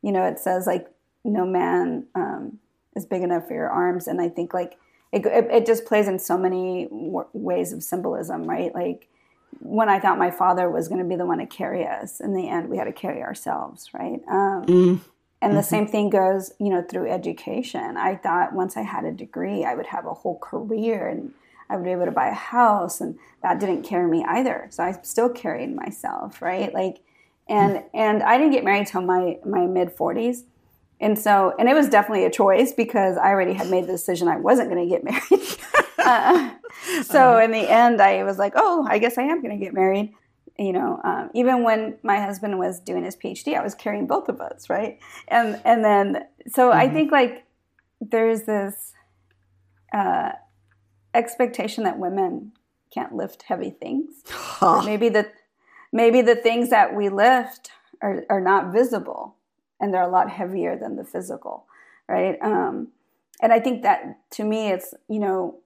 you 0.02 0.12
know, 0.12 0.24
it 0.26 0.38
says 0.38 0.66
like 0.66 0.88
no 1.24 1.46
man 1.46 2.06
um, 2.14 2.58
is 2.94 3.06
big 3.06 3.22
enough 3.22 3.48
for 3.48 3.54
your 3.54 3.70
arms, 3.70 4.06
and 4.06 4.20
I 4.20 4.28
think 4.28 4.52
like 4.52 4.76
it 5.12 5.24
it, 5.24 5.46
it 5.50 5.66
just 5.66 5.86
plays 5.86 6.06
in 6.08 6.18
so 6.18 6.36
many 6.36 6.84
w- 6.86 7.24
ways 7.32 7.72
of 7.72 7.82
symbolism, 7.82 8.44
right? 8.44 8.74
Like 8.74 9.08
when 9.60 9.88
I 9.88 10.00
thought 10.00 10.18
my 10.18 10.30
father 10.30 10.68
was 10.68 10.88
going 10.88 11.00
to 11.00 11.08
be 11.08 11.16
the 11.16 11.24
one 11.24 11.38
to 11.38 11.46
carry 11.46 11.86
us, 11.86 12.20
in 12.20 12.34
the 12.34 12.48
end 12.48 12.68
we 12.68 12.76
had 12.76 12.84
to 12.84 12.92
carry 12.92 13.22
ourselves, 13.22 13.88
right? 13.94 14.20
Um, 14.28 14.64
Mm. 14.66 15.00
And 15.44 15.56
the 15.56 15.60
Mhm. 15.60 15.64
same 15.64 15.86
thing 15.86 16.10
goes, 16.10 16.52
you 16.58 16.70
know, 16.70 16.82
through 16.82 17.08
education. 17.10 17.96
I 17.96 18.16
thought 18.16 18.52
once 18.52 18.76
I 18.76 18.82
had 18.82 19.04
a 19.04 19.12
degree, 19.12 19.64
I 19.64 19.74
would 19.74 19.86
have 19.86 20.06
a 20.06 20.14
whole 20.14 20.38
career 20.38 21.06
and 21.08 21.32
I 21.70 21.76
would 21.76 21.84
be 21.84 21.92
able 21.92 22.04
to 22.04 22.10
buy 22.10 22.28
a 22.28 22.34
house, 22.34 23.00
and 23.00 23.18
that 23.42 23.58
didn't 23.58 23.84
carry 23.84 24.06
me 24.06 24.24
either. 24.28 24.66
So 24.70 24.84
I 24.84 24.92
still 25.02 25.30
carried 25.30 25.74
myself, 25.74 26.42
right? 26.42 26.72
Like, 26.74 27.00
and 27.48 27.82
and 27.94 28.22
I 28.22 28.36
didn't 28.36 28.52
get 28.52 28.64
married 28.64 28.86
till 28.86 29.00
my 29.00 29.38
my 29.46 29.66
mid 29.66 29.90
forties, 29.92 30.44
and 31.00 31.18
so 31.18 31.54
and 31.58 31.68
it 31.68 31.74
was 31.74 31.88
definitely 31.88 32.26
a 32.26 32.30
choice 32.30 32.72
because 32.72 33.16
I 33.16 33.28
already 33.30 33.54
had 33.54 33.70
made 33.70 33.84
the 33.84 33.92
decision 33.92 34.28
I 34.28 34.36
wasn't 34.36 34.68
going 34.70 34.86
to 34.86 34.94
get 34.94 35.04
married. 35.10 35.48
uh, 36.04 36.50
so 37.02 37.38
in 37.38 37.50
the 37.50 37.66
end, 37.70 38.00
I 38.02 38.24
was 38.24 38.38
like, 38.38 38.52
oh, 38.56 38.86
I 38.88 38.98
guess 38.98 39.16
I 39.16 39.22
am 39.22 39.40
going 39.40 39.58
to 39.58 39.64
get 39.64 39.72
married 39.72 40.14
you 40.58 40.72
know, 40.72 41.00
um, 41.02 41.30
even 41.34 41.64
when 41.64 41.98
my 42.02 42.20
husband 42.20 42.58
was 42.58 42.78
doing 42.80 43.04
his 43.04 43.16
PhD, 43.16 43.58
I 43.58 43.62
was 43.62 43.74
carrying 43.74 44.06
both 44.06 44.28
of 44.28 44.40
us, 44.40 44.70
right? 44.70 44.98
And 45.28 45.60
and 45.64 45.84
then 45.84 46.24
so 46.48 46.70
I 46.70 46.88
think 46.88 47.10
like 47.10 47.44
there's 48.00 48.42
this 48.42 48.92
uh, 49.92 50.32
expectation 51.12 51.84
that 51.84 51.98
women 51.98 52.52
can't 52.92 53.14
lift 53.14 53.42
heavy 53.42 53.70
things. 53.70 54.22
Or 54.62 54.82
maybe 54.82 55.08
the 55.08 55.30
maybe 55.92 56.22
the 56.22 56.36
things 56.36 56.70
that 56.70 56.94
we 56.94 57.08
lift 57.08 57.70
are 58.00 58.24
are 58.30 58.40
not 58.40 58.72
visible, 58.72 59.36
and 59.80 59.92
they're 59.92 60.02
a 60.02 60.08
lot 60.08 60.30
heavier 60.30 60.78
than 60.78 60.96
the 60.96 61.04
physical, 61.04 61.66
right? 62.08 62.38
Um, 62.40 62.88
and 63.42 63.52
I 63.52 63.60
think 63.60 63.82
that 63.82 64.20
to 64.32 64.44
me, 64.44 64.70
it's 64.70 64.94
you 65.08 65.18
know 65.18 65.58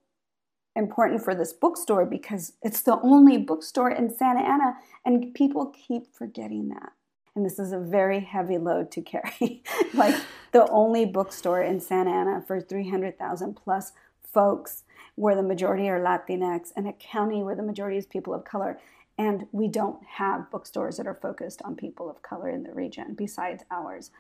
important 0.79 1.23
for 1.23 1.35
this 1.35 1.53
bookstore 1.53 2.07
because 2.07 2.53
it's 2.63 2.81
the 2.81 2.99
only 3.03 3.37
bookstore 3.37 3.91
in 3.91 4.15
Santa 4.15 4.41
Ana, 4.41 4.77
and 5.05 5.35
people 5.35 5.67
keep 5.67 6.15
forgetting 6.15 6.69
that. 6.69 6.93
And 7.35 7.45
this 7.45 7.59
is 7.59 7.73
a 7.73 7.79
very 7.79 8.21
heavy 8.21 8.59
load 8.59 8.91
to 8.93 9.03
carry. 9.03 9.63
like 9.95 10.15
the 10.53 10.67
only 10.71 11.05
bookstore 11.05 11.63
in 11.63 11.81
Santa 11.81 12.11
Ana 12.11 12.45
for 12.47 12.61
300,000 12.61 13.55
plus 13.55 13.93
folks, 14.23 14.85
where 15.17 15.35
the 15.35 15.43
majority 15.43 15.89
are 15.89 16.01
Latinx, 16.01 16.73
and 16.77 16.89
a 16.89 16.93
county 16.93 17.43
where 17.43 17.57
the 17.57 17.63
majority 17.63 17.99
is 17.99 18.07
people 18.07 18.33
of 18.33 18.45
color. 18.45 18.79
And 19.19 19.47
we 19.51 19.67
don't 19.67 20.01
have 20.05 20.51
bookstores 20.51 20.97
that 20.97 21.09
are 21.09 21.15
focused 21.15 21.61
on 21.63 21.75
people 21.75 22.09
of 22.09 22.23
color 22.23 22.49
in 22.49 22.63
the 22.63 22.73
region 22.73 23.15
besides 23.15 23.65
ours. 23.71 24.13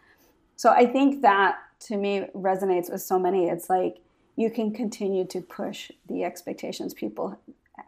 So 0.57 0.71
I 0.71 0.87
think 0.87 1.23
that 1.23 1.59
to 1.87 1.97
me 1.97 2.27
resonates 2.35 2.91
with 2.91 3.01
so 3.01 3.17
many. 3.17 3.47
It's 3.47 3.71
like, 3.71 4.01
you 4.39 4.49
can 4.51 4.73
continue 4.73 5.25
to 5.27 5.41
push 5.41 5.91
the 6.09 6.23
expectations 6.23 6.95
people 6.95 7.37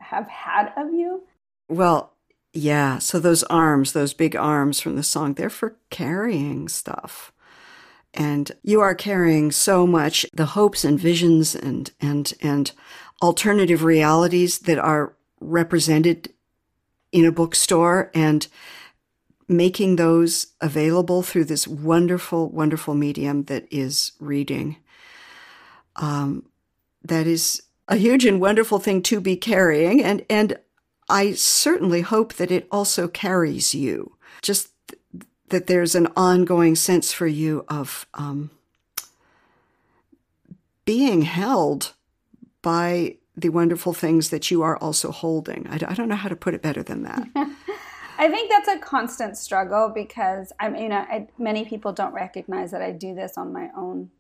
have 0.01 0.27
had 0.27 0.73
of 0.77 0.93
you. 0.93 1.23
Well, 1.69 2.13
yeah. 2.53 2.99
So 2.99 3.21
those 3.21 3.45
arms, 3.45 3.93
those 3.93 4.15
big 4.15 4.35
arms 4.35 4.81
from 4.81 4.97
the 4.97 5.05
song, 5.05 5.35
they're 5.35 5.49
for 5.49 5.77
carrying 5.91 6.69
stuff. 6.69 7.31
And 8.13 8.51
you 8.65 8.81
are 8.81 8.97
carrying 8.97 9.53
so 9.53 9.87
much 9.87 10.27
the 10.33 10.47
hopes 10.47 10.85
and 10.85 10.99
visions 10.99 11.55
and, 11.55 11.93
and, 12.01 12.35
and 12.43 12.73
alternative 13.23 13.85
realities 13.85 14.59
that 14.61 14.79
are 14.79 15.15
represented 15.41 16.33
in 17.13 17.25
a 17.25 17.31
bookstore 17.31 18.11
and 18.13 18.49
making 19.47 19.95
those 19.95 20.49
available 20.61 21.23
through 21.23 21.45
this 21.45 21.69
wonderful, 21.69 22.49
wonderful 22.51 22.97
medium 22.97 23.45
that 23.45 23.69
is 23.71 24.11
reading. 24.19 24.79
Um, 25.97 26.47
that 27.03 27.27
is 27.27 27.63
a 27.89 27.97
huge 27.97 28.25
and 28.25 28.41
wonderful 28.41 28.79
thing 28.79 29.03
to 29.03 29.21
be 29.21 29.37
carrying. 29.37 30.03
And, 30.03 30.25
and 30.31 30.59
I 31.09 31.33
certainly 31.33 32.03
hope 32.03 32.35
that 32.35 32.51
it 32.51 32.69
also 32.71 33.09
carries 33.09 33.75
you. 33.75 34.17
Just 34.43 34.71
th- 34.89 35.25
that 35.49 35.67
there's 35.67 35.95
an 35.95 36.09
ongoing 36.17 36.77
sense 36.77 37.13
for 37.13 37.27
you 37.27 37.65
of 37.69 38.07
um, 38.15 38.51
being 40.85 41.23
held 41.23 41.93
by 42.63 43.17
the 43.37 43.49
wonderful 43.49 43.93
things 43.93 44.31
that 44.31 44.51
you 44.51 44.63
are 44.63 44.77
also 44.79 45.11
holding. 45.11 45.67
I, 45.69 45.79
don't 45.95 46.09
know 46.09 46.17
how 46.17 46.29
to 46.29 46.37
put 46.37 46.55
it 46.55 46.63
better 46.63 46.83
than 46.83 47.03
that. 47.05 47.27
I 48.19 48.29
think 48.29 48.51
that's 48.51 48.69
a 48.69 48.79
constant 48.79 49.37
struggle 49.39 49.89
because 49.89 50.53
I'm, 50.61 50.77
you 50.77 50.89
know, 50.89 50.99
I, 50.99 51.29
many 51.39 51.65
people 51.65 51.93
don't 51.93 52.13
recognize 52.13 52.71
that 52.73 52.83
I 52.83 52.93
do 52.93 53.15
this 53.15 53.39
on 53.39 53.53
my 53.53 53.71
own, 53.77 54.11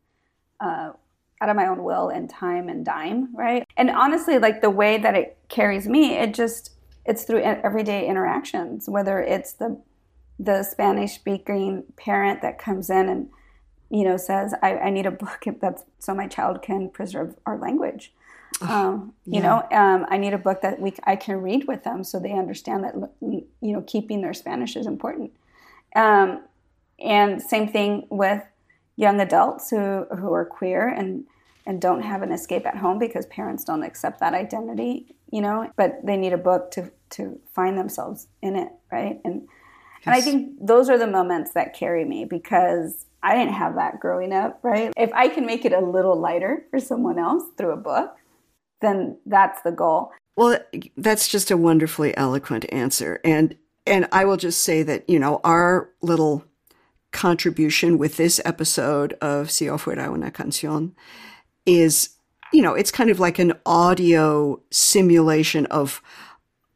uh, 0.58 0.92
out 1.40 1.48
of 1.48 1.56
my 1.56 1.66
own 1.66 1.82
will 1.82 2.08
and 2.08 2.28
time 2.28 2.68
and 2.68 2.84
dime, 2.84 3.34
right? 3.34 3.66
And 3.76 3.90
honestly, 3.90 4.38
like 4.38 4.60
the 4.60 4.70
way 4.70 4.98
that 4.98 5.14
it 5.14 5.38
carries 5.48 5.88
me, 5.88 6.14
it 6.16 6.34
just 6.34 6.72
it's 7.06 7.24
through 7.24 7.40
everyday 7.40 8.06
interactions. 8.06 8.88
Whether 8.88 9.20
it's 9.20 9.52
the 9.54 9.80
the 10.38 10.62
Spanish 10.62 11.14
speaking 11.14 11.84
parent 11.96 12.40
that 12.42 12.58
comes 12.58 12.90
in 12.90 13.08
and 13.08 13.28
you 13.90 14.04
know 14.04 14.16
says, 14.16 14.54
I, 14.62 14.76
"I 14.76 14.90
need 14.90 15.06
a 15.06 15.10
book 15.10 15.44
that's 15.60 15.84
so 15.98 16.14
my 16.14 16.26
child 16.26 16.62
can 16.62 16.90
preserve 16.90 17.34
our 17.46 17.58
language." 17.58 18.12
Um, 18.62 19.14
you 19.24 19.40
yeah. 19.40 19.62
know, 19.70 19.76
um, 19.78 20.06
I 20.10 20.18
need 20.18 20.34
a 20.34 20.38
book 20.38 20.60
that 20.62 20.80
we 20.80 20.92
I 21.04 21.16
can 21.16 21.36
read 21.40 21.66
with 21.66 21.84
them 21.84 22.04
so 22.04 22.18
they 22.18 22.32
understand 22.32 22.84
that 22.84 22.94
you 23.20 23.46
know 23.60 23.82
keeping 23.82 24.20
their 24.20 24.34
Spanish 24.34 24.76
is 24.76 24.86
important. 24.86 25.32
Um, 25.96 26.42
and 26.98 27.40
same 27.40 27.68
thing 27.68 28.06
with 28.10 28.42
young 29.00 29.20
adults 29.20 29.70
who 29.70 30.04
who 30.18 30.32
are 30.32 30.44
queer 30.44 30.88
and 30.88 31.24
and 31.66 31.80
don't 31.80 32.02
have 32.02 32.22
an 32.22 32.32
escape 32.32 32.66
at 32.66 32.76
home 32.76 32.98
because 32.98 33.26
parents 33.26 33.64
don't 33.64 33.82
accept 33.82 34.20
that 34.20 34.34
identity. 34.34 35.16
You 35.32 35.40
know, 35.40 35.70
but 35.76 36.04
they 36.04 36.16
need 36.16 36.32
a 36.32 36.38
book 36.38 36.70
to 36.72 36.90
to 37.10 37.40
find 37.54 37.78
themselves 37.78 38.28
in 38.42 38.56
it, 38.56 38.68
right? 38.92 39.20
And 39.24 39.48
and 40.04 40.14
I 40.14 40.20
think 40.20 40.54
those 40.60 40.88
are 40.88 40.98
the 40.98 41.06
moments 41.06 41.52
that 41.52 41.74
carry 41.74 42.04
me 42.04 42.24
because 42.24 43.06
I 43.22 43.34
didn't 43.34 43.54
have 43.54 43.74
that 43.76 44.00
growing 44.00 44.32
up, 44.32 44.58
right? 44.62 44.92
If 44.96 45.12
I 45.12 45.28
can 45.28 45.46
make 45.46 45.64
it 45.64 45.72
a 45.72 45.80
little 45.80 46.18
lighter 46.18 46.64
for 46.70 46.80
someone 46.80 47.18
else 47.18 47.44
through 47.56 47.72
a 47.72 47.76
book, 47.76 48.16
then 48.80 49.18
that's 49.26 49.62
the 49.62 49.72
goal. 49.72 50.10
Well, 50.36 50.58
that's 50.96 51.28
just 51.28 51.50
a 51.50 51.56
wonderfully 51.56 52.16
eloquent 52.16 52.64
answer. 52.72 53.20
And 53.24 53.56
and 53.86 54.08
I 54.12 54.24
will 54.24 54.36
just 54.36 54.62
say 54.62 54.82
that, 54.82 55.08
you 55.08 55.18
know, 55.18 55.40
our 55.42 55.90
little 56.02 56.44
contribution 57.12 57.98
with 57.98 58.16
this 58.16 58.40
episode 58.44 59.14
of 59.20 59.50
Si 59.50 59.66
yo 59.66 59.76
fuera 59.76 60.08
una 60.08 60.30
canción 60.30 60.92
is, 61.66 62.10
you 62.52 62.62
know, 62.62 62.74
it's 62.74 62.90
kind 62.90 63.10
of 63.10 63.20
like 63.20 63.38
an 63.38 63.52
audio 63.66 64.60
simulation 64.70 65.66
of 65.66 66.02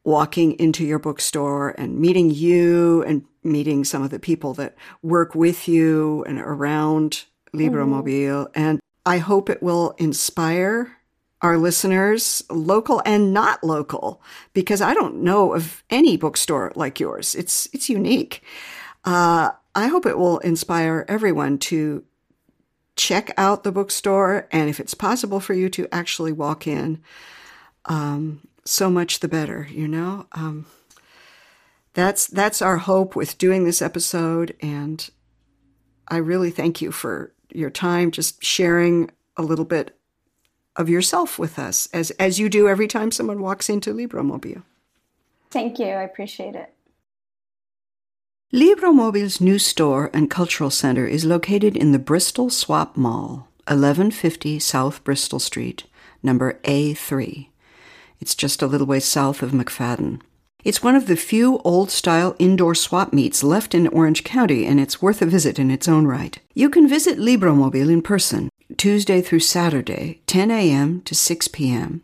walking 0.03 0.53
into 0.59 0.85
your 0.85 0.99
bookstore 0.99 1.69
and 1.77 1.99
meeting 1.99 2.29
you 2.29 3.03
and 3.03 3.23
meeting 3.43 3.83
some 3.83 4.03
of 4.03 4.11
the 4.11 4.19
people 4.19 4.53
that 4.53 4.75
work 5.01 5.35
with 5.35 5.67
you 5.67 6.23
and 6.27 6.39
around 6.39 7.25
Libromobile. 7.53 8.47
And 8.53 8.79
I 9.05 9.17
hope 9.17 9.49
it 9.49 9.63
will 9.63 9.91
inspire 9.97 10.97
our 11.41 11.57
listeners, 11.57 12.43
local 12.49 13.01
and 13.05 13.33
not 13.33 13.63
local, 13.63 14.21
because 14.53 14.81
I 14.81 14.93
don't 14.93 15.21
know 15.21 15.53
of 15.53 15.83
any 15.89 16.17
bookstore 16.17 16.71
like 16.75 16.99
yours. 16.99 17.35
It's 17.35 17.67
it's 17.71 17.89
unique. 17.89 18.41
Uh, 19.03 19.51
I 19.75 19.87
hope 19.87 20.05
it 20.05 20.17
will 20.17 20.39
inspire 20.39 21.05
everyone 21.07 21.57
to 21.59 22.03
check 22.95 23.31
out 23.37 23.63
the 23.63 23.71
bookstore, 23.71 24.47
and 24.51 24.69
if 24.69 24.79
it's 24.79 24.93
possible 24.93 25.39
for 25.39 25.53
you 25.53 25.69
to 25.69 25.87
actually 25.91 26.31
walk 26.31 26.65
in, 26.65 27.01
um, 27.85 28.47
so 28.63 28.89
much 28.89 29.19
the 29.19 29.27
better, 29.27 29.67
you 29.69 29.87
know? 29.87 30.27
Um, 30.31 30.65
that's 31.95 32.27
that's 32.27 32.61
our 32.61 32.77
hope 32.77 33.15
with 33.15 33.37
doing 33.37 33.63
this 33.63 33.81
episode 33.81 34.55
and 34.61 35.09
I 36.07 36.17
really 36.17 36.51
thank 36.51 36.81
you 36.81 36.91
for 36.91 37.33
your 37.51 37.71
time 37.71 38.11
just 38.11 38.43
sharing 38.43 39.09
a 39.37 39.41
little 39.41 39.65
bit 39.65 39.97
of 40.75 40.89
yourself 40.89 41.39
with 41.39 41.57
us 41.57 41.87
as 41.93 42.11
as 42.11 42.37
you 42.37 42.49
do 42.49 42.67
every 42.67 42.87
time 42.87 43.11
someone 43.11 43.41
walks 43.41 43.69
into 43.69 43.93
Libromobile. 43.93 44.63
Thank 45.49 45.79
you. 45.79 45.87
I 45.87 46.03
appreciate 46.03 46.53
it. 46.53 46.74
Libromobile's 48.55 49.41
new 49.41 49.59
store 49.59 50.09
and 50.13 50.29
cultural 50.29 50.69
center 50.69 51.05
is 51.05 51.25
located 51.25 51.75
in 51.75 51.91
the 51.91 51.99
Bristol 51.99 52.49
Swap 52.49 52.95
Mall, 52.95 53.49
1150 53.67 54.59
South 54.59 55.03
Bristol 55.03 55.39
Street, 55.39 55.83
number 56.23 56.57
A3. 56.63 57.49
It's 58.21 58.33
just 58.33 58.61
a 58.61 58.67
little 58.67 58.87
way 58.87 59.01
south 59.01 59.43
of 59.43 59.51
McFadden. 59.51 60.21
It's 60.63 60.81
one 60.81 60.95
of 60.95 61.07
the 61.07 61.17
few 61.17 61.57
old 61.65 61.91
style 61.91 62.33
indoor 62.39 62.75
swap 62.75 63.11
meets 63.11 63.43
left 63.43 63.75
in 63.75 63.89
Orange 63.89 64.23
County, 64.23 64.65
and 64.65 64.79
it's 64.79 65.01
worth 65.01 65.21
a 65.21 65.25
visit 65.25 65.59
in 65.59 65.69
its 65.69 65.89
own 65.89 66.07
right. 66.07 66.39
You 66.53 66.69
can 66.69 66.87
visit 66.87 67.19
Libromobile 67.19 67.91
in 67.91 68.01
person, 68.01 68.47
Tuesday 68.77 69.21
through 69.21 69.41
Saturday, 69.41 70.21
10 70.27 70.49
a.m. 70.49 71.01
to 71.01 71.13
6 71.13 71.49
p.m. 71.49 72.03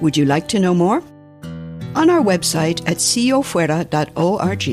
Would 0.00 0.16
you 0.16 0.24
like 0.24 0.46
to 0.48 0.58
know 0.60 0.74
more? 0.74 1.02
On 1.96 2.08
our 2.08 2.22
website 2.22 2.88
at 2.88 2.98
siofuera.org, 2.98 4.66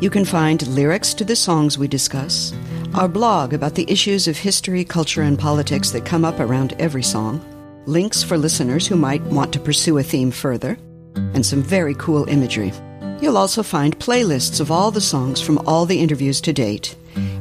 you 0.00 0.10
can 0.10 0.24
find 0.24 0.68
lyrics 0.68 1.12
to 1.14 1.24
the 1.24 1.34
songs 1.34 1.76
we 1.76 1.88
discuss, 1.88 2.54
our 2.94 3.08
blog 3.08 3.52
about 3.52 3.74
the 3.74 3.90
issues 3.90 4.28
of 4.28 4.36
history, 4.36 4.84
culture, 4.84 5.22
and 5.22 5.36
politics 5.36 5.90
that 5.90 6.06
come 6.06 6.24
up 6.24 6.38
around 6.38 6.74
every 6.78 7.02
song, 7.02 7.44
links 7.86 8.22
for 8.22 8.38
listeners 8.38 8.86
who 8.86 8.94
might 8.94 9.22
want 9.22 9.52
to 9.52 9.58
pursue 9.58 9.98
a 9.98 10.02
theme 10.02 10.30
further, 10.30 10.78
and 11.16 11.44
some 11.44 11.60
very 11.60 11.94
cool 11.96 12.28
imagery. 12.28 12.72
You'll 13.20 13.36
also 13.36 13.64
find 13.64 13.98
playlists 13.98 14.60
of 14.60 14.70
all 14.70 14.92
the 14.92 15.00
songs 15.00 15.40
from 15.40 15.58
all 15.66 15.86
the 15.86 16.00
interviews 16.00 16.40
to 16.42 16.52
date, 16.52 16.94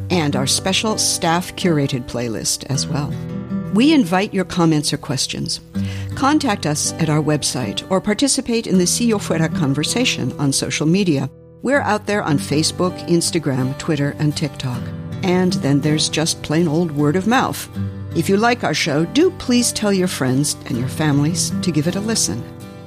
and 0.10 0.36
our 0.36 0.48
special 0.48 0.98
staff 0.98 1.56
curated 1.56 2.06
playlist 2.06 2.64
as 2.66 2.88
well. 2.88 3.14
We 3.76 3.94
invite 3.94 4.34
your 4.34 4.46
comments 4.46 4.92
or 4.92 4.98
questions. 4.98 5.62
Contact 6.16 6.66
us 6.66 6.94
at 6.94 7.10
our 7.10 7.22
website 7.22 7.90
or 7.92 8.02
participate 8.02 8.66
in 8.66 8.80
the 8.80 8.88
Si 8.88 9.06
Yo 9.06 9.20
Fuera 9.20 9.56
conversation 9.56 10.32
on 10.40 10.52
social 10.52 10.88
media. 10.88 11.30
We're 11.62 11.82
out 11.82 12.08
there 12.08 12.24
on 12.24 12.40
Facebook, 12.40 12.98
Instagram, 13.08 13.78
Twitter, 13.78 14.16
and 14.20 14.36
TikTok. 14.36 14.82
And 15.24 15.54
then 15.54 15.82
there's 15.82 16.10
just 16.10 16.44
plain 16.44 16.68
old 16.68 16.92
word 16.92 17.16
of 17.16 17.28
mouth. 17.28 17.70
If 18.16 18.30
you 18.30 18.38
like 18.38 18.64
our 18.64 18.74
show, 18.74 19.06
do 19.06 19.32
please 19.32 19.72
tell 19.72 19.92
your 19.92 20.08
friends 20.08 20.56
and 20.66 20.78
your 20.78 20.88
families 20.88 21.52
to 21.62 21.72
give 21.72 21.88
it 21.88 21.96
a 21.96 22.00
listen. 22.02 22.44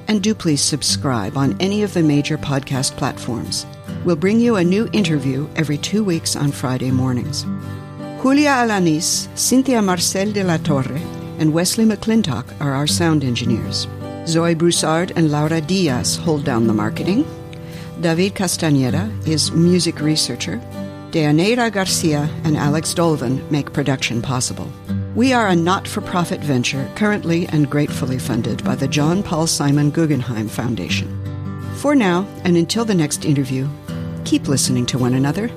And 0.07 0.23
do 0.23 0.33
please 0.33 0.61
subscribe 0.61 1.35
on 1.35 1.57
any 1.59 1.83
of 1.83 1.93
the 1.93 2.03
major 2.03 2.37
podcast 2.37 2.95
platforms. 2.95 3.65
We'll 4.05 4.15
bring 4.15 4.39
you 4.39 4.55
a 4.55 4.63
new 4.63 4.87
interview 4.93 5.49
every 5.57 5.77
two 5.77 6.03
weeks 6.03 6.35
on 6.35 6.51
Friday 6.51 6.91
mornings. 6.91 7.45
Julia 8.21 8.49
Alanis, 8.49 9.27
Cynthia 9.37 9.81
Marcel 9.81 10.31
de 10.31 10.43
la 10.43 10.57
Torre, 10.57 11.01
and 11.39 11.53
Wesley 11.53 11.85
McClintock 11.85 12.45
are 12.61 12.73
our 12.73 12.87
sound 12.87 13.23
engineers. 13.23 13.87
Zoe 14.25 14.55
Broussard 14.55 15.11
and 15.15 15.31
Laura 15.31 15.61
Diaz 15.61 16.15
hold 16.15 16.43
down 16.43 16.67
the 16.67 16.73
marketing. 16.73 17.25
David 18.01 18.35
Castañeda 18.35 19.27
is 19.27 19.51
music 19.51 19.99
researcher. 19.99 20.61
Deaneira 21.17 21.71
Garcia 21.71 22.29
and 22.43 22.55
Alex 22.55 22.93
Dolvin 22.93 23.41
make 23.49 23.73
production 23.73 24.21
possible. 24.21 24.71
We 25.15 25.33
are 25.33 25.47
a 25.47 25.55
not 25.55 25.87
for 25.87 26.01
profit 26.01 26.41
venture 26.41 26.87
currently 26.93 27.47
and 27.47 27.67
gratefully 27.67 28.19
funded 28.19 28.63
by 28.63 28.75
the 28.75 28.87
John 28.87 29.23
Paul 29.23 29.47
Simon 29.47 29.89
Guggenheim 29.89 30.47
Foundation. 30.47 31.09
For 31.77 31.95
now, 31.95 32.27
and 32.43 32.55
until 32.55 32.85
the 32.85 32.93
next 32.93 33.25
interview, 33.25 33.67
keep 34.25 34.47
listening 34.47 34.85
to 34.85 34.99
one 34.99 35.15
another. 35.15 35.49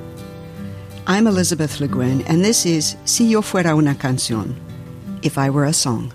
I'm 1.06 1.26
Elizabeth 1.26 1.78
Le 1.78 1.88
Guin, 1.88 2.22
and 2.22 2.42
this 2.42 2.64
is 2.64 2.96
Si 3.04 3.26
Yo 3.26 3.42
Fuera 3.42 3.76
una 3.76 3.94
Canción, 3.94 4.54
If 5.20 5.36
I 5.36 5.50
Were 5.50 5.66
a 5.66 5.74
Song. 5.74 6.14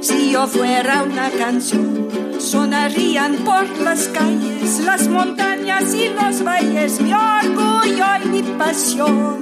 Si 0.00 0.30
yo 0.30 0.46
fuera 0.46 1.02
una 1.02 1.30
canción, 1.30 2.03
sonarían 2.44 3.36
por 3.36 3.66
las 3.80 4.08
calles, 4.08 4.80
las 4.80 5.08
montañas 5.08 5.94
y 5.94 6.10
los 6.10 6.44
valles, 6.44 7.00
mi 7.00 7.12
orgullo 7.12 8.06
y 8.22 8.28
mi 8.28 8.42
pasión. 8.58 9.36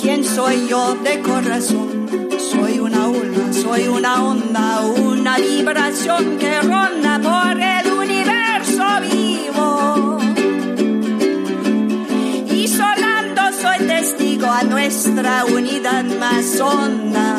¿Quién 0.00 0.24
soy 0.24 0.68
yo 0.68 0.94
de 1.02 1.20
corazón? 1.20 2.08
Soy 2.38 2.78
una 2.80 3.08
ola, 3.08 3.52
soy 3.52 3.88
una 3.88 4.22
onda, 4.22 4.80
una 4.82 5.38
vibración 5.38 6.38
que 6.38 6.60
ronda 6.60 7.18
por 7.30 7.58
el 7.58 7.92
universo 7.92 8.84
vivo. 9.10 10.18
Y 12.50 12.68
solando 12.68 13.42
soy 13.62 13.78
testigo 13.86 14.46
a 14.50 14.62
nuestra 14.64 15.46
unidad 15.46 16.04
más 16.20 16.60
honda. 16.60 17.33